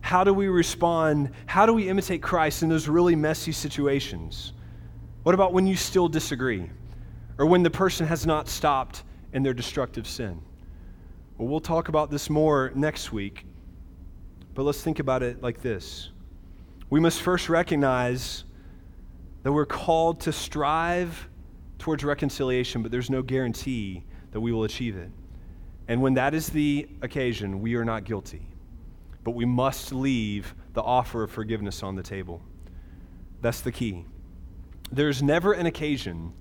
How 0.00 0.24
do 0.24 0.32
we 0.32 0.48
respond? 0.48 1.30
How 1.46 1.66
do 1.66 1.72
we 1.72 1.88
imitate 1.88 2.22
Christ 2.22 2.62
in 2.62 2.68
those 2.68 2.88
really 2.88 3.16
messy 3.16 3.52
situations? 3.52 4.52
What 5.22 5.34
about 5.34 5.52
when 5.52 5.66
you 5.66 5.76
still 5.76 6.08
disagree? 6.08 6.70
Or 7.38 7.46
when 7.46 7.62
the 7.62 7.70
person 7.70 8.06
has 8.06 8.24
not 8.24 8.48
stopped 8.48 9.02
in 9.32 9.42
their 9.42 9.54
destructive 9.54 10.06
sin? 10.06 10.40
Well, 11.36 11.48
we'll 11.48 11.60
talk 11.60 11.88
about 11.88 12.10
this 12.10 12.30
more 12.30 12.72
next 12.74 13.12
week, 13.12 13.44
but 14.54 14.62
let's 14.62 14.80
think 14.80 15.00
about 15.00 15.22
it 15.22 15.42
like 15.42 15.60
this. 15.60 16.10
We 16.88 17.00
must 17.00 17.20
first 17.20 17.48
recognize 17.48 18.44
that 19.42 19.52
we're 19.52 19.66
called 19.66 20.20
to 20.20 20.32
strive 20.32 21.28
towards 21.78 22.04
reconciliation, 22.04 22.82
but 22.82 22.90
there's 22.90 23.10
no 23.10 23.22
guarantee 23.22 24.04
that 24.30 24.40
we 24.40 24.52
will 24.52 24.64
achieve 24.64 24.96
it. 24.96 25.10
And 25.88 26.00
when 26.00 26.14
that 26.14 26.34
is 26.34 26.48
the 26.48 26.88
occasion, 27.02 27.60
we 27.60 27.74
are 27.74 27.84
not 27.84 28.04
guilty. 28.04 28.48
But 29.24 29.32
we 29.32 29.44
must 29.44 29.92
leave 29.92 30.54
the 30.74 30.82
offer 30.82 31.24
of 31.24 31.30
forgiveness 31.30 31.82
on 31.82 31.96
the 31.96 32.02
table. 32.02 32.40
That's 33.40 33.60
the 33.60 33.72
key. 33.72 34.04
There's 34.92 35.22
never 35.22 35.52
an 35.52 35.66
occasion, 35.66 36.32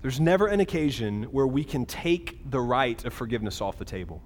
there's 0.00 0.20
never 0.20 0.46
an 0.46 0.60
occasion 0.60 1.24
where 1.24 1.46
we 1.46 1.64
can 1.64 1.84
take 1.84 2.50
the 2.50 2.60
right 2.60 3.04
of 3.04 3.12
forgiveness 3.12 3.60
off 3.60 3.78
the 3.78 3.84
table. 3.84 4.22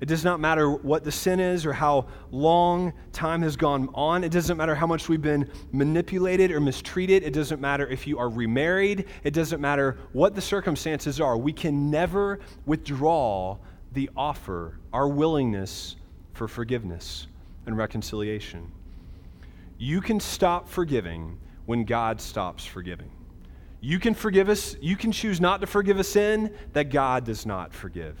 It 0.00 0.06
does 0.06 0.24
not 0.24 0.40
matter 0.40 0.70
what 0.70 1.04
the 1.04 1.12
sin 1.12 1.40
is 1.40 1.66
or 1.66 1.74
how 1.74 2.06
long 2.30 2.94
time 3.12 3.42
has 3.42 3.54
gone 3.54 3.90
on. 3.94 4.24
It 4.24 4.32
doesn't 4.32 4.56
matter 4.56 4.74
how 4.74 4.86
much 4.86 5.10
we've 5.10 5.20
been 5.20 5.50
manipulated 5.72 6.50
or 6.50 6.60
mistreated. 6.60 7.22
It 7.22 7.34
doesn't 7.34 7.60
matter 7.60 7.86
if 7.86 8.06
you 8.06 8.18
are 8.18 8.30
remarried. 8.30 9.04
It 9.24 9.34
doesn't 9.34 9.60
matter 9.60 9.98
what 10.12 10.34
the 10.34 10.40
circumstances 10.40 11.20
are. 11.20 11.36
We 11.36 11.52
can 11.52 11.90
never 11.90 12.40
withdraw 12.64 13.58
the 13.92 14.08
offer, 14.16 14.78
our 14.92 15.06
willingness 15.08 15.96
for 16.32 16.48
forgiveness 16.48 17.26
and 17.66 17.76
reconciliation. 17.76 18.72
You 19.76 20.00
can 20.00 20.18
stop 20.18 20.68
forgiving 20.68 21.38
when 21.66 21.84
God 21.84 22.20
stops 22.20 22.64
forgiving. 22.64 23.10
You 23.82 23.98
can 23.98 24.14
forgive 24.14 24.48
us, 24.48 24.76
you 24.80 24.96
can 24.96 25.12
choose 25.12 25.40
not 25.40 25.60
to 25.60 25.66
forgive 25.66 25.98
a 25.98 26.04
sin 26.04 26.54
that 26.72 26.84
God 26.90 27.24
does 27.24 27.44
not 27.44 27.74
forgive. 27.74 28.16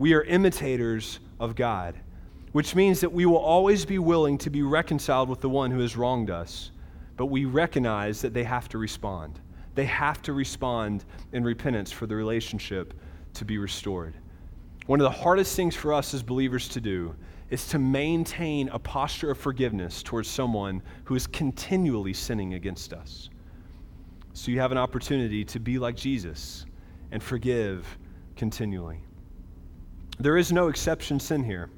We 0.00 0.14
are 0.14 0.22
imitators 0.22 1.20
of 1.38 1.54
God, 1.54 1.94
which 2.52 2.74
means 2.74 3.02
that 3.02 3.12
we 3.12 3.26
will 3.26 3.36
always 3.36 3.84
be 3.84 3.98
willing 3.98 4.38
to 4.38 4.48
be 4.48 4.62
reconciled 4.62 5.28
with 5.28 5.42
the 5.42 5.50
one 5.50 5.70
who 5.70 5.80
has 5.80 5.94
wronged 5.94 6.30
us, 6.30 6.70
but 7.18 7.26
we 7.26 7.44
recognize 7.44 8.22
that 8.22 8.32
they 8.32 8.44
have 8.44 8.66
to 8.70 8.78
respond. 8.78 9.40
They 9.74 9.84
have 9.84 10.22
to 10.22 10.32
respond 10.32 11.04
in 11.34 11.44
repentance 11.44 11.92
for 11.92 12.06
the 12.06 12.16
relationship 12.16 12.94
to 13.34 13.44
be 13.44 13.58
restored. 13.58 14.14
One 14.86 15.00
of 15.00 15.04
the 15.04 15.10
hardest 15.10 15.54
things 15.54 15.76
for 15.76 15.92
us 15.92 16.14
as 16.14 16.22
believers 16.22 16.66
to 16.70 16.80
do 16.80 17.14
is 17.50 17.68
to 17.68 17.78
maintain 17.78 18.70
a 18.70 18.78
posture 18.78 19.30
of 19.30 19.36
forgiveness 19.36 20.02
towards 20.02 20.30
someone 20.30 20.82
who 21.04 21.14
is 21.14 21.26
continually 21.26 22.14
sinning 22.14 22.54
against 22.54 22.94
us. 22.94 23.28
So 24.32 24.50
you 24.50 24.60
have 24.60 24.72
an 24.72 24.78
opportunity 24.78 25.44
to 25.44 25.60
be 25.60 25.78
like 25.78 25.94
Jesus 25.94 26.64
and 27.10 27.22
forgive 27.22 27.98
continually. 28.34 29.02
There 30.20 30.36
is 30.36 30.52
no 30.52 30.68
exception 30.68 31.18
sin 31.18 31.42
here. 31.42 31.70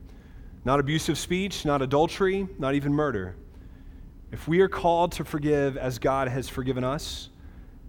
Not 0.65 0.81
abusive 0.81 1.17
speech, 1.17 1.65
not 1.65 1.81
adultery, 1.81 2.49
not 2.59 2.75
even 2.75 2.93
murder. 2.93 3.37
If 4.33 4.49
we 4.49 4.61
are 4.61 4.69
called 4.69 5.13
to 5.13 5.25
forgive 5.25 5.77
as 5.77 6.01
God 6.01 6.27
has 6.27 6.49
forgiven 6.49 6.83
us, 6.83 7.29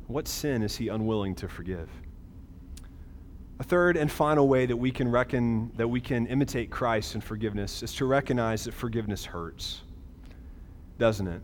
what 0.05 0.27
sin 0.27 0.61
is 0.61 0.75
he 0.75 0.89
unwilling 0.89 1.33
to 1.35 1.47
forgive? 1.47 1.89
A 3.59 3.63
third 3.63 3.97
and 3.97 4.11
final 4.11 4.47
way 4.47 4.67
that 4.67 4.77
we 4.77 4.91
can 4.91 5.09
reckon 5.09 5.71
that 5.75 5.87
we 5.87 5.99
can 5.99 6.27
imitate 6.27 6.69
Christ 6.69 7.15
in 7.15 7.21
forgiveness 7.21 7.81
is 7.81 7.93
to 7.95 8.05
recognize 8.05 8.65
that 8.65 8.75
forgiveness 8.75 9.25
hurts. 9.25 9.81
Doesn't 10.99 11.27
it? 11.27 11.41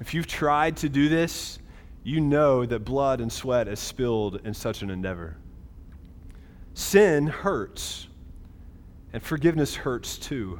If 0.00 0.14
you've 0.14 0.26
tried 0.26 0.78
to 0.78 0.88
do 0.88 1.10
this, 1.10 1.58
you 2.02 2.20
know 2.20 2.64
that 2.64 2.80
blood 2.80 3.20
and 3.20 3.30
sweat 3.30 3.68
is 3.68 3.80
spilled 3.80 4.40
in 4.44 4.54
such 4.54 4.80
an 4.80 4.88
endeavor. 4.88 5.36
Sin 6.74 7.26
hurts, 7.26 8.05
and 9.12 9.22
forgiveness 9.22 9.74
hurts 9.74 10.18
too. 10.18 10.58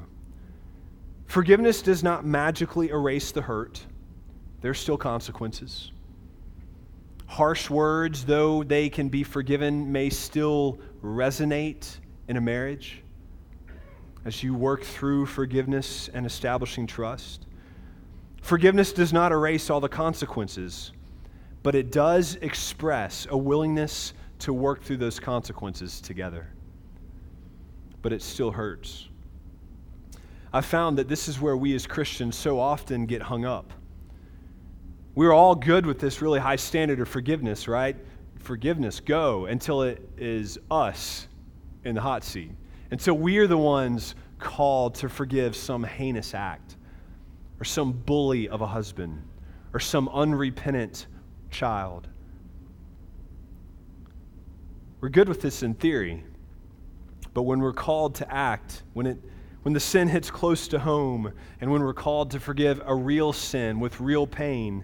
Forgiveness 1.26 1.82
does 1.82 2.03
not 2.03 2.24
magically 2.24 2.90
erase 2.90 3.32
the 3.32 3.42
hurt, 3.42 3.84
there's 4.61 4.78
still 4.78 4.97
consequences. 4.97 5.90
Harsh 7.26 7.68
words, 7.68 8.24
though 8.24 8.62
they 8.62 8.88
can 8.88 9.09
be 9.09 9.24
forgiven, 9.24 9.90
may 9.90 10.09
still 10.09 10.78
resonate 11.03 11.99
in 12.28 12.36
a 12.36 12.40
marriage 12.40 13.03
as 14.24 14.42
you 14.42 14.55
work 14.55 14.82
through 14.82 15.26
forgiveness 15.26 16.09
and 16.14 16.24
establishing 16.24 16.86
trust. 16.86 17.47
Forgiveness 18.42 18.92
does 18.92 19.12
not 19.12 19.32
erase 19.32 19.70
all 19.70 19.80
the 19.80 19.88
consequences, 19.88 20.92
but 21.62 21.74
it 21.74 21.90
does 21.90 22.36
express 22.36 23.26
a 23.30 23.36
willingness 23.36 24.14
to 24.38 24.53
work 24.53 24.82
through 24.82 24.99
those 24.99 25.18
consequences 25.18 26.01
together. 26.01 26.49
But 28.03 28.12
it 28.12 28.22
still 28.22 28.51
hurts. 28.51 29.09
I 30.53 30.61
found 30.61 30.99
that 30.99 31.09
this 31.09 31.28
is 31.28 31.40
where 31.40 31.57
we 31.57 31.74
as 31.74 31.86
Christians 31.86 32.36
so 32.36 32.59
often 32.59 33.07
get 33.07 33.22
hung 33.22 33.44
up. 33.44 33.72
We're 35.14 35.32
all 35.32 35.55
good 35.55 35.86
with 35.86 35.99
this 35.99 36.22
really 36.22 36.40
high 36.40 36.57
standard 36.57 37.01
of 37.01 37.09
forgiveness, 37.09 37.68
right? 37.68 37.97
Forgiveness, 38.38 39.01
go 39.01 39.47
until 39.47 39.82
it 39.82 40.09
is 40.16 40.59
us 40.70 41.26
in 41.84 41.94
the 41.94 42.01
hot 42.01 42.22
seat. 42.22 42.53
Until 42.90 43.14
we 43.14 43.38
are 43.38 43.47
the 43.47 43.59
ones 43.59 44.14
called 44.38 44.94
to 44.97 45.09
forgive 45.09 45.57
some 45.57 45.82
heinous 45.82 46.34
act, 46.34 46.76
or 47.59 47.64
some 47.64 47.92
bully 47.92 48.49
of 48.49 48.61
a 48.61 48.66
husband, 48.66 49.22
or 49.72 49.80
some 49.80 50.09
unrepentant 50.11 51.07
child. 51.51 52.09
We're 55.01 55.09
good 55.09 55.28
with 55.28 55.40
this 55.40 55.62
in 55.62 55.74
theory, 55.74 56.24
but 57.37 57.43
when 57.43 57.61
we're 57.61 57.74
called 57.74 58.14
to 58.14 58.32
act, 58.32 58.82
when, 58.95 59.05
it, 59.05 59.18
when 59.61 59.74
the 59.74 59.80
sin 59.80 60.09
hits 60.09 60.30
close 60.30 60.68
to 60.68 60.78
home, 60.78 61.30
and 61.61 61.70
when 61.70 61.82
we're 61.82 61.93
called 61.93 62.30
to 62.30 62.41
forgive 62.41 62.80
a 62.87 62.95
real 62.95 63.30
sin 63.30 63.78
with 63.78 64.01
real 64.01 64.26
pain, 64.26 64.82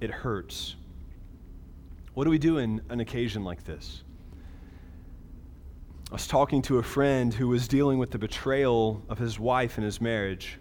it 0.00 0.10
hurts. 0.10 0.74
What 2.14 2.24
do 2.24 2.30
we 2.30 2.38
do 2.38 2.58
in 2.58 2.80
an 2.88 2.98
occasion 2.98 3.44
like 3.44 3.62
this? 3.62 4.02
I 6.10 6.14
was 6.14 6.26
talking 6.26 6.60
to 6.62 6.78
a 6.78 6.82
friend 6.82 7.32
who 7.32 7.46
was 7.46 7.68
dealing 7.68 8.00
with 8.00 8.10
the 8.10 8.18
betrayal 8.18 9.00
of 9.08 9.16
his 9.16 9.38
wife 9.38 9.78
in 9.78 9.84
his 9.84 10.00
marriage. 10.00 10.58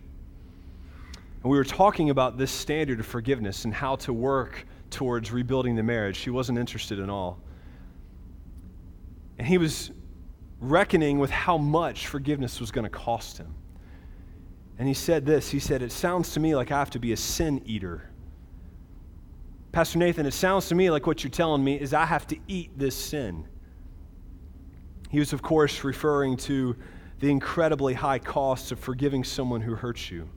And 1.41 1.51
we 1.51 1.57
were 1.57 1.63
talking 1.63 2.11
about 2.11 2.37
this 2.37 2.51
standard 2.51 2.99
of 2.99 3.07
forgiveness 3.07 3.65
and 3.65 3.73
how 3.73 3.95
to 3.95 4.13
work 4.13 4.67
towards 4.91 5.31
rebuilding 5.31 5.75
the 5.75 5.81
marriage. 5.81 6.17
She 6.17 6.29
wasn't 6.29 6.59
interested 6.59 6.99
at 6.99 7.09
all. 7.09 7.39
And 9.39 9.47
he 9.47 9.57
was 9.57 9.89
reckoning 10.61 11.19
with 11.19 11.31
how 11.31 11.57
much 11.57 12.07
forgiveness 12.07 12.59
was 12.59 12.71
going 12.71 12.83
to 12.83 12.89
cost 12.89 13.37
him. 13.37 13.53
And 14.77 14.87
he 14.87 14.93
said 14.93 15.25
this 15.25 15.49
He 15.49 15.59
said, 15.59 15.81
It 15.81 15.91
sounds 15.91 16.31
to 16.33 16.39
me 16.39 16.55
like 16.55 16.71
I 16.71 16.79
have 16.79 16.91
to 16.91 16.99
be 16.99 17.11
a 17.11 17.17
sin 17.17 17.61
eater. 17.65 18.09
Pastor 19.71 19.99
Nathan, 19.99 20.25
it 20.25 20.33
sounds 20.33 20.67
to 20.67 20.75
me 20.75 20.89
like 20.89 21.07
what 21.07 21.23
you're 21.23 21.31
telling 21.31 21.63
me 21.63 21.79
is 21.79 21.93
I 21.93 22.05
have 22.05 22.27
to 22.27 22.37
eat 22.47 22.71
this 22.77 22.95
sin. 22.95 23.47
He 25.09 25.19
was, 25.19 25.33
of 25.33 25.41
course, 25.41 25.83
referring 25.83 26.37
to 26.37 26.75
the 27.19 27.29
incredibly 27.29 27.93
high 27.93 28.19
costs 28.19 28.71
of 28.71 28.79
forgiving 28.79 29.23
someone 29.23 29.61
who 29.61 29.75
hurts 29.75 30.09
you. 30.09 30.29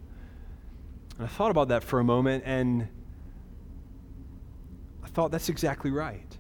And 1.19 1.27
I 1.27 1.29
thought 1.29 1.51
about 1.51 1.69
that 1.69 1.83
for 1.83 2.01
a 2.01 2.05
moment, 2.05 2.45
and 2.47 2.89
I 5.03 5.09
thought 5.09 5.31
that's 5.31 5.49
exactly 5.49 5.91
right. 5.91 6.37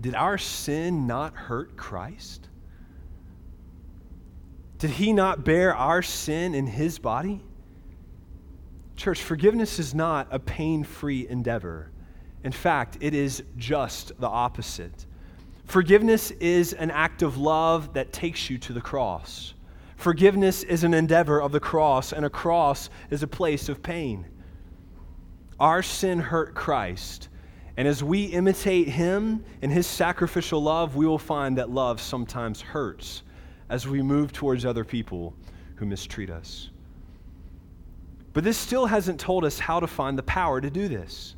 Did 0.00 0.14
our 0.14 0.38
sin 0.38 1.06
not 1.06 1.34
hurt 1.34 1.76
Christ? 1.76 2.48
Did 4.78 4.90
he 4.90 5.12
not 5.12 5.44
bear 5.44 5.74
our 5.74 6.02
sin 6.02 6.54
in 6.54 6.66
his 6.66 6.98
body? 6.98 7.40
Church, 8.96 9.22
forgiveness 9.22 9.78
is 9.78 9.94
not 9.94 10.26
a 10.30 10.38
pain 10.38 10.84
free 10.84 11.28
endeavor. 11.28 11.90
In 12.44 12.52
fact, 12.52 12.98
it 13.00 13.14
is 13.14 13.42
just 13.56 14.18
the 14.20 14.28
opposite. 14.28 15.06
Forgiveness 15.66 16.32
is 16.32 16.72
an 16.72 16.90
act 16.90 17.22
of 17.22 17.38
love 17.38 17.94
that 17.94 18.12
takes 18.12 18.50
you 18.50 18.58
to 18.58 18.72
the 18.72 18.80
cross. 18.80 19.54
Forgiveness 19.96 20.64
is 20.64 20.82
an 20.82 20.94
endeavor 20.94 21.40
of 21.40 21.52
the 21.52 21.60
cross, 21.60 22.12
and 22.12 22.24
a 22.24 22.30
cross 22.30 22.90
is 23.10 23.22
a 23.22 23.28
place 23.28 23.68
of 23.68 23.82
pain. 23.82 24.26
Our 25.60 25.82
sin 25.82 26.18
hurt 26.18 26.54
Christ, 26.54 27.28
and 27.76 27.88
as 27.88 28.04
we 28.04 28.26
imitate 28.26 28.88
him 28.88 29.44
in 29.62 29.70
his 29.70 29.86
sacrificial 29.86 30.62
love, 30.62 30.94
we 30.94 31.06
will 31.06 31.18
find 31.18 31.56
that 31.58 31.70
love 31.70 32.00
sometimes 32.00 32.60
hurts 32.60 33.22
as 33.70 33.88
we 33.88 34.02
move 34.02 34.32
towards 34.32 34.66
other 34.66 34.84
people 34.84 35.34
who 35.76 35.86
mistreat 35.86 36.28
us. 36.28 36.68
But 38.34 38.44
this 38.44 38.58
still 38.58 38.86
hasn't 38.86 39.18
told 39.18 39.44
us 39.44 39.58
how 39.58 39.80
to 39.80 39.86
find 39.86 40.18
the 40.18 40.22
power 40.22 40.60
to 40.60 40.70
do 40.70 40.88
this. 40.88 41.34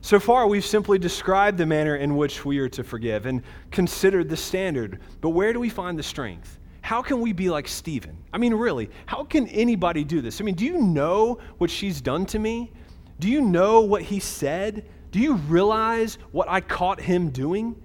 So 0.00 0.18
far, 0.18 0.46
we've 0.46 0.64
simply 0.64 0.98
described 0.98 1.58
the 1.58 1.66
manner 1.66 1.96
in 1.96 2.16
which 2.16 2.44
we 2.44 2.58
are 2.58 2.68
to 2.70 2.82
forgive 2.82 3.26
and 3.26 3.42
considered 3.70 4.28
the 4.28 4.36
standard. 4.36 5.00
But 5.20 5.30
where 5.30 5.52
do 5.52 5.60
we 5.60 5.68
find 5.68 5.98
the 5.98 6.02
strength? 6.02 6.58
How 6.80 7.02
can 7.02 7.20
we 7.20 7.32
be 7.32 7.50
like 7.50 7.68
Stephen? 7.68 8.16
I 8.32 8.38
mean, 8.38 8.54
really, 8.54 8.90
how 9.06 9.24
can 9.24 9.46
anybody 9.48 10.02
do 10.02 10.20
this? 10.20 10.40
I 10.40 10.44
mean, 10.44 10.54
do 10.54 10.64
you 10.64 10.78
know 10.78 11.38
what 11.58 11.70
she's 11.70 12.00
done 12.00 12.24
to 12.26 12.38
me? 12.38 12.72
Do 13.18 13.28
you 13.28 13.42
know 13.42 13.82
what 13.82 14.02
he 14.02 14.18
said? 14.18 14.86
Do 15.10 15.18
you 15.18 15.34
realize 15.34 16.18
what 16.30 16.48
I 16.48 16.60
caught 16.60 17.00
him 17.00 17.30
doing? 17.30 17.80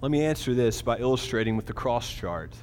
Let 0.00 0.10
me 0.10 0.24
answer 0.24 0.52
this 0.52 0.82
by 0.82 0.98
illustrating 0.98 1.56
with 1.56 1.66
the 1.66 1.72
cross 1.72 2.12
chart. 2.12 2.54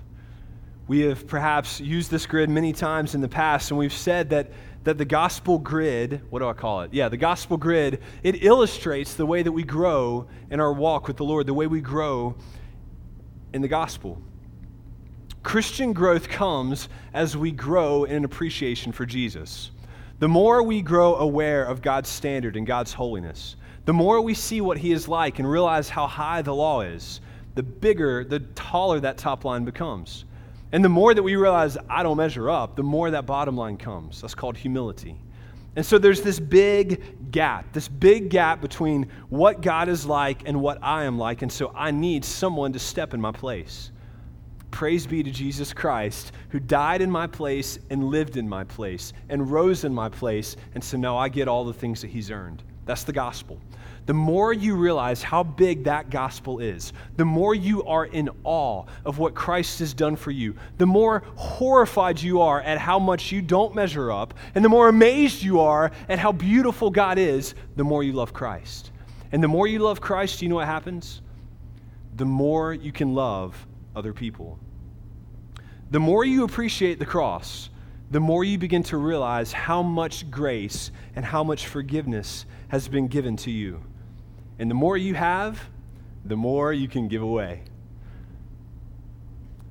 We 0.89 1.01
have 1.01 1.25
perhaps 1.25 1.79
used 1.79 2.11
this 2.11 2.25
grid 2.25 2.49
many 2.49 2.73
times 2.73 3.15
in 3.15 3.21
the 3.21 3.29
past, 3.29 3.71
and 3.71 3.77
we've 3.77 3.93
said 3.93 4.31
that, 4.31 4.51
that 4.83 4.97
the 4.97 5.05
gospel 5.05 5.57
grid, 5.57 6.21
what 6.31 6.39
do 6.39 6.49
I 6.49 6.53
call 6.53 6.81
it? 6.81 6.93
Yeah, 6.93 7.07
the 7.07 7.15
gospel 7.17 7.55
grid, 7.55 8.01
it 8.23 8.43
illustrates 8.43 9.13
the 9.13 9.25
way 9.25 9.41
that 9.41 9.51
we 9.51 9.63
grow 9.63 10.27
in 10.49 10.59
our 10.59 10.73
walk 10.73 11.07
with 11.07 11.15
the 11.15 11.23
Lord, 11.23 11.45
the 11.45 11.53
way 11.53 11.67
we 11.67 11.79
grow 11.79 12.35
in 13.53 13.61
the 13.61 13.67
gospel. 13.67 14.21
Christian 15.43 15.93
growth 15.93 16.27
comes 16.27 16.89
as 17.13 17.37
we 17.37 17.51
grow 17.51 18.03
in 18.03 18.25
appreciation 18.25 18.91
for 18.91 19.05
Jesus. 19.05 19.71
The 20.19 20.27
more 20.27 20.61
we 20.63 20.81
grow 20.81 21.15
aware 21.15 21.63
of 21.63 21.81
God's 21.81 22.09
standard 22.09 22.57
and 22.57 22.67
God's 22.67 22.91
holiness, 22.91 23.55
the 23.85 23.93
more 23.93 24.19
we 24.19 24.33
see 24.33 24.59
what 24.59 24.77
He 24.77 24.91
is 24.91 25.07
like 25.07 25.39
and 25.39 25.49
realize 25.49 25.87
how 25.87 26.07
high 26.07 26.41
the 26.41 26.53
law 26.53 26.81
is, 26.81 27.21
the 27.55 27.63
bigger, 27.63 28.25
the 28.25 28.41
taller 28.53 28.99
that 28.99 29.17
top 29.17 29.45
line 29.45 29.63
becomes. 29.63 30.25
And 30.73 30.83
the 30.83 30.89
more 30.89 31.13
that 31.13 31.23
we 31.23 31.37
realize 31.37 31.77
I 31.89 32.03
don't 32.03 32.17
measure 32.17 32.49
up, 32.49 32.75
the 32.75 32.83
more 32.83 33.09
that 33.11 33.25
bottom 33.25 33.55
line 33.55 33.77
comes. 33.77 34.21
That's 34.21 34.35
called 34.35 34.57
humility. 34.57 35.17
And 35.77 35.85
so 35.85 35.97
there's 35.97 36.21
this 36.21 36.39
big 36.39 37.31
gap, 37.31 37.71
this 37.71 37.87
big 37.87 38.29
gap 38.29 38.59
between 38.59 39.07
what 39.29 39.61
God 39.61 39.87
is 39.87 40.05
like 40.05 40.43
and 40.45 40.59
what 40.59 40.79
I 40.83 41.05
am 41.05 41.17
like. 41.17 41.41
And 41.43 41.51
so 41.51 41.71
I 41.73 41.91
need 41.91 42.25
someone 42.25 42.73
to 42.73 42.79
step 42.79 43.13
in 43.13 43.21
my 43.21 43.31
place. 43.31 43.91
Praise 44.71 45.07
be 45.07 45.23
to 45.23 45.31
Jesus 45.31 45.73
Christ, 45.73 46.31
who 46.49 46.59
died 46.59 47.01
in 47.01 47.09
my 47.09 47.27
place 47.27 47.79
and 47.89 48.05
lived 48.05 48.37
in 48.37 48.47
my 48.47 48.63
place 48.63 49.13
and 49.29 49.49
rose 49.49 49.83
in 49.83 49.93
my 49.93 50.09
place. 50.09 50.55
And 50.75 50.83
so 50.83 50.97
now 50.97 51.17
I 51.17 51.29
get 51.29 51.47
all 51.47 51.65
the 51.65 51.73
things 51.73 52.01
that 52.01 52.09
he's 52.09 52.31
earned. 52.31 52.63
That's 52.85 53.03
the 53.03 53.13
gospel 53.13 53.59
the 54.09 54.13
more 54.15 54.53
you 54.53 54.75
realize 54.75 55.21
how 55.21 55.43
big 55.43 55.83
that 55.83 56.09
gospel 56.09 56.57
is, 56.57 56.93
the 57.17 57.25
more 57.25 57.53
you 57.53 57.83
are 57.83 58.05
in 58.05 58.27
awe 58.43 58.83
of 59.05 59.19
what 59.19 59.35
Christ 59.35 59.77
has 59.77 59.93
done 59.93 60.15
for 60.15 60.31
you, 60.31 60.55
the 60.79 60.87
more 60.87 61.21
horrified 61.35 62.19
you 62.19 62.41
are 62.41 62.59
at 62.61 62.79
how 62.79 62.97
much 62.97 63.31
you 63.31 63.39
don't 63.43 63.75
measure 63.75 64.11
up, 64.11 64.33
and 64.55 64.65
the 64.65 64.69
more 64.69 64.89
amazed 64.89 65.43
you 65.43 65.59
are 65.59 65.91
at 66.09 66.17
how 66.17 66.31
beautiful 66.31 66.89
God 66.89 67.19
is, 67.19 67.53
the 67.75 67.83
more 67.83 68.01
you 68.03 68.13
love 68.13 68.33
Christ. 68.33 68.89
And 69.31 69.43
the 69.43 69.47
more 69.47 69.67
you 69.67 69.77
love 69.77 70.01
Christ, 70.01 70.41
you 70.41 70.49
know 70.49 70.55
what 70.55 70.65
happens? 70.65 71.21
The 72.15 72.25
more 72.25 72.73
you 72.73 72.91
can 72.91 73.13
love 73.13 73.67
other 73.95 74.13
people. 74.13 74.59
The 75.91 75.99
more 75.99 76.23
you 76.23 76.43
appreciate 76.43 76.99
the 76.99 77.05
cross, 77.05 77.69
the 78.11 78.19
more 78.19 78.43
you 78.43 78.57
begin 78.57 78.83
to 78.83 78.97
realize 78.97 79.51
how 79.51 79.81
much 79.81 80.29
grace 80.31 80.91
and 81.15 81.23
how 81.23 81.43
much 81.43 81.67
forgiveness 81.67 82.45
has 82.69 82.87
been 82.87 83.07
given 83.07 83.35
to 83.37 83.51
you. 83.51 83.81
And 84.57 84.69
the 84.69 84.75
more 84.75 84.97
you 84.97 85.13
have, 85.13 85.59
the 86.25 86.35
more 86.35 86.73
you 86.73 86.87
can 86.87 87.07
give 87.07 87.21
away. 87.21 87.63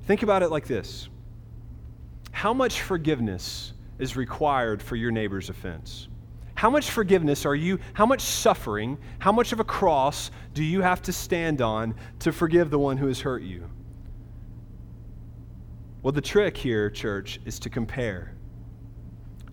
Think 0.05 0.23
about 0.23 0.41
it 0.41 0.49
like 0.49 0.65
this 0.65 1.07
How 2.31 2.53
much 2.53 2.81
forgiveness 2.81 3.73
is 3.99 4.15
required 4.15 4.81
for 4.81 4.95
your 4.95 5.11
neighbor's 5.11 5.49
offense? 5.49 6.07
How 6.55 6.69
much 6.69 6.91
forgiveness 6.91 7.45
are 7.45 7.55
you, 7.55 7.79
how 7.93 8.05
much 8.05 8.21
suffering, 8.21 8.97
how 9.19 9.31
much 9.31 9.53
of 9.53 9.61
a 9.61 9.63
cross 9.63 10.29
do 10.53 10.61
you 10.61 10.81
have 10.81 11.01
to 11.03 11.13
stand 11.13 11.61
on 11.61 11.95
to 12.19 12.33
forgive 12.33 12.69
the 12.69 12.79
one 12.79 12.97
who 12.97 13.07
has 13.07 13.21
hurt 13.21 13.43
you? 13.43 13.69
Well, 16.01 16.13
the 16.13 16.21
trick 16.21 16.55
here, 16.55 16.89
church, 16.89 17.39
is 17.45 17.59
to 17.59 17.69
compare. 17.69 18.33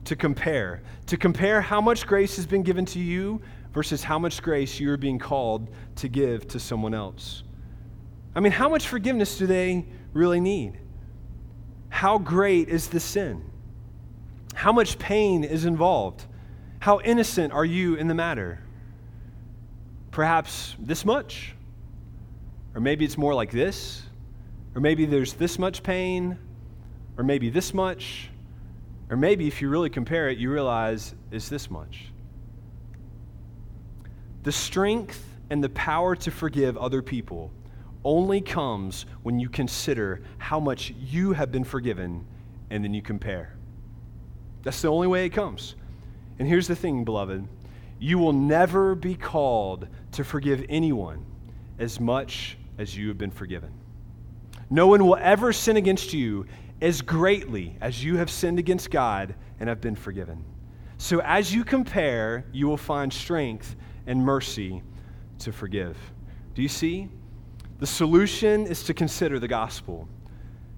To 0.05 0.14
compare. 0.14 0.82
To 1.07 1.16
compare 1.16 1.61
how 1.61 1.80
much 1.80 2.07
grace 2.07 2.36
has 2.36 2.47
been 2.47 2.62
given 2.62 2.84
to 2.86 3.01
you 3.01 3.42
versus 3.72 4.05
how 4.05 4.18
much 4.18 4.42
grace 4.42 4.78
you're 4.78 4.97
being 4.97 5.18
called 5.18 5.68
to 5.97 6.09
give 6.09 6.47
to 6.49 6.61
someone 6.61 6.94
else. 6.94 7.42
I 8.34 8.40
mean, 8.40 8.53
how 8.53 8.68
much 8.68 8.86
forgiveness 8.86 9.38
do 9.38 9.47
they 9.47 9.86
really 10.12 10.40
need? 10.40 10.78
How 11.88 12.18
great 12.18 12.68
is 12.68 12.88
the 12.88 13.01
sin? 13.01 13.51
How 14.55 14.72
much 14.72 14.99
pain 14.99 15.42
is 15.42 15.64
involved? 15.64 16.24
How 16.78 17.01
innocent 17.01 17.53
are 17.53 17.64
you 17.64 17.97
in 17.97 18.07
the 18.07 18.14
matter? 18.14 18.61
Perhaps 20.12 20.76
this 20.78 21.05
much? 21.05 21.55
Or 22.74 22.80
maybe 22.80 23.05
it's 23.05 23.18
more 23.18 23.34
like 23.34 23.51
this? 23.51 24.06
Or 24.77 24.81
maybe 24.81 25.07
there's 25.07 25.33
this 25.33 25.59
much 25.59 25.83
pain? 25.83 26.39
Or 27.16 27.24
maybe 27.24 27.49
this 27.49 27.72
much? 27.72 28.29
Or 29.09 29.16
maybe 29.16 29.49
if 29.49 29.62
you 29.62 29.70
really 29.70 29.89
compare 29.89 30.29
it, 30.29 30.37
you 30.37 30.53
realize 30.53 31.14
it's 31.31 31.49
this 31.49 31.70
much. 31.70 32.12
The 34.43 34.53
strength 34.53 35.24
and 35.49 35.64
the 35.64 35.70
power 35.70 36.14
to 36.16 36.31
forgive 36.31 36.77
other 36.77 37.01
people 37.01 37.51
only 38.05 38.43
comes 38.43 39.07
when 39.22 39.41
you 39.41 39.49
consider 39.49 40.22
how 40.37 40.61
much 40.61 40.91
you 40.91 41.33
have 41.33 41.51
been 41.51 41.64
forgiven 41.64 42.27
and 42.68 42.85
then 42.85 42.93
you 42.93 43.01
compare. 43.01 43.57
That's 44.62 44.83
the 44.83 44.89
only 44.89 45.07
way 45.07 45.24
it 45.24 45.31
comes. 45.31 45.74
And 46.39 46.47
here's 46.47 46.68
the 46.68 46.77
thing, 46.77 47.05
beloved 47.05 47.49
you 47.99 48.18
will 48.18 48.35
never 48.35 48.95
be 48.95 49.14
called 49.14 49.89
to 50.12 50.22
forgive 50.22 50.62
anyone 50.68 51.24
as 51.79 51.99
much 51.99 52.59
as 52.77 52.95
you 52.95 53.09
have 53.09 53.16
been 53.16 53.31
forgiven. 53.31 53.72
No 54.71 54.87
one 54.89 55.05
will 55.05 55.17
ever 55.17 55.53
sin 55.53 55.77
against 55.77 56.12
you 56.12 56.47
as 56.81 57.01
greatly 57.03 57.77
as 57.81 58.03
you 58.03 58.17
have 58.17 58.31
sinned 58.31 58.59
against 58.59 58.91
God 58.91 59.35
and 59.61 59.69
have 59.69 59.81
been 59.81 59.95
forgiven. 59.95 60.45
So 60.99 61.21
as 61.21 61.55
you 61.55 61.64
compare, 61.64 62.45
you 62.53 62.67
will 62.67 62.77
find 62.77 63.12
strength 63.12 63.77
and 64.07 64.23
mercy 64.23 64.83
to 65.41 65.53
forgive. 65.53 65.97
Do 66.55 66.62
you 66.62 66.69
see? 66.69 67.09
The 67.79 67.87
solution 67.87 68.67
is 68.67 68.83
to 68.85 68.95
consider 68.95 69.39
the 69.39 69.49
gospel, 69.49 70.09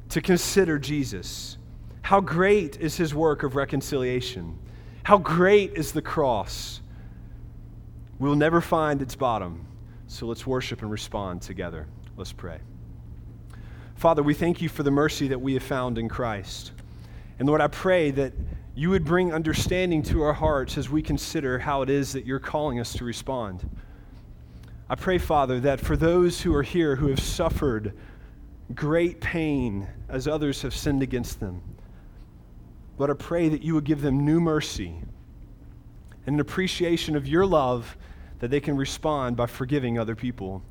to 0.09 0.21
consider 0.21 0.79
Jesus. 0.79 1.59
How 2.03 2.21
great 2.21 2.77
is 2.79 2.97
his 2.97 3.15
work 3.15 3.43
of 3.43 3.55
reconciliation? 3.55 4.59
How 5.05 5.19
great 5.19 5.75
is 5.75 5.93
the 5.93 6.03
cross? 6.03 6.81
We'll 8.19 8.35
never 8.35 8.61
find 8.61 9.01
its 9.01 9.15
bottom. 9.15 9.67
So 10.09 10.27
let's 10.27 10.47
worship 10.47 10.83
and 10.83 10.91
respond 10.91 11.43
together. 11.43 11.87
Let's 12.17 12.33
pray. 12.33 12.59
Father, 13.99 14.23
we 14.23 14.33
thank 14.33 14.63
you 14.63 14.69
for 14.69 14.85
the 14.85 14.93
mercy 14.93 15.27
that 15.27 15.41
we 15.41 15.55
have 15.55 15.63
found 15.65 15.99
in 15.99 16.09
Christ. 16.09 16.71
And 17.41 17.49
Lord, 17.49 17.61
I 17.61 17.67
pray 17.67 18.13
that 18.13 18.33
you 18.77 18.91
would 18.91 19.05
bring 19.05 19.35
understanding 19.35 20.05
to 20.05 20.23
our 20.23 20.33
hearts 20.33 20.79
as 20.79 20.89
we 20.89 21.03
consider 21.03 21.59
how 21.59 21.83
it 21.83 21.91
is 21.91 22.13
that 22.13 22.25
you're 22.25 22.39
calling 22.39 22.79
us 22.79 22.93
to 22.93 23.05
respond. 23.05 23.69
I 24.89 24.95
pray, 24.95 25.19
Father, 25.19 25.59
that 25.59 25.81
for 25.81 25.97
those 25.97 26.41
who 26.41 26.55
are 26.55 26.63
here 26.63 26.95
who 26.95 27.09
have 27.09 27.19
suffered 27.19 27.93
great 28.73 29.21
pain 29.21 29.89
as 30.09 30.29
others 30.29 30.63
have 30.63 30.77
sinned 30.77 31.03
against 31.03 31.41
them, 31.41 31.61
Lord, 32.99 33.11
I 33.11 33.15
pray 33.15 33.49
that 33.49 33.63
you 33.63 33.75
would 33.75 33.83
give 33.83 34.01
them 34.01 34.25
new 34.25 34.39
mercy 34.39 34.95
and 36.25 36.35
an 36.37 36.41
appreciation 36.41 37.17
of 37.17 37.27
your 37.27 37.45
love 37.45 37.97
that 38.39 38.53
they 38.53 38.61
can 38.61 38.77
respond 38.77 39.37
by 39.37 39.47
forgiving 39.47 39.99
other 39.99 40.15
people 40.15 40.63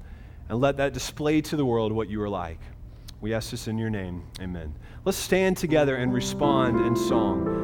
and 0.47 0.61
let 0.61 0.77
that 0.77 0.93
display 0.93 1.41
to 1.41 1.57
the 1.57 1.65
world 1.65 1.91
what 1.91 2.07
you 2.07 2.21
are 2.21 2.29
like. 2.29 2.61
We 3.19 3.33
ask 3.33 3.51
this 3.51 3.67
in 3.67 3.77
your 3.77 3.89
name. 3.89 4.23
Amen. 4.39 4.75
Let's 5.03 5.17
stand 5.17 5.57
together 5.57 5.95
and 5.95 6.13
respond 6.13 6.85
in 6.85 6.95
song. 6.95 7.57